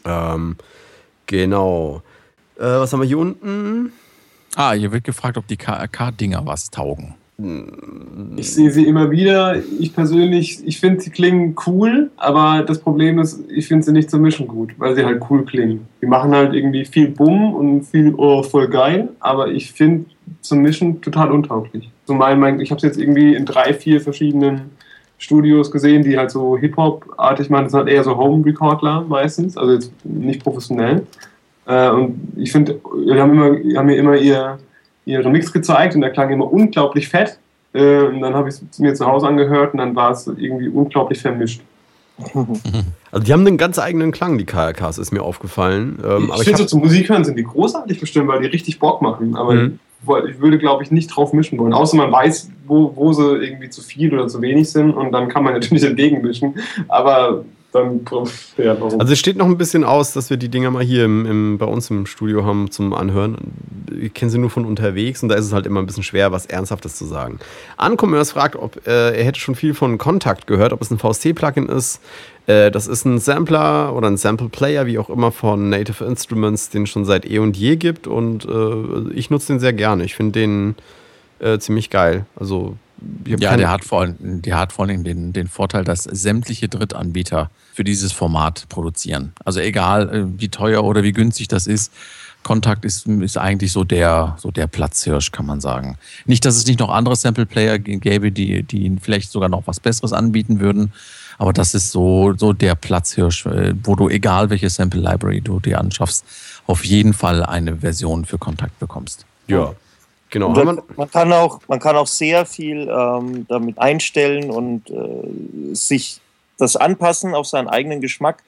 Ähm, 0.05 0.57
genau. 1.25 2.03
Äh, 2.59 2.65
was 2.65 2.93
haben 2.93 3.01
wir 3.01 3.07
hier 3.07 3.19
unten? 3.19 3.93
Ah, 4.57 4.73
hier 4.73 4.93
wird 4.93 5.05
gefragt, 5.05 5.39
ob 5.39 5.47
die 5.47 5.57
KRK-Dinger 5.57 6.45
was 6.45 6.71
taugen. 6.71 7.15
Ich 8.37 8.53
sehe 8.53 8.71
sie 8.71 8.87
immer 8.87 9.11
wieder. 9.11 9.57
Ich 9.79 9.95
persönlich, 9.95 10.61
ich 10.65 10.81
finde, 10.81 11.01
sie 11.01 11.11
klingen 11.11 11.55
cool, 11.67 12.11
aber 12.17 12.65
das 12.65 12.81
Problem 12.81 13.19
ist, 13.19 13.43
ich 13.49 13.69
finde 13.69 13.85
sie 13.85 13.93
nicht 13.93 14.11
zum 14.11 14.23
Mischen 14.23 14.47
gut, 14.47 14.73
weil 14.79 14.95
sie 14.95 15.05
halt 15.05 15.23
cool 15.31 15.45
klingen. 15.45 15.87
Die 16.03 16.07
machen 16.07 16.33
halt 16.33 16.53
irgendwie 16.55 16.85
viel 16.85 17.09
Bumm 17.09 17.55
und 17.55 17.83
viel, 17.85 18.15
oh, 18.17 18.43
voll 18.43 18.69
geil, 18.69 19.09
aber 19.21 19.49
ich 19.49 19.73
finde 19.73 20.07
zum 20.41 20.61
Mischen 20.61 21.01
total 21.01 21.31
untauglich. 21.31 21.91
Zumal 22.05 22.37
mein, 22.37 22.61
ich 22.61 22.71
habe 22.71 22.79
es 22.79 22.83
jetzt 22.83 22.99
irgendwie 22.99 23.35
in 23.35 23.45
drei, 23.45 23.73
vier 23.75 24.01
verschiedenen 24.01 24.71
Studios 25.19 25.71
gesehen, 25.71 26.03
die 26.03 26.19
halt 26.19 26.31
so 26.31 26.57
Hip-Hop-artig 26.57 27.51
machen. 27.51 27.65
Das 27.65 27.73
sind 27.73 27.81
halt 27.81 27.91
eher 27.91 28.05
so 28.05 28.17
Home-Recordler 28.17 29.05
meistens, 29.09 29.57
also 29.57 29.73
jetzt 29.73 29.93
nicht 30.05 30.43
professionell. 30.43 31.07
Äh, 31.67 31.91
und 31.91 32.33
ich 32.37 32.51
finde, 32.53 32.81
wir 33.05 33.21
haben, 33.21 33.33
immer, 33.33 33.79
haben 33.79 33.87
mir 33.87 33.97
immer 33.97 34.17
ihr 34.17 34.59
ihre 35.11 35.31
Mix 35.31 35.53
gezeigt 35.53 35.95
und 35.95 36.01
der 36.01 36.11
klang 36.11 36.31
immer 36.31 36.51
unglaublich 36.51 37.09
fett. 37.09 37.39
Äh, 37.73 38.03
und 38.03 38.21
dann 38.21 38.35
habe 38.35 38.49
ich 38.49 38.57
es 38.71 38.79
mir 38.79 38.95
zu 38.95 39.07
Hause 39.07 39.29
angehört 39.29 39.75
und 39.75 39.79
dann 39.79 39.95
war 39.95 40.11
es 40.11 40.27
irgendwie 40.27 40.69
unglaublich 40.69 41.21
vermischt. 41.21 41.63
Also 43.13 43.27
die 43.27 43.33
haben 43.33 43.45
einen 43.45 43.59
ganz 43.59 43.77
eigenen 43.81 44.13
Klang, 44.13 44.39
die 44.39 44.45
KRKs, 44.45 44.99
ist 44.99 45.11
mir 45.11 45.23
aufgefallen. 45.23 45.99
Ähm, 46.05 46.31
ich, 46.33 46.43
ich 46.43 46.45
finde 46.45 46.59
so 46.59 46.65
zum 46.65 46.81
Musik 46.81 47.09
hören 47.09 47.25
sind 47.25 47.37
die 47.37 47.43
großartig 47.43 47.99
bestimmt, 47.99 48.29
weil 48.29 48.41
die 48.41 48.47
richtig 48.47 48.79
Bock 48.79 49.03
machen. 49.03 49.35
Aber 49.35 49.55
mhm. 49.55 49.81
ich 50.29 50.41
würde, 50.41 50.59
glaube 50.59 50.85
ich, 50.85 50.93
nicht 50.93 51.09
drauf 51.09 51.33
mischen 51.33 51.59
wollen. 51.59 51.73
Außer 51.73 51.97
man 51.97 52.13
weiß, 52.13 52.51
wo, 52.69 52.93
wo 52.95 53.13
sie 53.13 53.37
irgendwie 53.37 53.69
zu 53.69 53.83
viel 53.83 54.15
oder 54.15 54.29
zu 54.29 54.41
wenig 54.43 54.71
sind 54.71 54.93
und 54.93 55.11
dann 55.11 55.29
kann 55.29 55.43
man 55.43 55.55
natürlich 55.55 55.83
entgegenmischen. 55.83 56.55
Aber 56.87 57.45
dann 57.73 58.01
ja, 58.57 58.77
Also 58.99 59.13
es 59.13 59.19
steht 59.19 59.37
noch 59.37 59.47
ein 59.47 59.57
bisschen 59.57 59.85
aus, 59.85 60.13
dass 60.13 60.29
wir 60.29 60.37
die 60.37 60.49
Dinger 60.49 60.71
mal 60.71 60.83
hier 60.83 61.05
im, 61.05 61.25
im, 61.27 61.59
bei 61.59 61.67
uns 61.67 61.89
im 61.91 62.07
Studio 62.07 62.45
haben 62.45 62.71
zum 62.71 62.93
Anhören. 62.93 63.37
Ich 64.01 64.13
kenne 64.13 64.31
sie 64.31 64.39
nur 64.39 64.51
von 64.51 64.65
unterwegs 64.65 65.23
und 65.23 65.29
da 65.29 65.37
ist 65.37 65.47
es 65.47 65.53
halt 65.53 65.67
immer 65.67 65.81
ein 65.81 65.87
bisschen 65.87 66.03
schwer, 66.03 66.33
was 66.33 66.47
Ernsthaftes 66.47 66.97
zu 66.97 67.05
sagen. 67.05 67.39
Uncommerce 67.79 68.33
fragt, 68.33 68.57
ob 68.57 68.87
äh, 68.87 69.17
er 69.17 69.25
hätte 69.25 69.39
schon 69.39 69.55
viel 69.55 69.75
von 69.75 69.99
Kontakt 69.99 70.47
gehört, 70.47 70.73
ob 70.73 70.83
es 70.83 70.91
ein 70.91 70.99
VST-Plugin 70.99 71.69
ist. 71.69 72.01
Äh, 72.47 72.73
das 72.73 72.89
ist 72.89 73.05
ein 73.05 73.19
Sampler 73.19 73.95
oder 73.95 74.09
ein 74.09 74.17
Sample-Player, 74.17 74.87
wie 74.87 74.99
auch 74.99 75.09
immer, 75.09 75.31
von 75.31 75.71
Native 75.71 76.05
Instruments, 76.05 76.71
den 76.71 76.85
es 76.85 76.91
schon 76.91 77.05
seit 77.05 77.25
eh 77.25 77.39
und 77.39 77.57
je 77.57 77.77
gibt 77.77 78.09
und 78.09 78.47
äh, 78.47 79.13
ich 79.15 79.31
nutze 79.31 79.53
den 79.53 79.61
sehr 79.61 79.73
gerne. 79.73 80.05
Ich 80.05 80.17
finde 80.17 80.41
den 80.41 80.75
äh, 81.39 81.59
ziemlich 81.59 81.91
geil. 81.91 82.27
Also 82.35 82.77
ja, 83.27 83.57
der 83.57 83.71
hat, 83.71 83.85
vor, 83.85 84.07
der 84.19 84.59
hat 84.59 84.73
vor 84.73 84.87
allem 84.87 85.05
den, 85.05 85.33
den 85.33 85.49
Vorteil, 85.49 85.85
dass 85.85 86.05
sämtliche 86.05 86.69
Drittanbieter 86.69 87.51
für 87.73 87.85
dieses 87.85 88.13
Format 88.13 88.67
produzieren. 88.69 89.33
Also 89.45 89.61
egal, 89.61 90.15
äh, 90.15 90.41
wie 90.41 90.49
teuer 90.49 90.85
oder 90.85 91.03
wie 91.03 91.13
günstig 91.13 91.49
das 91.49 91.67
ist, 91.67 91.93
Kontakt 92.43 92.85
ist, 92.85 93.07
ist 93.07 93.37
eigentlich 93.37 93.73
so 93.73 93.85
der, 93.85 94.37
so 94.39 94.51
der 94.51 94.67
Platzhirsch, 94.67 95.31
kann 95.31 95.45
man 95.45 95.61
sagen. 95.61 95.99
Nicht, 96.25 96.45
dass 96.45 96.57
es 96.57 96.67
nicht 96.67 96.81
noch 96.81 96.89
andere 96.89 97.15
Sample-Player 97.15 97.79
gäbe, 97.79 98.33
die, 98.33 98.63
die 98.63 98.97
vielleicht 99.01 99.31
sogar 99.31 99.49
noch 99.49 99.67
was 99.67 99.79
Besseres 99.79 100.13
anbieten 100.13 100.59
würden, 100.59 100.93
aber 101.39 101.53
das 101.53 101.75
ist 101.75 101.91
so, 101.91 102.35
so 102.37 102.53
der 102.53 102.75
Platzhirsch, 102.75 103.47
äh, 103.47 103.75
wo 103.83 103.95
du, 103.95 104.09
egal 104.09 104.51
welche 104.51 104.69
Sample-Library 104.69 105.41
du 105.41 105.61
dir 105.61 105.81
anschaffst, 105.81 106.25
auf 106.67 106.85
jeden 106.85 107.15
Fall 107.15 107.45
eine 107.45 107.79
Version 107.79 108.25
für 108.25 108.39
Kontakt 108.39 108.79
bekommst. 108.79 109.25
Ja. 109.47 109.75
Genau. 110.31 110.51
Man, 110.51 110.81
man, 110.97 111.11
kann 111.11 111.33
auch, 111.33 111.61
man 111.67 111.81
kann 111.81 111.97
auch 111.97 112.07
sehr 112.07 112.47
viel 112.47 112.89
ähm, 112.89 113.47
damit 113.49 113.79
einstellen 113.79 114.51
und 114.51 114.89
äh, 114.91 115.75
sich 115.75 116.21
das 116.57 116.77
anpassen 116.77 117.35
auf 117.35 117.47
seinen 117.47 117.69
eigenen 117.69 118.01
Geschmack. 118.01 118.43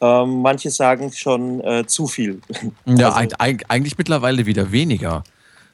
Ähm, 0.00 0.42
manche 0.42 0.70
sagen 0.70 1.12
schon 1.12 1.60
äh, 1.60 1.86
zu 1.86 2.06
viel. 2.06 2.40
Ja, 2.84 3.12
also, 3.12 3.36
eigentlich 3.38 3.96
mittlerweile 3.98 4.46
wieder 4.46 4.72
weniger. 4.72 5.24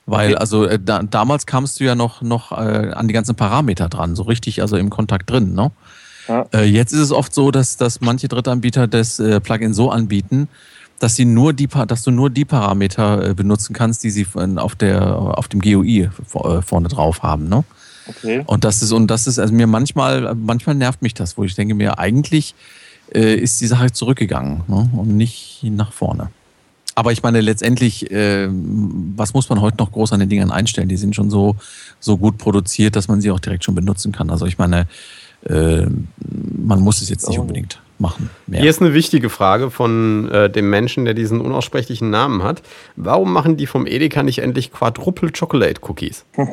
Weil, 0.06 0.36
also 0.36 0.64
äh, 0.64 0.78
da, 0.82 1.02
damals 1.02 1.46
kamst 1.46 1.78
du 1.78 1.84
ja 1.84 1.94
noch, 1.94 2.22
noch 2.22 2.52
äh, 2.52 2.90
an 2.92 3.06
die 3.06 3.14
ganzen 3.14 3.36
Parameter 3.36 3.88
dran, 3.88 4.16
so 4.16 4.24
richtig, 4.24 4.60
also 4.60 4.76
im 4.76 4.90
Kontakt 4.90 5.30
drin, 5.30 5.54
ne? 5.54 5.70
Ja. 6.28 6.46
Äh, 6.52 6.64
jetzt 6.64 6.92
ist 6.92 7.00
es 7.00 7.12
oft 7.12 7.34
so, 7.34 7.50
dass, 7.50 7.76
dass 7.76 8.00
manche 8.00 8.28
Drittanbieter 8.28 8.86
das 8.86 9.18
äh, 9.18 9.40
Plugin 9.40 9.74
so 9.74 9.90
anbieten, 9.90 10.48
dass 11.02 11.16
sie 11.16 11.24
nur 11.24 11.52
die, 11.52 11.66
dass 11.66 12.02
du 12.02 12.12
nur 12.12 12.30
die 12.30 12.44
Parameter 12.44 13.30
äh, 13.30 13.34
benutzen 13.34 13.72
kannst, 13.72 14.04
die 14.04 14.10
sie 14.10 14.26
auf 14.56 14.76
der, 14.76 15.16
auf 15.16 15.48
dem 15.48 15.60
GUI 15.60 16.02
äh, 16.02 16.62
vorne 16.62 16.88
drauf 16.88 17.22
haben, 17.22 17.48
ne? 17.48 17.64
Okay. 18.06 18.42
Und 18.46 18.64
das 18.64 18.82
ist, 18.82 18.92
und 18.92 19.08
das 19.08 19.26
ist, 19.26 19.38
also 19.38 19.52
mir 19.54 19.66
manchmal, 19.66 20.34
manchmal 20.34 20.74
nervt 20.74 21.02
mich 21.02 21.14
das, 21.14 21.36
wo 21.36 21.44
ich 21.44 21.54
denke 21.54 21.74
mir, 21.74 21.98
eigentlich 21.98 22.54
äh, 23.14 23.34
ist 23.34 23.60
die 23.60 23.66
Sache 23.66 23.92
zurückgegangen 23.92 24.62
ne? 24.66 24.90
und 24.92 25.16
nicht 25.16 25.60
nach 25.62 25.92
vorne. 25.92 26.30
Aber 26.94 27.12
ich 27.12 27.22
meine, 27.22 27.40
letztendlich, 27.40 28.10
äh, 28.10 28.48
was 28.50 29.34
muss 29.34 29.48
man 29.48 29.60
heute 29.60 29.78
noch 29.78 29.92
groß 29.92 30.12
an 30.12 30.20
den 30.20 30.28
Dingern 30.28 30.50
einstellen? 30.50 30.88
Die 30.88 30.96
sind 30.96 31.14
schon 31.14 31.30
so, 31.30 31.56
so 32.00 32.18
gut 32.18 32.38
produziert, 32.38 32.96
dass 32.96 33.08
man 33.08 33.20
sie 33.20 33.30
auch 33.30 33.40
direkt 33.40 33.64
schon 33.64 33.74
benutzen 33.74 34.12
kann. 34.12 34.30
Also 34.30 34.46
ich 34.46 34.58
meine, 34.58 34.86
äh, 35.48 35.86
man 36.18 36.80
muss 36.80 37.02
es 37.02 37.08
jetzt 37.08 37.28
nicht 37.28 37.38
unbedingt 37.38 37.80
machen. 38.02 38.28
Mehr. 38.46 38.60
Hier 38.60 38.68
ist 38.68 38.82
eine 38.82 38.92
wichtige 38.92 39.30
Frage 39.30 39.70
von 39.70 40.30
äh, 40.30 40.50
dem 40.50 40.68
Menschen, 40.68 41.06
der 41.06 41.14
diesen 41.14 41.40
unaussprechlichen 41.40 42.10
Namen 42.10 42.42
hat. 42.42 42.60
Warum 42.96 43.32
machen 43.32 43.56
die 43.56 43.66
vom 43.66 43.86
Edeka 43.86 44.22
nicht 44.22 44.40
endlich 44.40 44.70
Quadruple 44.72 45.32
Chocolate 45.32 45.80
Cookies? 45.88 46.26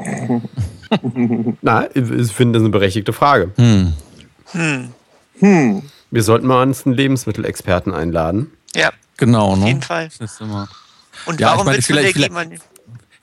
Na, 1.61 1.87
ich 1.93 2.31
finde 2.31 2.59
das 2.59 2.63
eine 2.63 2.69
berechtigte 2.69 3.11
Frage. 3.11 3.51
Hm. 3.57 3.93
Hm. 4.51 4.93
Hm. 5.39 5.81
Wir 6.11 6.23
sollten 6.23 6.47
mal 6.47 6.63
uns 6.63 6.85
einen 6.85 6.95
Lebensmittelexperten 6.95 7.93
einladen. 7.93 8.51
Ja. 8.73 8.91
Genau, 9.17 9.55
ne? 9.55 9.63
Auf 9.63 9.67
jeden 9.67 9.81
Fall. 9.81 10.09
Und 11.25 11.41
ja, 11.41 11.47
warum 11.47 11.67
willst 11.67 11.89
du 11.89 11.93
vielleicht, 11.93 12.13
vielleicht, 12.13 12.31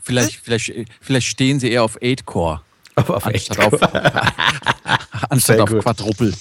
vielleicht, 0.02 0.32
hm? 0.32 0.40
vielleicht, 0.42 0.72
vielleicht 1.00 1.26
stehen 1.26 1.58
sie 1.58 1.70
eher 1.70 1.84
auf 1.84 1.96
8-Core. 2.02 2.60
Auf, 2.96 3.10
auf 3.10 3.26
8-Core 3.26 4.72
anstatt 5.28 5.60
auf 5.60 5.70
Quadrupel. 5.70 6.32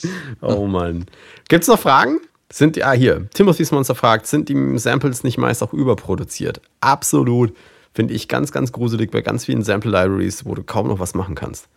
Oh 0.42 0.66
Mann. 0.66 1.06
Gibt 1.48 1.64
es 1.64 1.68
noch 1.68 1.80
Fragen? 1.80 2.20
Sind 2.52 2.76
die, 2.76 2.84
ah, 2.84 2.92
hier, 2.92 3.28
Timothy's 3.34 3.72
Monster 3.72 3.96
fragt, 3.96 4.28
sind 4.28 4.50
die 4.50 4.78
Samples 4.78 5.24
nicht 5.24 5.38
meist 5.38 5.64
auch 5.64 5.74
überproduziert? 5.74 6.62
Absolut. 6.80 7.56
Finde 7.94 8.14
ich 8.14 8.28
ganz, 8.28 8.52
ganz 8.52 8.72
gruselig 8.72 9.12
bei 9.12 9.22
ganz 9.22 9.46
vielen 9.46 9.64
Sample-Libraries, 9.64 10.46
wo 10.46 10.54
du 10.54 10.64
kaum 10.64 10.88
noch 10.88 11.00
was 11.00 11.16
machen 11.16 11.34
kannst. 11.36 11.68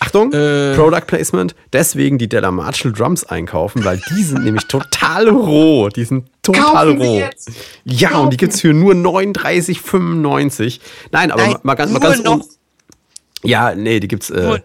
Achtung, 0.00 0.32
äh, 0.32 0.74
Product 0.74 1.06
Placement. 1.06 1.54
Deswegen 1.72 2.16
die 2.16 2.28
Della 2.28 2.50
Marshall 2.50 2.92
Drums 2.92 3.24
einkaufen, 3.24 3.84
weil 3.84 4.00
die 4.10 4.22
sind 4.22 4.44
nämlich 4.44 4.64
total 4.68 5.28
roh. 5.28 5.88
Die 5.90 6.04
sind 6.04 6.26
total 6.42 6.96
Kaufen 6.96 7.02
roh. 7.02 7.22
Ja, 7.84 8.08
Kaufen. 8.08 8.24
und 8.24 8.32
die 8.32 8.36
gibt 8.38 8.54
es 8.54 8.62
für 8.62 8.72
nur 8.72 8.94
39,95. 8.94 10.80
Nein, 11.12 11.30
aber 11.30 11.42
Nein, 11.42 11.56
mal, 11.62 11.74
ganz, 11.74 11.92
mal 11.92 11.98
ganz. 11.98 12.22
Noch? 12.22 12.40
Ja, 13.42 13.74
nee, 13.74 14.00
die 14.00 14.08
gibt's. 14.08 14.30
Äh, 14.30 14.60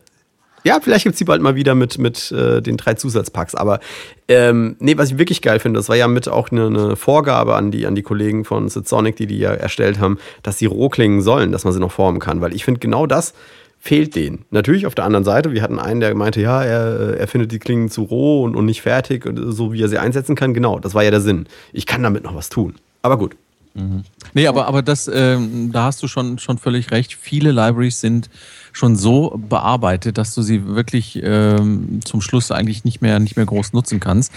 ja, 0.65 0.79
vielleicht 0.81 1.03
gibt's 1.03 1.19
die 1.19 1.25
bald 1.25 1.41
mal 1.41 1.55
wieder 1.55 1.75
mit, 1.75 1.99
mit 1.99 2.31
äh, 2.31 2.59
den 2.61 2.75
drei 2.75 2.95
Zusatzpacks. 2.95 3.53
Aber 3.53 3.79
ähm, 4.27 4.75
nee, 4.79 4.97
was 4.97 5.11
ich 5.11 5.17
wirklich 5.19 5.43
geil 5.43 5.59
finde, 5.59 5.77
das 5.77 5.89
war 5.89 5.95
ja 5.95 6.07
mit 6.07 6.27
auch 6.27 6.51
eine, 6.51 6.65
eine 6.65 6.95
Vorgabe 6.95 7.55
an 7.55 7.69
die, 7.69 7.85
an 7.85 7.93
die 7.93 8.01
Kollegen 8.01 8.45
von 8.45 8.67
Sonic, 8.67 9.15
die 9.15 9.27
die 9.27 9.37
ja 9.37 9.51
erstellt 9.51 9.99
haben, 9.99 10.17
dass 10.41 10.57
sie 10.57 10.65
roh 10.65 10.89
klingen 10.89 11.21
sollen, 11.21 11.51
dass 11.51 11.65
man 11.65 11.73
sie 11.73 11.79
noch 11.79 11.91
formen 11.91 12.19
kann. 12.19 12.41
Weil 12.41 12.55
ich 12.55 12.65
finde, 12.65 12.79
genau 12.79 13.05
das 13.05 13.35
fehlt 13.79 14.15
denen. 14.15 14.45
Natürlich 14.49 14.87
auf 14.87 14.95
der 14.95 15.05
anderen 15.05 15.23
Seite, 15.23 15.51
wir 15.51 15.61
hatten 15.61 15.77
einen, 15.77 15.99
der 15.99 16.15
meinte, 16.15 16.41
ja, 16.41 16.63
er, 16.63 17.19
er 17.19 17.27
findet 17.27 17.51
die 17.51 17.59
Klingen 17.59 17.91
zu 17.91 18.01
roh 18.01 18.43
und, 18.43 18.55
und 18.55 18.65
nicht 18.65 18.81
fertig, 18.81 19.27
und 19.27 19.51
so 19.51 19.71
wie 19.71 19.83
er 19.83 19.87
sie 19.87 19.99
einsetzen 19.99 20.35
kann. 20.35 20.55
Genau, 20.55 20.79
das 20.79 20.95
war 20.95 21.03
ja 21.03 21.11
der 21.11 21.21
Sinn. 21.21 21.45
Ich 21.73 21.85
kann 21.85 22.01
damit 22.01 22.23
noch 22.23 22.33
was 22.33 22.49
tun. 22.49 22.73
Aber 23.03 23.19
gut. 23.19 23.35
Mhm. 23.75 24.03
Nee, 24.33 24.47
aber, 24.47 24.65
aber 24.67 24.81
das, 24.81 25.07
ähm, 25.13 25.71
da 25.71 25.83
hast 25.83 26.01
du 26.01 26.07
schon, 26.07 26.39
schon 26.39 26.57
völlig 26.57 26.89
recht. 26.89 27.13
Viele 27.13 27.51
Libraries 27.51 28.01
sind 28.01 28.29
schon 28.75 28.97
so 28.97 29.39
bearbeitet, 29.49 30.17
dass 30.17 30.35
du 30.35 30.41
sie 30.41 30.65
wirklich 30.65 31.21
ähm, 31.23 32.01
zum 32.03 32.19
Schluss 32.19 32.51
eigentlich 32.51 32.83
nicht 32.83 33.01
mehr, 33.01 33.19
nicht 33.19 33.37
mehr 33.37 33.45
groß 33.45 33.71
nutzen 33.71 34.01
kannst. 34.01 34.33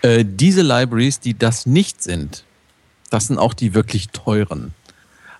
Äh, 0.00 0.24
diese 0.26 0.62
Libraries, 0.62 1.20
die 1.20 1.36
das 1.36 1.66
nicht 1.66 2.02
sind, 2.02 2.44
das 3.10 3.26
sind 3.26 3.36
auch 3.36 3.52
die 3.52 3.74
wirklich 3.74 4.08
teuren. 4.08 4.72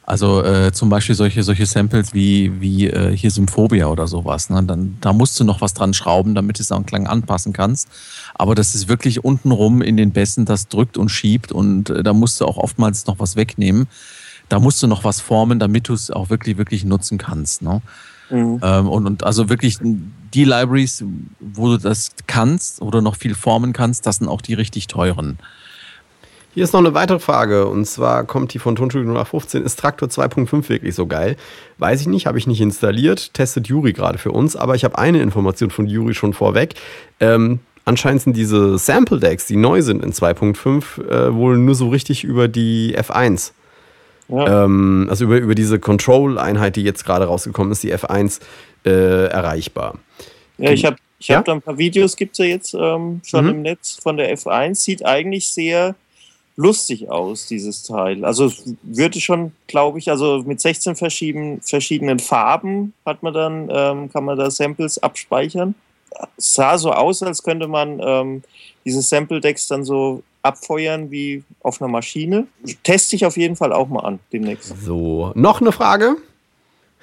Also 0.04 0.42
äh, 0.44 0.70
zum 0.70 0.90
Beispiel 0.90 1.14
solche, 1.14 1.42
solche 1.44 1.64
Samples 1.64 2.12
wie, 2.12 2.60
wie 2.60 2.88
äh, 2.88 3.16
hier 3.16 3.30
Symphobia 3.30 3.86
oder 3.86 4.06
sowas. 4.06 4.50
Ne? 4.50 4.62
Dann, 4.64 4.98
da 5.00 5.14
musst 5.14 5.40
du 5.40 5.44
noch 5.44 5.62
was 5.62 5.72
dran 5.72 5.94
schrauben, 5.94 6.34
damit 6.34 6.58
du 6.58 6.62
es 6.62 6.72
auch 6.72 6.84
Klang 6.84 7.06
anpassen 7.06 7.54
kannst. 7.54 7.88
Aber 8.34 8.54
das 8.54 8.74
ist 8.74 8.86
wirklich 8.86 9.24
untenrum 9.24 9.80
in 9.80 9.96
den 9.96 10.10
Bässen, 10.10 10.44
das 10.44 10.68
drückt 10.68 10.98
und 10.98 11.08
schiebt 11.08 11.52
und 11.52 11.88
äh, 11.88 12.02
da 12.02 12.12
musst 12.12 12.38
du 12.40 12.44
auch 12.44 12.58
oftmals 12.58 13.06
noch 13.06 13.18
was 13.18 13.34
wegnehmen. 13.36 13.86
Da 14.50 14.58
musst 14.58 14.82
du 14.82 14.86
noch 14.86 15.04
was 15.04 15.22
formen, 15.22 15.58
damit 15.58 15.88
du 15.88 15.94
es 15.94 16.10
auch 16.10 16.28
wirklich, 16.28 16.58
wirklich 16.58 16.84
nutzen 16.84 17.16
kannst. 17.16 17.62
Ne? 17.62 17.80
Mhm. 18.32 18.60
Ähm, 18.62 18.88
und, 18.88 19.06
und 19.06 19.24
also 19.24 19.48
wirklich 19.48 19.78
die 19.80 20.44
Libraries, 20.44 21.04
wo 21.38 21.68
du 21.68 21.76
das 21.76 22.10
kannst 22.26 22.80
oder 22.80 23.02
noch 23.02 23.16
viel 23.16 23.34
formen 23.34 23.72
kannst, 23.72 24.06
das 24.06 24.16
sind 24.16 24.28
auch 24.28 24.40
die 24.40 24.54
richtig 24.54 24.86
teuren. 24.86 25.38
Hier 26.54 26.64
ist 26.64 26.72
noch 26.72 26.80
eine 26.80 26.92
weitere 26.92 27.18
Frage 27.18 27.66
und 27.66 27.86
zwar 27.86 28.24
kommt 28.24 28.52
die 28.52 28.58
von 28.58 28.76
Tonstudio 28.76 29.10
0815. 29.10 29.62
Ist 29.62 29.78
Traktor 29.78 30.08
2.5 30.08 30.68
wirklich 30.68 30.94
so 30.94 31.06
geil? 31.06 31.36
Weiß 31.78 32.00
ich 32.02 32.06
nicht, 32.06 32.26
habe 32.26 32.36
ich 32.36 32.46
nicht 32.46 32.60
installiert, 32.60 33.32
testet 33.32 33.68
Juri 33.68 33.94
gerade 33.94 34.18
für 34.18 34.32
uns, 34.32 34.54
aber 34.54 34.74
ich 34.74 34.84
habe 34.84 34.98
eine 34.98 35.22
Information 35.22 35.70
von 35.70 35.86
Juri 35.86 36.12
schon 36.12 36.34
vorweg. 36.34 36.74
Ähm, 37.20 37.60
anscheinend 37.86 38.22
sind 38.22 38.36
diese 38.36 38.76
Sample 38.76 39.18
Decks, 39.18 39.46
die 39.46 39.56
neu 39.56 39.80
sind 39.80 40.04
in 40.04 40.12
2.5, 40.12 41.08
äh, 41.08 41.34
wohl 41.34 41.56
nur 41.56 41.74
so 41.74 41.88
richtig 41.88 42.22
über 42.22 42.48
die 42.48 42.98
F1. 42.98 43.52
Ja. 44.32 44.64
Ähm, 44.64 45.06
also 45.10 45.24
über, 45.24 45.38
über 45.38 45.54
diese 45.54 45.78
Control-Einheit, 45.78 46.76
die 46.76 46.82
jetzt 46.82 47.04
gerade 47.04 47.26
rausgekommen 47.26 47.70
ist, 47.70 47.82
die 47.82 47.94
F1, 47.94 48.40
äh, 48.84 49.26
erreichbar. 49.26 49.98
Ja, 50.58 50.70
ich 50.70 50.84
habe 50.84 50.96
ich 51.18 51.28
ja? 51.28 51.36
hab 51.36 51.44
da 51.44 51.52
ein 51.52 51.62
paar 51.62 51.78
Videos, 51.78 52.16
gibt 52.16 52.32
es 52.32 52.38
ja 52.38 52.46
jetzt 52.46 52.74
ähm, 52.74 53.20
schon 53.24 53.44
mhm. 53.44 53.50
im 53.50 53.62
Netz 53.62 53.98
von 54.02 54.16
der 54.16 54.36
F1. 54.36 54.74
Sieht 54.76 55.04
eigentlich 55.04 55.48
sehr 55.48 55.94
lustig 56.56 57.10
aus, 57.10 57.46
dieses 57.46 57.82
Teil. 57.82 58.24
Also 58.24 58.52
würde 58.82 59.20
schon, 59.20 59.52
glaube 59.66 59.98
ich, 59.98 60.10
also 60.10 60.42
mit 60.44 60.60
16 60.60 60.96
verschiedenen, 60.96 61.60
verschiedenen 61.60 62.18
Farben 62.18 62.92
hat 63.06 63.22
man 63.22 63.34
dann, 63.34 63.68
ähm, 63.70 64.10
kann 64.12 64.24
man 64.24 64.38
da 64.38 64.50
Samples 64.50 64.98
abspeichern. 64.98 65.74
Es 66.36 66.54
sah 66.54 66.76
so 66.76 66.92
aus, 66.92 67.22
als 67.22 67.42
könnte 67.42 67.68
man 67.68 68.00
ähm, 68.02 68.42
diese 68.84 69.00
Sample-Decks 69.00 69.68
dann 69.68 69.84
so 69.84 70.22
abfeuern 70.42 71.10
wie 71.10 71.44
auf 71.60 71.80
einer 71.80 71.90
Maschine. 71.90 72.46
Teste 72.82 73.16
ich 73.16 73.26
auf 73.26 73.36
jeden 73.36 73.56
Fall 73.56 73.72
auch 73.72 73.88
mal 73.88 74.00
an 74.00 74.18
demnächst. 74.32 74.74
So, 74.82 75.32
noch 75.34 75.60
eine 75.60 75.72
Frage. 75.72 76.16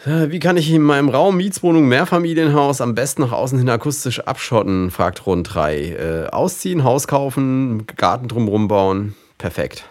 Wie 0.05 0.39
kann 0.39 0.55
ich 0.55 0.71
in 0.71 0.81
meinem 0.81 1.09
Raum, 1.09 1.35
Mietswohnung, 1.35 1.89
Mehrfamilienhaus 1.89 2.79
am 2.79 2.95
besten 2.95 3.21
nach 3.23 3.33
außen 3.33 3.59
hin 3.59 3.67
akustisch 3.67 4.21
abschotten? 4.21 4.91
fragt 4.91 5.25
Rund 5.25 5.53
3. 5.53 5.77
Äh, 5.77 6.27
ausziehen, 6.27 6.85
Haus 6.85 7.05
kaufen, 7.07 7.85
Garten 7.97 8.29
drumherum 8.29 8.69
bauen 8.69 9.15
perfekt. 9.37 9.85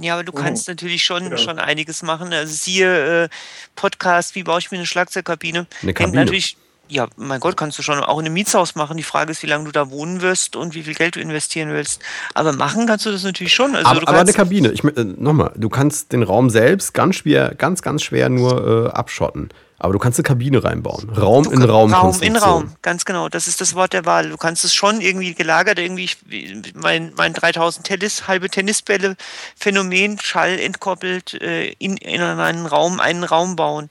Ja, 0.00 0.14
aber 0.14 0.24
du 0.24 0.32
kannst 0.32 0.68
oh. 0.68 0.72
natürlich 0.72 1.04
schon, 1.04 1.30
ja. 1.30 1.36
schon 1.36 1.60
einiges 1.60 2.02
machen. 2.02 2.32
Also 2.32 2.52
siehe 2.52 3.24
äh, 3.24 3.28
Podcast, 3.76 4.34
wie 4.34 4.42
baue 4.42 4.58
ich 4.58 4.72
mir 4.72 4.78
eine 4.78 4.86
Schlagzeugkabine? 4.86 5.66
Eine 5.82 5.94
Kabine. 5.94 6.18
Hängt 6.18 6.26
natürlich, 6.26 6.56
ja, 6.88 7.06
mein 7.16 7.40
Gott, 7.40 7.56
kannst 7.56 7.78
du 7.78 7.82
schon 7.82 7.98
auch 8.00 8.18
in 8.18 8.26
einem 8.26 8.34
Mietshaus 8.34 8.74
machen. 8.74 8.96
Die 8.96 9.02
Frage 9.02 9.32
ist, 9.32 9.42
wie 9.42 9.46
lange 9.46 9.64
du 9.64 9.72
da 9.72 9.90
wohnen 9.90 10.20
wirst 10.20 10.56
und 10.56 10.74
wie 10.74 10.82
viel 10.82 10.94
Geld 10.94 11.16
du 11.16 11.20
investieren 11.20 11.70
willst. 11.70 12.00
Aber 12.34 12.52
machen 12.52 12.86
kannst 12.86 13.06
du 13.06 13.12
das 13.12 13.22
natürlich 13.22 13.54
schon. 13.54 13.74
Also 13.74 13.88
aber, 13.88 14.08
aber 14.08 14.20
eine 14.20 14.32
Kabine, 14.32 14.70
ich, 14.70 14.84
äh, 14.84 15.04
nochmal, 15.04 15.52
du 15.56 15.68
kannst 15.68 16.12
den 16.12 16.22
Raum 16.22 16.50
selbst 16.50 16.94
ganz 16.94 17.16
schwer, 17.16 17.54
ganz, 17.56 17.82
ganz 17.82 18.02
schwer 18.02 18.28
nur 18.28 18.86
äh, 18.86 18.90
abschotten. 18.90 19.48
Aber 19.78 19.92
du 19.92 19.98
kannst 19.98 20.18
eine 20.18 20.24
Kabine 20.24 20.62
reinbauen. 20.62 21.10
Raum 21.10 21.50
in 21.52 21.62
Raum. 21.62 21.92
Raum 21.92 22.22
in 22.22 22.36
Raum, 22.36 22.72
ganz 22.80 23.04
genau. 23.04 23.28
Das 23.28 23.48
ist 23.48 23.60
das 23.60 23.74
Wort 23.74 23.92
der 23.92 24.06
Wahl. 24.06 24.30
Du 24.30 24.36
kannst 24.36 24.64
es 24.64 24.72
schon 24.72 25.00
irgendwie 25.00 25.34
gelagert, 25.34 25.78
irgendwie 25.78 26.08
mein, 26.74 27.12
mein 27.16 27.34
3000 27.34 27.84
Tennis, 27.86 28.26
halbe 28.28 28.48
Tennisbälle 28.48 29.16
Phänomen, 29.56 30.18
Schall 30.20 30.58
entkoppelt, 30.58 31.34
äh, 31.34 31.72
in, 31.78 31.96
in 31.96 32.20
einen 32.22 32.66
Raum, 32.66 33.00
einen 33.00 33.24
Raum 33.24 33.56
bauen. 33.56 33.90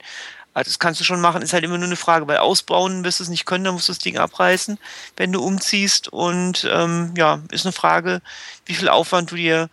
Also 0.54 0.70
das 0.70 0.80
kannst 0.80 1.00
du 1.00 1.04
schon 1.04 1.22
machen, 1.22 1.42
ist 1.42 1.54
halt 1.54 1.64
immer 1.64 1.78
nur 1.78 1.88
eine 1.88 1.96
Frage, 1.96 2.28
weil 2.28 2.38
ausbauen 2.38 3.04
wirst 3.04 3.20
du 3.20 3.24
es 3.24 3.30
nicht 3.30 3.46
können, 3.46 3.64
dann 3.64 3.74
musst 3.74 3.88
du 3.88 3.94
das 3.94 4.00
Ding 4.00 4.18
abreißen, 4.18 4.78
wenn 5.18 5.32
du 5.32 5.42
umziehst. 5.44 6.10
Und 6.10 6.70
ähm, 6.72 7.14
ja, 7.18 7.42
ist 7.52 7.66
eine 7.66 7.74
Frage, 7.74 8.22
wie 8.66 8.76
viel 8.76 8.90
Aufwand 8.90 9.32
du 9.32 9.36
dir 9.36 9.70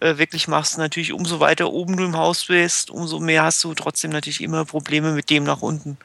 äh, 0.00 0.18
wirklich 0.18 0.48
machst. 0.48 0.76
Natürlich, 0.76 1.12
umso 1.12 1.40
weiter 1.40 1.70
oben 1.70 1.96
du 1.96 2.04
im 2.04 2.16
Haus 2.16 2.46
bist, 2.46 2.90
umso 2.90 3.20
mehr 3.20 3.44
hast 3.44 3.62
du 3.62 3.74
trotzdem 3.74 4.10
natürlich 4.10 4.40
immer 4.40 4.64
Probleme 4.64 5.12
mit 5.12 5.30
dem 5.30 5.44
nach 5.44 5.62
unten. 5.62 5.98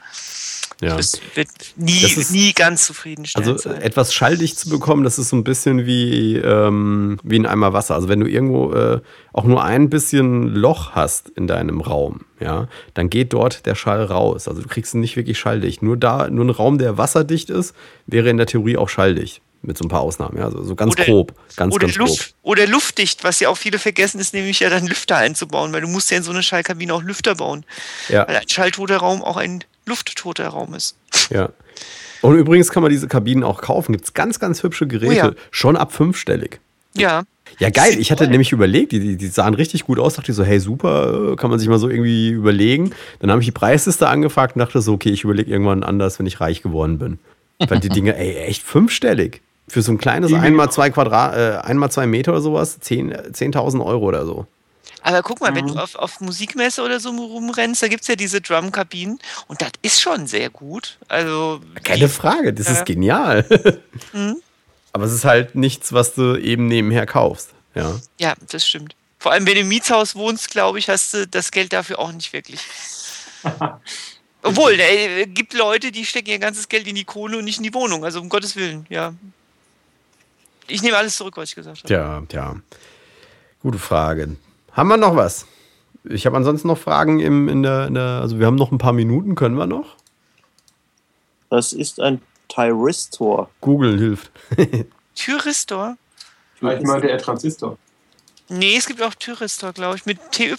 Ja. 0.82 0.96
Das 0.96 1.20
wird 1.36 1.50
nie, 1.76 2.02
das 2.02 2.30
nie 2.32 2.54
ganz 2.54 2.86
zufriedenstellend 2.86 3.50
Also 3.50 3.70
sein. 3.70 3.82
etwas 3.82 4.14
schalldicht 4.14 4.58
zu 4.58 4.70
bekommen, 4.70 5.04
das 5.04 5.20
ist 5.20 5.30
so 5.30 5.36
ein 5.36 5.44
bisschen 5.44 5.86
wie, 5.86 6.38
ähm, 6.38 7.18
wie 7.24 7.36
in 7.36 7.46
Eimer 7.46 7.74
Wasser. 7.74 7.96
Also 7.96 8.08
wenn 8.08 8.22
du 8.22 8.28
irgendwo 8.28 8.72
äh, 8.74 9.02
auch 9.34 9.44
nur 9.44 9.62
ein 9.64 9.90
bisschen 9.90 10.48
Loch 10.48 10.92
hast 10.92 11.30
in 11.30 11.48
deinem 11.48 11.82
Raum, 11.82 12.22
ja, 12.40 12.70
dann 12.94 13.10
geht 13.10 13.34
dort 13.34 13.66
der 13.66 13.76
Schall 13.76 14.04
raus. 14.06 14.48
Also 14.48 14.62
du 14.62 14.68
kriegst 14.70 14.94
ihn 14.94 15.02
nicht 15.02 15.18
wirklich 15.18 15.38
schalldicht. 15.38 15.82
Nur 15.84 15.98
da, 15.98 16.30
nur 16.30 16.46
ein 16.46 16.50
Raum, 16.50 16.78
der 16.78 16.98
wasserdicht 16.98 17.50
ist, 17.50 17.76
wäre 18.08 18.30
in 18.30 18.38
der 18.38 18.46
Theorie 18.48 18.78
auch 18.78 18.88
schalldicht. 18.90 19.42
Mit 19.62 19.78
so 19.78 19.84
ein 19.84 19.90
paar 19.90 20.02
Ausnahmen, 20.02 20.38
ja. 20.38 20.46
Also 20.46 20.64
so 20.64 20.76
ganz 20.76 20.94
oder, 20.94 21.06
grob. 21.06 21.34
Ganz, 21.56 21.76
oder, 21.76 21.88
ganz 21.88 21.98
Luft, 21.98 22.18
grob. 22.18 22.36
oder 22.44 22.68
luftdicht, 22.68 23.24
was 23.24 23.40
ja 23.42 23.50
auch 23.50 23.58
viele 23.58 23.78
vergessen, 23.78 24.20
ist 24.20 24.34
nämlich 24.34 24.62
ja 24.62 24.70
dann 24.70 24.88
Lüfter 24.88 25.18
einzubauen, 25.18 25.74
weil 25.74 25.82
du 25.82 25.88
musst 25.88 26.12
ja 26.12 26.18
in 26.18 26.24
so 26.24 26.32
eine 26.32 26.44
Schallkabine 26.44 26.94
auch 26.94 27.04
Lüfter 27.04 27.36
bauen. 27.36 27.66
Ja. 28.08 28.28
Weil 28.28 28.38
ein 28.38 28.50
schalltoter 28.50 28.98
Raum 28.98 29.22
auch 29.22 29.38
ein 29.38 29.64
lufttoter 29.86 30.48
Raum 30.48 30.74
ist. 30.74 30.96
Ja. 31.30 31.50
Und 32.22 32.36
übrigens 32.36 32.72
kann 32.72 32.84
man 32.84 32.92
diese 32.92 33.08
Kabinen 33.08 33.44
auch 33.44 33.62
kaufen. 33.62 33.92
Gibt 33.94 34.06
es 34.06 34.14
ganz, 34.14 34.40
ganz 34.40 34.64
hübsche 34.64 34.88
Geräte, 34.88 35.12
oh 35.12 35.28
ja. 35.28 35.32
schon 35.52 35.76
ab 35.78 35.92
fünfstellig. 35.92 36.60
Ja. 36.94 37.24
Ja, 37.58 37.70
geil. 37.70 38.00
Ich 38.00 38.12
hatte 38.12 38.28
nämlich 38.28 38.52
überlegt, 38.52 38.92
die, 38.92 39.18
die 39.18 39.28
sahen 39.28 39.54
richtig 39.54 39.86
gut 39.86 40.00
aus. 40.00 40.16
Dachte 40.16 40.32
ich 40.32 40.36
so, 40.36 40.44
hey, 40.44 40.60
super, 40.60 41.36
kann 41.36 41.50
man 41.50 41.60
sich 41.60 41.68
mal 41.68 41.80
so 41.80 41.90
irgendwie 41.90 42.30
überlegen. 42.30 42.92
Dann 43.20 43.32
habe 43.32 43.42
ich 43.42 43.48
die 43.48 43.52
Preisliste 43.52 44.08
angefragt 44.08 44.56
und 44.56 44.60
dachte 44.60 44.82
so, 44.82 44.94
okay, 44.94 45.10
ich 45.10 45.24
überlege 45.24 45.52
irgendwann 45.52 45.84
anders, 45.84 46.20
wenn 46.20 46.26
ich 46.26 46.40
reich 46.40 46.62
geworden 46.62 47.00
bin. 47.00 47.20
Weil 47.58 47.80
die 47.80 47.90
Dinge, 47.90 48.16
ey, 48.18 48.38
echt 48.38 48.64
fünfstellig. 48.64 49.42
Für 49.70 49.82
so 49.82 49.92
ein 49.92 49.98
kleines 49.98 50.32
1x2 50.32 50.90
Quadrat, 50.92 51.36
äh, 51.36 51.72
1x2 51.72 52.06
Meter 52.08 52.32
oder 52.32 52.42
sowas, 52.42 52.80
10.000 52.82 53.34
10 53.34 53.56
Euro 53.56 54.06
oder 54.06 54.26
so. 54.26 54.46
Aber 55.02 55.24
guck 55.24 55.40
mal, 55.40 55.52
mhm. 55.52 55.56
wenn 55.56 55.68
du 55.68 55.76
auf, 55.76 55.96
auf 55.96 56.20
Musikmesse 56.20 56.84
oder 56.84 57.00
so 57.00 57.10
rumrennst, 57.10 57.82
da 57.82 57.88
gibt 57.88 58.02
es 58.02 58.08
ja 58.08 58.16
diese 58.16 58.42
Drumkabinen 58.42 59.20
und 59.48 59.62
das 59.62 59.72
ist 59.82 60.02
schon 60.02 60.28
sehr 60.28 60.50
gut. 60.50 60.98
Also 61.08 61.62
Keine 61.84 62.10
Frage, 62.10 62.54
das 62.54 62.68
äh, 62.68 62.74
ist 62.74 62.86
genial. 62.86 63.46
Mhm. 64.14 64.42
Aber 64.92 65.06
es 65.06 65.14
ist 65.14 65.26
halt 65.26 65.54
nichts, 65.54 65.94
was 65.94 66.16
du 66.16 66.36
eben 66.36 66.68
nebenher 66.68 67.06
kaufst. 67.06 67.50
Ja, 67.76 68.00
ja 68.20 68.34
das 68.50 68.68
stimmt. 68.68 68.96
Vor 69.20 69.32
allem, 69.32 69.46
wenn 69.46 69.54
du 69.54 69.60
im 69.60 69.68
Mietshaus 69.68 70.16
wohnst, 70.16 70.50
glaube 70.50 70.80
ich, 70.80 70.90
hast 70.90 71.14
du 71.14 71.28
das 71.28 71.52
Geld 71.52 71.74
dafür 71.74 72.00
auch 72.00 72.12
nicht 72.12 72.34
wirklich. 72.34 72.62
Obwohl, 74.42 74.80
es 74.80 75.28
gibt 75.34 75.54
Leute, 75.54 75.92
die 75.92 76.06
stecken 76.06 76.30
ihr 76.30 76.40
ganzes 76.40 76.70
Geld 76.70 76.88
in 76.88 76.96
die 76.96 77.04
Kohle 77.04 77.38
und 77.38 77.44
nicht 77.44 77.58
in 77.58 77.64
die 77.64 77.74
Wohnung. 77.74 78.06
Also 78.06 78.22
um 78.22 78.30
Gottes 78.30 78.56
Willen, 78.56 78.86
ja. 78.90 79.14
Ich 80.70 80.82
nehme 80.82 80.98
alles 80.98 81.18
zurück, 81.18 81.36
was 81.38 81.50
ich 81.50 81.56
gesagt 81.56 81.84
habe. 81.84 81.94
Ja, 81.94 82.24
ja. 82.32 82.56
Gute 83.62 83.80
Frage. 83.80 84.38
Haben 84.72 84.88
wir 84.88 84.98
noch 84.98 85.16
was? 85.16 85.46
Ich 86.06 86.26
habe 86.26 86.38
ansonsten 86.38 86.68
noch 86.68 86.78
Fragen 86.78 87.20
im, 87.20 87.50
in, 87.50 87.64
der, 87.64 87.88
in 87.88 87.96
der, 87.96 88.20
also 88.22 88.40
wir 88.40 88.46
haben 88.46 88.56
noch 88.56 88.72
ein 88.72 88.78
paar 88.78 88.94
Minuten, 88.94 89.36
können 89.36 89.56
wir 89.56 89.68
noch? 89.68 89.96
Das 91.50 91.74
ist 91.74 92.00
ein 92.00 92.22
Tyristor. 92.48 93.50
Google 93.62 93.98
hilft. 93.98 94.32
Tyristor? 95.16 95.98
Vielleicht 96.56 96.84
meinte 96.84 97.10
er 97.10 97.18
Transistor. 97.18 97.78
Nee, 98.50 98.78
es 98.78 98.88
gibt 98.88 99.02
auch 99.02 99.14
Tyristor, 99.14 99.74
glaube 99.74 99.98
ich. 99.98 100.06
Mit 100.06 100.20
TY 100.32 100.56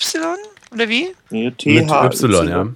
oder 0.73 0.89
wie? 0.89 1.15
Nee, 1.31 1.51
TH. 1.51 1.65
Mit 1.67 2.23
Y, 2.23 2.49
ja. 2.49 2.67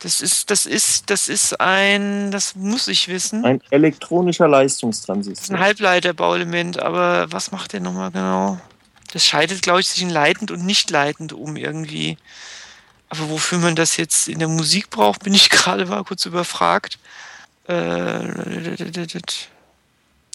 Das 0.00 0.20
ist, 0.20 0.50
das 0.50 0.64
ist, 0.64 1.10
das 1.10 1.28
ist 1.28 1.60
ein, 1.60 2.30
das 2.30 2.54
muss 2.54 2.86
ich 2.86 3.08
wissen. 3.08 3.44
Ein 3.44 3.60
elektronischer 3.70 4.46
Leistungstransistor. 4.46 5.34
Das 5.34 5.44
ist 5.44 5.50
ein 5.50 5.58
Halbleiterbauelement, 5.58 6.78
aber 6.80 7.32
was 7.32 7.50
macht 7.50 7.72
der 7.72 7.80
nochmal 7.80 8.12
genau? 8.12 8.60
Das 9.12 9.24
scheidet, 9.24 9.62
glaube 9.62 9.80
ich, 9.80 9.88
zwischen 9.88 10.10
leitend 10.10 10.50
und 10.52 10.64
nicht 10.64 10.90
leitend 10.90 11.32
um 11.32 11.56
irgendwie. 11.56 12.16
Aber 13.08 13.28
wofür 13.30 13.58
man 13.58 13.74
das 13.74 13.96
jetzt 13.96 14.28
in 14.28 14.38
der 14.38 14.48
Musik 14.48 14.90
braucht, 14.90 15.24
bin 15.24 15.34
ich 15.34 15.50
gerade 15.50 15.86
mal 15.86 16.04
kurz 16.04 16.26
überfragt. 16.26 16.98
Äh, 17.66 18.20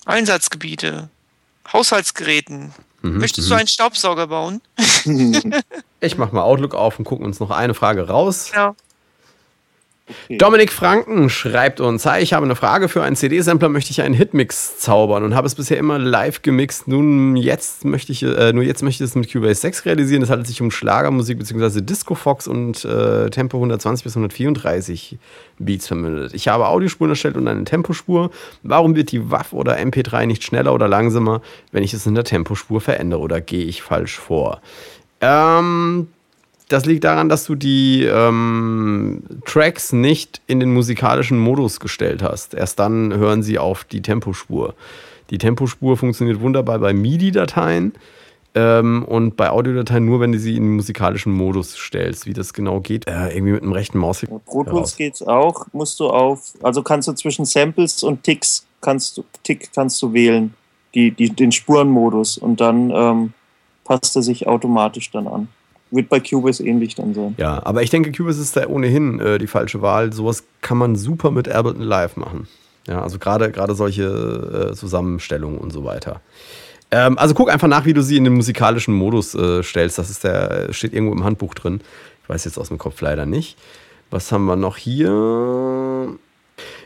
Einsatzgebiete, 0.05 1.09
Haushaltsgeräten. 1.71 2.73
Mhm, 3.01 3.19
Möchtest 3.19 3.49
du 3.49 3.53
mhm. 3.53 3.59
einen 3.59 3.67
Staubsauger 3.69 4.27
bauen? 4.27 4.61
ich 6.01 6.17
mach 6.17 6.33
mal 6.33 6.41
Outlook 6.41 6.75
auf 6.75 6.99
und 6.99 7.05
gucken 7.05 7.25
uns 7.25 7.39
noch 7.39 7.51
eine 7.51 7.73
Frage 7.73 8.07
raus. 8.07 8.51
Ja. 8.53 8.75
Okay. 10.05 10.37
Dominik 10.37 10.73
Franken 10.73 11.29
schreibt 11.29 11.79
uns: 11.79 12.05
Hi, 12.05 12.21
ich 12.21 12.33
habe 12.33 12.45
eine 12.45 12.55
Frage. 12.55 12.89
Für 12.89 13.03
einen 13.03 13.15
CD-Sampler 13.15 13.69
möchte 13.69 13.91
ich 13.91 14.01
einen 14.01 14.13
Hitmix 14.13 14.77
zaubern 14.79 15.23
und 15.23 15.33
habe 15.33 15.47
es 15.47 15.55
bisher 15.55 15.77
immer 15.77 15.97
live 15.97 16.41
gemixt. 16.41 16.89
Nun, 16.89 17.37
jetzt 17.37 17.85
möchte 17.85 18.11
ich, 18.11 18.21
äh, 18.23 18.51
nur 18.51 18.63
jetzt 18.63 18.83
möchte 18.83 19.03
ich 19.03 19.09
es 19.09 19.15
mit 19.15 19.31
Cubase 19.31 19.61
6 19.61 19.85
realisieren. 19.85 20.21
Es 20.21 20.29
handelt 20.29 20.47
sich 20.47 20.61
um 20.61 20.71
Schlagermusik 20.71 21.39
bzw. 21.39 21.81
Disco 21.81 22.15
Fox 22.15 22.47
und 22.47 22.83
äh, 22.83 23.29
Tempo 23.29 23.57
120 23.57 24.03
bis 24.03 24.17
134 24.17 25.17
Beats 25.59 25.87
vermündet. 25.87 26.33
Ich 26.33 26.49
habe 26.49 26.67
Audiospuren 26.67 27.11
erstellt 27.11 27.37
und 27.37 27.47
eine 27.47 27.63
Tempospur. 27.63 28.29
Warum 28.61 28.97
wird 28.97 29.13
die 29.13 29.31
WAV 29.31 29.53
oder 29.53 29.77
MP3 29.77 30.25
nicht 30.25 30.43
schneller 30.43 30.73
oder 30.73 30.89
langsamer, 30.89 31.41
wenn 31.71 31.83
ich 31.83 31.93
es 31.93 32.05
in 32.05 32.15
der 32.15 32.25
Tempospur 32.25 32.81
verändere 32.81 33.21
oder 33.21 33.39
gehe 33.39 33.63
ich 33.63 33.81
falsch 33.81 34.17
vor? 34.19 34.61
Ähm 35.21 36.09
Das 36.69 36.85
liegt 36.85 37.03
daran, 37.03 37.29
dass 37.29 37.45
du 37.45 37.55
die 37.55 38.03
ähm, 38.03 39.23
Tracks 39.45 39.93
nicht 39.93 40.41
in 40.47 40.59
den 40.59 40.73
musikalischen 40.73 41.37
Modus 41.37 41.79
gestellt 41.79 42.23
hast. 42.23 42.53
Erst 42.53 42.79
dann 42.79 43.13
hören 43.13 43.43
sie 43.43 43.59
auf 43.59 43.83
die 43.83 44.01
Tempospur. 44.01 44.73
Die 45.29 45.37
Tempospur 45.37 45.97
funktioniert 45.97 46.41
wunderbar 46.41 46.79
bei 46.79 46.93
MIDI-Dateien 46.93 47.93
ähm, 48.55 49.03
und 49.07 49.35
bei 49.35 49.49
Audiodateien 49.49 50.05
nur, 50.05 50.19
wenn 50.19 50.31
du 50.31 50.39
sie 50.39 50.55
in 50.55 50.63
den 50.63 50.75
musikalischen 50.75 51.33
Modus 51.33 51.75
stellst. 51.75 52.25
Wie 52.25 52.33
das 52.33 52.53
genau 52.53 52.79
geht, 52.79 53.07
äh, 53.07 53.29
irgendwie 53.29 53.53
mit 53.53 53.63
einem 53.63 53.71
rechten 53.71 53.97
Maus. 53.97 54.25
Pro 54.45 54.63
Tools 54.63 54.95
geht's 54.95 55.21
auch. 55.21 55.67
Musst 55.73 55.99
du 55.99 56.09
auf, 56.09 56.53
also 56.61 56.83
kannst 56.83 57.07
du 57.07 57.13
zwischen 57.13 57.45
Samples 57.45 58.03
und 58.03 58.23
Ticks 58.23 58.65
kannst 58.81 59.17
du 59.17 59.23
Tick 59.43 59.69
kannst 59.73 60.01
du 60.01 60.13
wählen, 60.13 60.53
die, 60.93 61.11
die 61.11 61.29
den 61.29 61.51
Spurenmodus 61.51 62.37
und 62.37 62.61
dann 62.61 62.91
ähm, 62.91 63.33
passt 63.83 64.15
er 64.15 64.21
sich 64.21 64.47
automatisch 64.47 65.09
dann 65.11 65.27
an. 65.27 65.47
Wird 65.93 66.09
bei 66.09 66.19
Cubase 66.19 66.65
ähnlich 66.65 66.95
dann 66.95 67.13
sein. 67.13 67.35
Ja, 67.37 67.61
aber 67.65 67.83
ich 67.83 67.89
denke, 67.89 68.11
Cubase 68.11 68.41
ist 68.41 68.57
da 68.57 68.67
ohnehin 68.67 69.19
äh, 69.19 69.37
die 69.37 69.47
falsche 69.47 69.81
Wahl. 69.81 70.11
Sowas 70.11 70.43
kann 70.61 70.77
man 70.77 70.95
super 70.95 71.29
mit 71.31 71.47
Ableton 71.47 71.83
Live 71.83 72.17
machen. 72.17 72.47
Ja, 72.87 73.01
also 73.01 73.19
gerade 73.19 73.75
solche 73.75 74.71
äh, 74.71 74.75
Zusammenstellungen 74.75 75.59
und 75.59 75.71
so 75.71 75.85
weiter. 75.85 76.21
Ähm, 76.91 77.17
also 77.17 77.33
guck 77.33 77.51
einfach 77.51 77.67
nach, 77.67 77.85
wie 77.85 77.93
du 77.93 78.03
sie 78.03 78.17
in 78.17 78.23
den 78.23 78.33
musikalischen 78.33 78.93
Modus 78.93 79.33
äh, 79.35 79.63
stellst. 79.63 79.97
Das 79.97 80.09
ist 80.09 80.23
der, 80.23 80.73
steht 80.73 80.93
irgendwo 80.93 81.13
im 81.13 81.23
Handbuch 81.23 81.53
drin. 81.53 81.81
Ich 82.23 82.29
weiß 82.29 82.45
jetzt 82.45 82.57
aus 82.57 82.69
dem 82.69 82.77
Kopf 82.77 82.99
leider 83.01 83.25
nicht. 83.25 83.57
Was 84.09 84.31
haben 84.31 84.45
wir 84.45 84.55
noch 84.55 84.77
hier? 84.77 86.17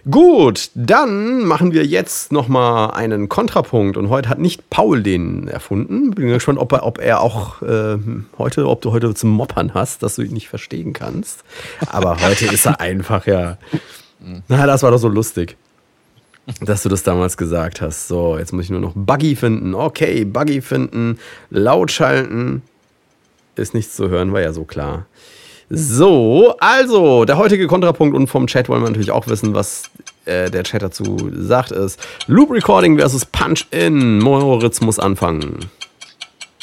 Gut, 0.10 0.72
dann 0.74 1.44
machen 1.44 1.74
wir 1.74 1.86
jetzt 1.86 2.32
nochmal 2.32 2.92
einen 2.92 3.28
Kontrapunkt. 3.28 3.98
Und 3.98 4.10
heute 4.10 4.30
hat 4.30 4.40
nicht 4.40 4.70
Paul 4.70 5.04
den 5.04 5.48
erfunden. 5.48 6.12
Bin 6.12 6.30
gespannt, 6.30 6.60
ob 6.60 6.72
er, 6.72 6.86
ob 6.86 7.00
er 7.00 7.22
auch 7.22 7.62
äh, 7.62 7.98
heute, 8.38 8.68
ob 8.68 8.82
du 8.82 8.92
heute 8.92 9.14
zum 9.14 9.32
Moppern 9.32 9.74
hast, 9.74 10.04
dass 10.04 10.16
du 10.16 10.22
ihn 10.22 10.34
nicht 10.34 10.48
verstehen 10.48 10.94
kannst. 10.94 11.44
Aber 11.88 12.22
heute 12.22 12.46
ist 12.46 12.66
er 12.66 12.80
einfach, 12.80 13.28
ja. 13.28 13.58
Na, 14.48 14.66
das 14.66 14.84
war 14.84 14.92
doch 14.92 14.98
so 14.98 15.10
lustig, 15.10 15.58
dass 16.62 16.84
du 16.84 16.90
das 16.90 17.04
damals 17.04 17.38
gesagt 17.38 17.82
hast. 17.82 18.08
So, 18.08 18.38
jetzt 18.38 18.54
muss 18.54 18.66
ich 18.66 18.72
nur 18.72 18.80
noch 18.80 18.94
Buggy 18.96 19.36
finden. 19.36 19.76
Okay, 19.76 20.24
Buggy 20.26 20.62
finden, 20.62 21.20
laut 21.50 21.92
schalten. 21.92 22.62
Ist 23.56 23.74
nichts 23.74 23.96
zu 23.96 24.10
hören, 24.10 24.34
war 24.34 24.42
ja 24.42 24.54
so 24.54 24.64
klar. 24.64 25.06
So, 25.70 26.55
also, 26.59 27.26
der 27.26 27.38
heutige 27.38 27.68
Kontrapunkt 27.68 28.15
und 28.15 28.28
vom 28.28 28.47
Chat 28.47 28.70
wollen 28.70 28.82
wir 28.84 28.89
natürlich 28.89 29.11
auch 29.11 29.28
wissen, 29.28 29.53
was 29.53 29.89
äh, 30.24 30.49
der 30.49 30.63
Chat 30.63 30.82
dazu 30.82 31.18
sagt, 31.34 31.72
ist 31.72 31.99
Loop 32.28 32.51
Recording 32.51 32.97
versus 32.97 33.26
Punch-In. 33.26 34.20
Moritz 34.20 34.80
muss 34.80 34.97
anfangen. 34.97 35.70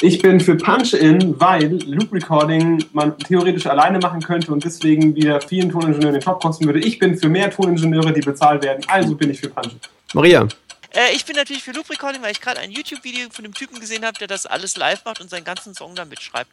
Ich 0.01 0.21
bin 0.21 0.39
für 0.39 0.55
Punch-In, 0.55 1.39
weil 1.39 1.79
Loop 1.85 2.11
Recording 2.11 2.83
man 2.93 3.15
theoretisch 3.19 3.67
alleine 3.67 3.99
machen 3.99 4.21
könnte 4.21 4.51
und 4.51 4.63
deswegen 4.63 5.15
wieder 5.15 5.39
vielen 5.39 5.69
Toningenieuren 5.69 6.15
den 6.15 6.21
Job 6.21 6.41
kosten 6.41 6.65
würde. 6.65 6.79
Ich 6.79 6.97
bin 6.97 7.15
für 7.15 7.29
mehr 7.29 7.51
Toningenieure, 7.51 8.11
die 8.11 8.21
bezahlt 8.21 8.63
werden, 8.63 8.83
also 8.87 9.15
bin 9.15 9.29
ich 9.29 9.39
für 9.39 9.49
Punch-In. 9.49 9.79
Maria. 10.13 10.47
Äh, 10.95 11.13
ich 11.13 11.25
bin 11.25 11.35
natürlich 11.35 11.63
für 11.63 11.71
Loop 11.71 11.89
Recording, 11.89 12.21
weil 12.21 12.31
ich 12.31 12.41
gerade 12.41 12.59
ein 12.61 12.71
YouTube-Video 12.71 13.29
von 13.29 13.43
dem 13.43 13.53
Typen 13.53 13.79
gesehen 13.79 14.05
habe, 14.05 14.17
der 14.17 14.27
das 14.27 14.45
alles 14.45 14.77
live 14.77 15.03
macht 15.05 15.19
und 15.19 15.29
seinen 15.29 15.43
ganzen 15.43 15.75
Song 15.75 15.93
da 15.93 16.05
mitschreibt 16.05 16.49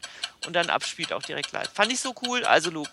und 0.46 0.54
dann 0.54 0.68
abspielt 0.68 1.12
auch 1.12 1.22
direkt 1.22 1.52
live. 1.52 1.68
Fand 1.72 1.92
ich 1.92 2.00
so 2.00 2.12
cool, 2.26 2.44
also 2.44 2.70
Loop. 2.70 2.88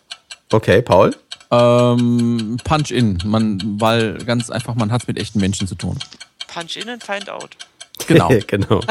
Okay, 0.52 0.82
Paul? 0.82 1.16
Ähm, 1.52 2.58
Punch-In, 2.64 3.20
man, 3.26 3.60
weil 3.82 4.18
ganz 4.20 4.50
einfach, 4.50 4.76
man 4.76 4.92
hat 4.92 5.02
es 5.02 5.08
mit 5.08 5.18
echten 5.18 5.40
Menschen 5.40 5.68
zu 5.68 5.76
tun. 5.76 5.98
Punch-In 6.48 6.90
und 6.90 7.04
Find 7.04 7.30
Out. 7.30 7.52
Genau. 8.08 8.30
genau. 8.48 8.82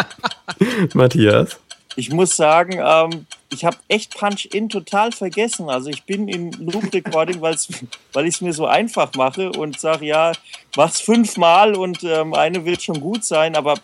Matthias? 0.95 1.59
Ich 1.95 2.11
muss 2.11 2.37
sagen, 2.37 2.81
ähm, 2.85 3.27
ich 3.53 3.65
habe 3.65 3.77
echt 3.89 4.17
Punch-In 4.17 4.69
total 4.69 5.13
vergessen. 5.13 5.69
Also 5.71 5.91
ich 5.91 6.05
bin 6.05 6.29
in 6.29 6.53
Loop 6.53 6.93
Recording, 6.93 7.41
weil's, 7.41 7.69
weil 8.13 8.27
ich 8.27 8.35
es 8.35 8.41
mir 8.41 8.53
so 8.53 8.67
einfach 8.67 9.15
mache 9.15 9.51
und 9.53 9.81
sage, 9.81 10.07
ja, 10.07 10.33
mach's 10.77 11.01
fünfmal 11.01 11.75
und 11.75 12.03
ähm, 12.05 12.35
eine 12.35 12.65
wird 12.65 12.83
schon 12.83 13.01
gut 13.01 13.25
sein, 13.25 13.57
aber 13.57 13.75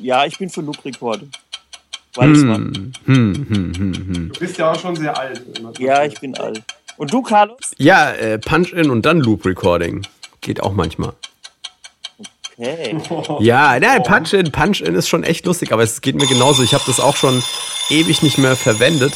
ja, 0.00 0.26
ich 0.26 0.38
bin 0.38 0.50
für 0.50 0.60
Loop 0.60 0.84
Recording. 0.84 1.30
Weil 2.14 2.32
ich's 2.32 2.42
mache. 2.42 2.58
Hm, 2.58 2.92
hm, 3.04 3.46
hm, 3.48 3.74
hm, 3.76 3.94
hm. 3.94 4.32
Du 4.32 4.40
bist 4.40 4.56
ja 4.58 4.72
auch 4.72 4.80
schon 4.80 4.96
sehr 4.96 5.16
alt. 5.16 5.42
Ja, 5.78 6.04
ich 6.04 6.18
bin 6.20 6.36
alt. 6.36 6.62
Und 6.96 7.12
du, 7.12 7.22
Carlos? 7.22 7.58
Ja, 7.76 8.12
äh, 8.12 8.38
Punch-In 8.38 8.90
und 8.90 9.04
dann 9.04 9.20
Loop 9.20 9.44
Recording. 9.44 10.06
Geht 10.40 10.62
auch 10.62 10.72
manchmal. 10.72 11.12
Hey. 12.56 12.96
Ja, 13.40 13.78
nein, 13.78 14.02
Punch-In, 14.02 14.50
Punch-In 14.50 14.94
ist 14.94 15.08
schon 15.08 15.24
echt 15.24 15.44
lustig, 15.46 15.72
aber 15.72 15.82
es 15.82 16.00
geht 16.00 16.16
mir 16.16 16.26
genauso. 16.26 16.62
Ich 16.62 16.72
habe 16.74 16.84
das 16.86 17.00
auch 17.00 17.16
schon 17.16 17.42
ewig 17.90 18.22
nicht 18.22 18.38
mehr 18.38 18.56
verwendet. 18.56 19.12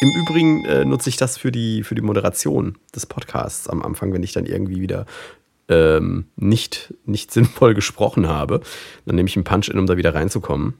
Im 0.00 0.10
Übrigen 0.10 0.64
äh, 0.64 0.84
nutze 0.84 1.10
ich 1.10 1.16
das 1.16 1.36
für 1.36 1.52
die, 1.52 1.82
für 1.82 1.94
die 1.94 2.02
Moderation 2.02 2.78
des 2.94 3.04
Podcasts 3.04 3.68
am 3.68 3.82
Anfang, 3.82 4.12
wenn 4.12 4.22
ich 4.22 4.32
dann 4.32 4.46
irgendwie 4.46 4.80
wieder 4.80 5.06
ähm, 5.68 6.26
nicht, 6.36 6.94
nicht 7.04 7.30
sinnvoll 7.32 7.74
gesprochen 7.74 8.28
habe. 8.28 8.60
Dann 9.06 9.16
nehme 9.16 9.28
ich 9.28 9.36
einen 9.36 9.44
Punch-In, 9.44 9.78
um 9.78 9.86
da 9.86 9.96
wieder 9.96 10.14
reinzukommen. 10.14 10.74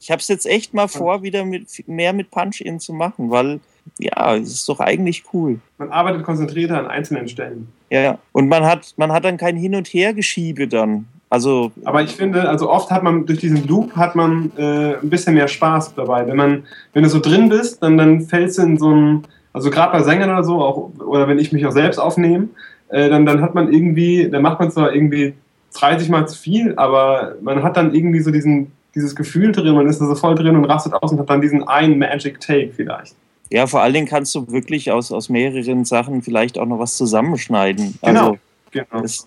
Ich 0.00 0.10
habe 0.10 0.20
es 0.20 0.28
jetzt 0.28 0.44
echt 0.44 0.74
mal 0.74 0.88
vor, 0.88 1.22
wieder 1.22 1.46
mit, 1.46 1.88
mehr 1.88 2.12
mit 2.12 2.30
Punch-In 2.30 2.78
zu 2.78 2.92
machen, 2.92 3.30
weil 3.30 3.60
ja, 3.98 4.36
es 4.36 4.52
ist 4.52 4.68
doch 4.68 4.80
eigentlich 4.80 5.24
cool. 5.32 5.60
Man 5.78 5.90
arbeitet 5.90 6.24
konzentrierter 6.24 6.78
an 6.78 6.86
einzelnen 6.86 7.28
Stellen. 7.28 7.68
Ja, 7.90 8.18
und 8.32 8.48
man 8.48 8.64
hat, 8.64 8.92
man 8.96 9.12
hat 9.12 9.24
dann 9.24 9.36
kein 9.36 9.56
Hin- 9.56 9.74
und 9.74 9.88
Hergeschiebe 9.88 10.68
dann. 10.68 11.06
Also, 11.30 11.72
Aber 11.84 12.02
ich 12.02 12.14
finde, 12.14 12.48
also 12.48 12.70
oft 12.70 12.90
hat 12.90 13.02
man 13.02 13.26
durch 13.26 13.40
diesen 13.40 13.66
Loop 13.66 13.96
hat 13.96 14.14
man 14.14 14.52
äh, 14.56 14.94
ein 15.02 15.10
bisschen 15.10 15.34
mehr 15.34 15.48
Spaß 15.48 15.94
dabei. 15.94 16.26
Wenn 16.26 16.36
man, 16.36 16.62
wenn 16.92 17.02
du 17.02 17.08
so 17.08 17.18
drin 17.18 17.48
bist, 17.48 17.82
dann, 17.82 17.98
dann 17.98 18.20
fällst 18.22 18.58
du 18.58 18.62
in 18.62 18.78
so 18.78 18.90
ein, 18.90 19.24
also 19.52 19.70
gerade 19.70 19.92
bei 19.92 20.02
Sängern 20.02 20.30
oder 20.30 20.44
so, 20.44 20.60
auch, 20.60 20.90
oder 21.00 21.26
wenn 21.26 21.38
ich 21.38 21.52
mich 21.52 21.66
auch 21.66 21.72
selbst 21.72 21.98
aufnehme, 21.98 22.48
äh, 22.88 23.08
dann, 23.08 23.26
dann 23.26 23.40
hat 23.40 23.54
man 23.54 23.72
irgendwie, 23.72 24.28
dann 24.30 24.42
macht 24.42 24.60
man 24.60 24.70
zwar 24.70 24.94
irgendwie 24.94 25.34
30 25.74 26.08
Mal 26.08 26.28
zu 26.28 26.38
viel, 26.38 26.74
aber 26.76 27.34
man 27.40 27.62
hat 27.62 27.76
dann 27.76 27.94
irgendwie 27.94 28.20
so 28.20 28.30
diesen, 28.30 28.70
dieses 28.94 29.16
Gefühl 29.16 29.50
drin, 29.50 29.74
man 29.74 29.88
ist 29.88 30.00
da 30.00 30.06
so 30.06 30.14
voll 30.14 30.36
drin 30.36 30.54
und 30.54 30.64
rastet 30.66 30.94
aus 30.94 31.10
und 31.10 31.18
hat 31.18 31.30
dann 31.30 31.40
diesen 31.40 31.66
einen 31.66 31.98
Magic 31.98 32.38
Take 32.38 32.70
vielleicht. 32.76 33.16
ja, 33.50 33.66
vor 33.66 33.80
allen 33.80 33.94
Dingen 33.94 34.06
kannst 34.06 34.34
du 34.34 34.50
wirklich 34.52 34.92
aus, 34.92 35.10
aus 35.10 35.28
mehreren 35.28 35.84
Sachen 35.84 36.22
vielleicht 36.22 36.58
auch 36.58 36.66
noch 36.66 36.78
was 36.78 36.96
zusammenschneiden. 36.96 37.98
Genau. 38.02 38.20
Also, 38.20 38.38
genau. 38.70 39.02
das, 39.02 39.26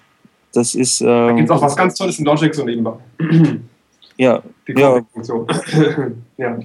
das 0.57 0.75
ist. 0.75 1.01
Da 1.01 1.29
Ähm, 1.29 1.37
gibt 1.37 1.49
es 1.49 1.55
auch 1.55 1.61
was 1.61 1.75
ganz 1.75 1.95
Tolles 1.95 2.19
in 2.19 2.25
Logic 2.25 2.53
so 2.53 2.65
nebenbei. 2.65 2.93
ja, 4.17 4.41
Ja. 4.67 5.01
Ja. 6.37 6.55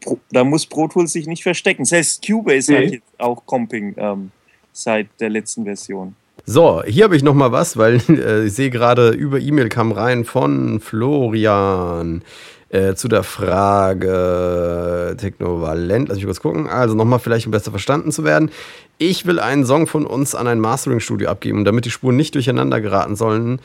Pro- 0.00 0.18
da 0.30 0.44
muss 0.44 0.64
Pro 0.66 0.88
Tools 0.88 1.12
sich 1.12 1.26
nicht 1.26 1.42
verstecken. 1.42 1.84
Selbst 1.84 2.26
Cubase 2.26 2.72
Nee. 2.72 2.84
hat 2.86 2.92
jetzt 2.94 3.20
auch 3.20 3.44
Comping 3.44 3.94
ähm, 3.98 4.30
seit 4.72 5.08
der 5.20 5.28
letzten 5.30 5.64
Version. 5.64 6.14
So, 6.46 6.82
hier 6.84 7.04
habe 7.04 7.16
ich 7.16 7.22
noch 7.22 7.32
mal 7.32 7.52
was, 7.52 7.78
weil 7.78 8.02
äh, 8.08 8.44
ich 8.46 8.52
sehe 8.52 8.68
gerade 8.68 9.10
über 9.10 9.40
E-Mail 9.40 9.70
kam 9.70 9.92
rein 9.92 10.26
von 10.26 10.78
Florian 10.78 12.20
äh, 12.68 12.94
zu 12.94 13.08
der 13.08 13.22
Frage 13.22 15.16
Technovalent. 15.18 16.08
Lass 16.08 16.18
mich 16.18 16.26
kurz 16.26 16.40
gucken. 16.40 16.68
Also 16.68 16.94
nochmal 16.94 17.18
vielleicht, 17.18 17.46
um 17.46 17.52
besser 17.52 17.70
verstanden 17.70 18.12
zu 18.12 18.24
werden. 18.24 18.50
Ich 18.98 19.24
will 19.24 19.40
einen 19.40 19.64
Song 19.64 19.86
von 19.86 20.04
uns 20.04 20.34
an 20.34 20.46
ein 20.46 20.60
Mastering-Studio 20.60 21.30
abgeben, 21.30 21.64
damit 21.64 21.86
die 21.86 21.90
Spuren 21.90 22.16
nicht 22.16 22.34
durcheinander 22.34 22.82
geraten 22.82 23.16
sollen, 23.16 23.58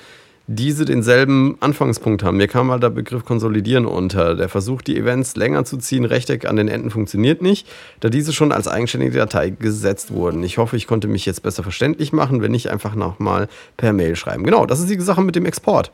diese 0.52 0.84
denselben 0.84 1.58
Anfangspunkt 1.60 2.24
haben. 2.24 2.38
Mir 2.38 2.47
kam 2.47 2.68
mal 2.68 2.80
der 2.80 2.89
Begriff 2.89 3.24
Konsolidieren 3.24 3.86
unter. 3.86 4.34
Der 4.34 4.50
Versuch, 4.50 4.82
die 4.82 4.97
Events 4.97 5.36
länger 5.36 5.64
zu 5.64 5.78
ziehen, 5.78 6.06
Rechteck 6.06 6.45
an 6.45 6.56
den 6.56 6.68
Enden 6.68 6.89
funktioniert 6.89 7.43
nicht, 7.43 7.68
da 8.00 8.10
diese 8.10 8.34
schon 8.34 8.52
als 8.52 8.68
eigenständige 8.68 9.16
Datei 9.16 9.52
gesetzt 9.52 10.12
wurden. 10.12 10.41
Ich 10.41 10.58
hoffe, 10.58 10.76
ich 10.76 10.88
konnte 10.88 11.08
mich 11.08 11.28
jetzt 11.28 11.43
besser 11.43 11.62
verständlich 11.62 12.14
machen, 12.14 12.41
wenn 12.41 12.52
nicht 12.52 12.72
einfach 12.72 12.95
nochmal 12.95 13.47
per 13.78 13.93
Mail 13.93 14.16
schreiben. 14.16 14.43
Genau, 14.43 14.66
das 14.66 14.80
ist 14.80 14.89
die 14.89 15.00
Sache 15.00 15.22
mit 15.22 15.36
dem 15.36 15.45
Export. 15.45 15.91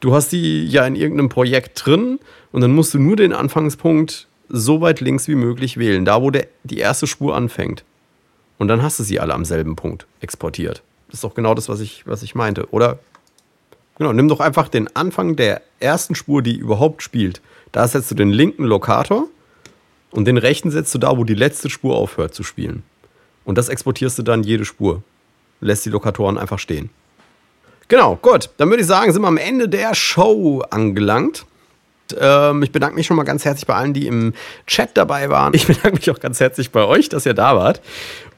Du 0.00 0.12
hast 0.12 0.32
die 0.32 0.66
ja 0.66 0.84
in 0.84 0.96
irgendeinem 0.96 1.28
Projekt 1.28 1.86
drin 1.86 2.18
und 2.50 2.62
dann 2.62 2.74
musst 2.74 2.94
du 2.94 2.98
nur 2.98 3.14
den 3.14 3.32
Anfangspunkt 3.32 4.26
so 4.48 4.80
weit 4.80 5.00
links 5.00 5.28
wie 5.28 5.36
möglich 5.36 5.76
wählen, 5.76 6.04
da 6.04 6.20
wo 6.20 6.32
der, 6.32 6.48
die 6.64 6.78
erste 6.78 7.06
Spur 7.06 7.36
anfängt. 7.36 7.84
Und 8.58 8.66
dann 8.66 8.82
hast 8.82 8.98
du 8.98 9.04
sie 9.04 9.20
alle 9.20 9.34
am 9.34 9.44
selben 9.44 9.76
Punkt 9.76 10.06
exportiert. 10.20 10.82
Das 11.06 11.18
ist 11.18 11.24
doch 11.24 11.34
genau 11.34 11.54
das, 11.54 11.68
was 11.68 11.78
ich, 11.78 12.04
was 12.08 12.24
ich 12.24 12.34
meinte, 12.34 12.66
oder? 12.72 12.98
Genau, 13.98 14.12
nimm 14.12 14.28
doch 14.28 14.40
einfach 14.40 14.68
den 14.68 14.94
Anfang 14.96 15.36
der 15.36 15.62
ersten 15.80 16.14
Spur, 16.14 16.42
die 16.42 16.56
überhaupt 16.56 17.02
spielt. 17.02 17.40
Da 17.72 17.86
setzt 17.86 18.10
du 18.10 18.14
den 18.14 18.30
linken 18.30 18.64
Lokator 18.64 19.26
und 20.10 20.26
den 20.26 20.38
rechten 20.38 20.70
setzt 20.70 20.94
du 20.94 20.98
da, 20.98 21.16
wo 21.16 21.24
die 21.24 21.34
letzte 21.34 21.70
Spur 21.70 21.96
aufhört 21.96 22.34
zu 22.34 22.42
spielen. 22.42 22.82
Und 23.44 23.58
das 23.58 23.68
exportierst 23.68 24.18
du 24.18 24.22
dann 24.22 24.42
jede 24.42 24.64
Spur. 24.64 25.02
Lässt 25.60 25.84
die 25.84 25.90
Lokatoren 25.90 26.38
einfach 26.38 26.58
stehen. 26.58 26.90
Genau, 27.88 28.16
gut. 28.16 28.50
Dann 28.56 28.70
würde 28.70 28.82
ich 28.82 28.86
sagen, 28.86 29.12
sind 29.12 29.22
wir 29.22 29.28
am 29.28 29.36
Ende 29.36 29.68
der 29.68 29.94
Show 29.94 30.62
angelangt. 30.70 31.44
Ähm, 32.18 32.62
ich 32.62 32.72
bedanke 32.72 32.96
mich 32.96 33.06
schon 33.06 33.16
mal 33.16 33.22
ganz 33.24 33.44
herzlich 33.44 33.66
bei 33.66 33.74
allen, 33.74 33.92
die 33.92 34.06
im 34.06 34.34
Chat 34.66 34.90
dabei 34.94 35.28
waren. 35.30 35.54
Ich 35.54 35.66
bedanke 35.66 35.96
mich 35.96 36.10
auch 36.10 36.20
ganz 36.20 36.40
herzlich 36.40 36.70
bei 36.70 36.84
euch, 36.84 37.08
dass 37.08 37.26
ihr 37.26 37.34
da 37.34 37.56
wart. 37.56 37.80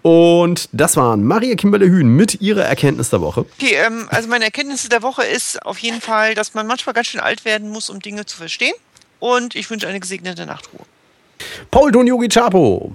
Und 0.05 0.69
das 0.73 0.99
waren 0.99 1.25
Maria 1.25 1.55
Kimberle-Hühn 1.55 2.07
mit 2.07 2.43
ihrer 2.43 2.63
Erkenntnis 2.63 3.09
der 3.09 3.23
Woche. 3.23 3.47
Okay, 3.59 3.77
ähm, 3.87 4.07
also 4.11 4.29
meine 4.29 4.45
Erkenntnis 4.45 4.87
der 4.87 5.01
Woche 5.01 5.25
ist 5.25 5.65
auf 5.65 5.79
jeden 5.79 6.03
Fall, 6.03 6.35
dass 6.35 6.53
man 6.53 6.67
manchmal 6.67 6.93
ganz 6.93 7.07
schön 7.07 7.23
alt 7.23 7.47
werden 7.47 7.71
muss, 7.71 7.89
um 7.89 8.01
Dinge 8.01 8.27
zu 8.27 8.37
verstehen. 8.37 8.75
Und 9.19 9.57
ich 9.57 9.71
wünsche 9.71 9.89
eine 9.89 10.01
gesegnete 10.01 10.45
Nachtruhe. 10.45 10.83
Paul 11.71 11.91
Don 11.91 12.07
Yogi 12.07 12.29
Chapo. 12.29 12.95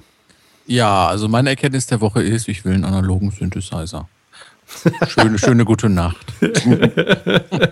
Ja, 0.68 1.08
also 1.08 1.28
meine 1.28 1.50
Erkenntnis 1.50 1.88
der 1.88 2.00
Woche 2.00 2.22
ist, 2.22 2.48
ich 2.48 2.64
will 2.64 2.76
einen 2.76 2.86
analogen 2.86 3.32
Synthesizer. 3.32 4.08
Schöne, 5.08 5.40
schöne 5.40 5.66
gute 5.66 5.90
Nacht. 5.90 6.28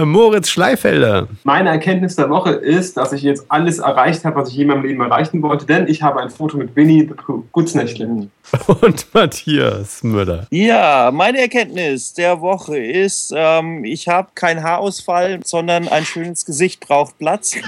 äh, 0.00 0.04
Moritz 0.04 0.48
Schleifelder. 0.48 1.28
Meine 1.44 1.70
Erkenntnis 1.70 2.16
der 2.16 2.30
Woche 2.30 2.50
ist, 2.50 2.96
dass 2.96 3.12
ich 3.12 3.22
jetzt 3.22 3.44
alles 3.48 3.78
erreicht 3.78 4.24
habe, 4.24 4.36
was 4.36 4.48
ich 4.48 4.56
je 4.56 4.62
in 4.62 4.68
meinem 4.68 4.84
Leben 4.84 5.00
erreichen 5.00 5.42
wollte, 5.42 5.66
denn 5.66 5.88
ich 5.88 6.02
habe 6.02 6.20
ein 6.20 6.30
Foto 6.30 6.56
mit 6.56 6.74
Winnie 6.76 7.06
the 7.06 7.14
Pooh. 7.14 7.44
Gutsnächtle. 7.52 8.28
Und 8.80 9.14
Matthias 9.14 10.02
Müller. 10.02 10.46
Ja, 10.50 11.10
meine 11.12 11.40
Erkenntnis 11.40 12.14
der 12.14 12.40
Woche 12.40 12.78
ist, 12.78 13.32
ähm, 13.36 13.84
ich 13.84 14.08
habe 14.08 14.30
keinen 14.34 14.62
Haarausfall, 14.62 15.40
sondern 15.44 15.88
ein 15.88 16.04
schönes 16.04 16.44
Gesicht 16.44 16.80
braucht 16.80 17.18
Platz. 17.18 17.54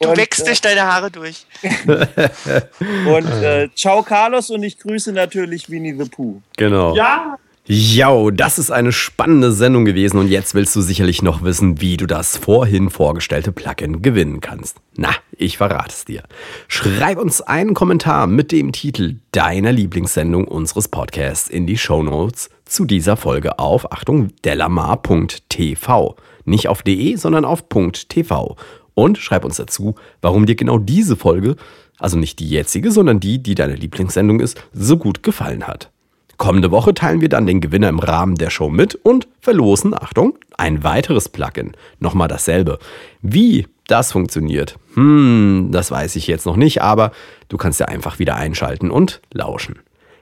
du 0.00 0.08
und, 0.08 0.16
wächst 0.16 0.46
durch 0.46 0.60
deine 0.60 0.82
Haare 0.82 1.10
durch. 1.10 1.46
und 1.62 3.30
äh, 3.42 3.68
ciao 3.74 4.02
Carlos 4.02 4.50
und 4.50 4.62
ich 4.62 4.78
grüße 4.78 5.12
natürlich 5.12 5.68
Winnie 5.70 5.96
the 5.98 6.08
Pooh. 6.08 6.40
Genau. 6.56 6.94
Ja. 6.94 7.38
Ja, 7.66 8.30
das 8.30 8.58
ist 8.58 8.70
eine 8.70 8.92
spannende 8.92 9.50
Sendung 9.50 9.86
gewesen 9.86 10.18
und 10.18 10.28
jetzt 10.28 10.54
willst 10.54 10.76
du 10.76 10.82
sicherlich 10.82 11.22
noch 11.22 11.42
wissen, 11.42 11.80
wie 11.80 11.96
du 11.96 12.04
das 12.06 12.36
vorhin 12.36 12.90
vorgestellte 12.90 13.52
Plugin 13.52 14.02
gewinnen 14.02 14.42
kannst. 14.42 14.76
Na, 14.96 15.08
ich 15.38 15.56
verrate 15.56 15.88
es 15.88 16.04
dir. 16.04 16.24
Schreib 16.68 17.16
uns 17.16 17.40
einen 17.40 17.72
Kommentar 17.72 18.26
mit 18.26 18.52
dem 18.52 18.72
Titel 18.72 19.16
deiner 19.32 19.72
Lieblingssendung 19.72 20.46
unseres 20.46 20.88
Podcasts 20.88 21.48
in 21.48 21.66
die 21.66 21.78
Show 21.78 22.02
Notes 22.02 22.50
zu 22.66 22.84
dieser 22.84 23.16
Folge 23.16 23.58
auf, 23.58 23.90
Achtung, 23.90 24.28
delamar.tv. 24.44 26.16
Nicht 26.44 26.68
auf 26.68 26.82
de, 26.82 27.16
sondern 27.16 27.46
auf 27.46 27.64
.tv. 27.70 28.56
Und 28.92 29.16
schreib 29.16 29.46
uns 29.46 29.56
dazu, 29.56 29.94
warum 30.20 30.44
dir 30.44 30.54
genau 30.54 30.76
diese 30.76 31.16
Folge, 31.16 31.56
also 31.98 32.18
nicht 32.18 32.40
die 32.40 32.48
jetzige, 32.50 32.90
sondern 32.90 33.20
die, 33.20 33.42
die 33.42 33.54
deine 33.54 33.74
Lieblingssendung 33.74 34.40
ist, 34.40 34.62
so 34.74 34.98
gut 34.98 35.22
gefallen 35.22 35.66
hat. 35.66 35.93
Kommende 36.36 36.70
Woche 36.70 36.94
teilen 36.94 37.20
wir 37.20 37.28
dann 37.28 37.46
den 37.46 37.60
Gewinner 37.60 37.88
im 37.88 37.98
Rahmen 37.98 38.34
der 38.34 38.50
Show 38.50 38.68
mit 38.68 38.94
und 38.94 39.28
verlosen, 39.40 39.94
Achtung, 39.94 40.38
ein 40.56 40.82
weiteres 40.82 41.28
Plugin. 41.28 41.72
Nochmal 42.00 42.28
dasselbe. 42.28 42.78
Wie 43.22 43.66
das 43.86 44.12
funktioniert, 44.12 44.78
hm, 44.94 45.68
das 45.70 45.90
weiß 45.90 46.16
ich 46.16 46.26
jetzt 46.26 46.46
noch 46.46 46.56
nicht, 46.56 46.82
aber 46.82 47.12
du 47.48 47.56
kannst 47.56 47.80
ja 47.80 47.86
einfach 47.86 48.18
wieder 48.18 48.36
einschalten 48.36 48.90
und 48.90 49.20
lauschen. 49.32 49.78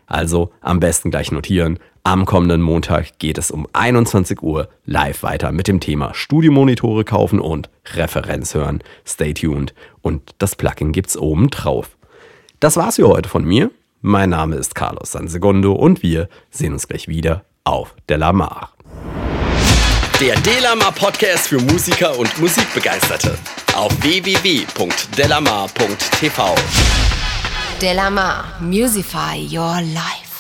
Also 0.07 0.51
am 0.61 0.81
besten 0.81 1.11
gleich 1.11 1.33
notieren. 1.33 1.79
Am 2.05 2.27
kommenden 2.27 2.61
Montag 2.61 3.19
geht 3.19 3.39
es 3.39 3.53
um 3.53 3.67
21 3.73 4.43
Uhr 4.43 4.69
live 4.85 5.23
weiter 5.23 5.53
mit 5.53 5.69
dem 5.69 5.79
Thema 5.79 6.13
Studiomonitore 6.15 7.05
kaufen 7.05 7.39
und 7.41 7.71
Referenz 7.95 8.55
hören. 8.55 8.83
Stay 9.07 9.33
tuned 9.33 9.73
und 10.03 10.35
das 10.39 10.57
Plugin 10.57 10.93
gibt's 10.93 11.17
oben 11.17 11.49
drauf. 11.49 11.97
Das 12.59 12.77
war's 12.77 12.97
für 12.97 13.09
heute 13.09 13.29
von 13.29 13.45
mir. 13.45 13.71
Mein 14.05 14.31
Name 14.31 14.57
ist 14.57 14.75
Carlos 14.75 15.13
Sansegundo 15.13 15.75
und 15.75 16.03
wir 16.03 16.29
sehen 16.51 16.73
uns 16.73 16.89
gleich 16.89 17.07
wieder 17.07 17.45
auf 17.63 17.95
Delamar. 18.09 18.73
Der 20.21 20.35
Delamar 20.41 20.91
Podcast 20.91 21.47
für 21.47 21.61
Musiker 21.61 22.19
und 22.19 22.37
Musikbegeisterte 22.41 23.39
auf 23.77 23.93
www.delamar.tv. 24.03 26.55
Delamar, 27.81 28.45
Musify 28.61 29.47
Your 29.49 29.81
Life. 29.95 30.32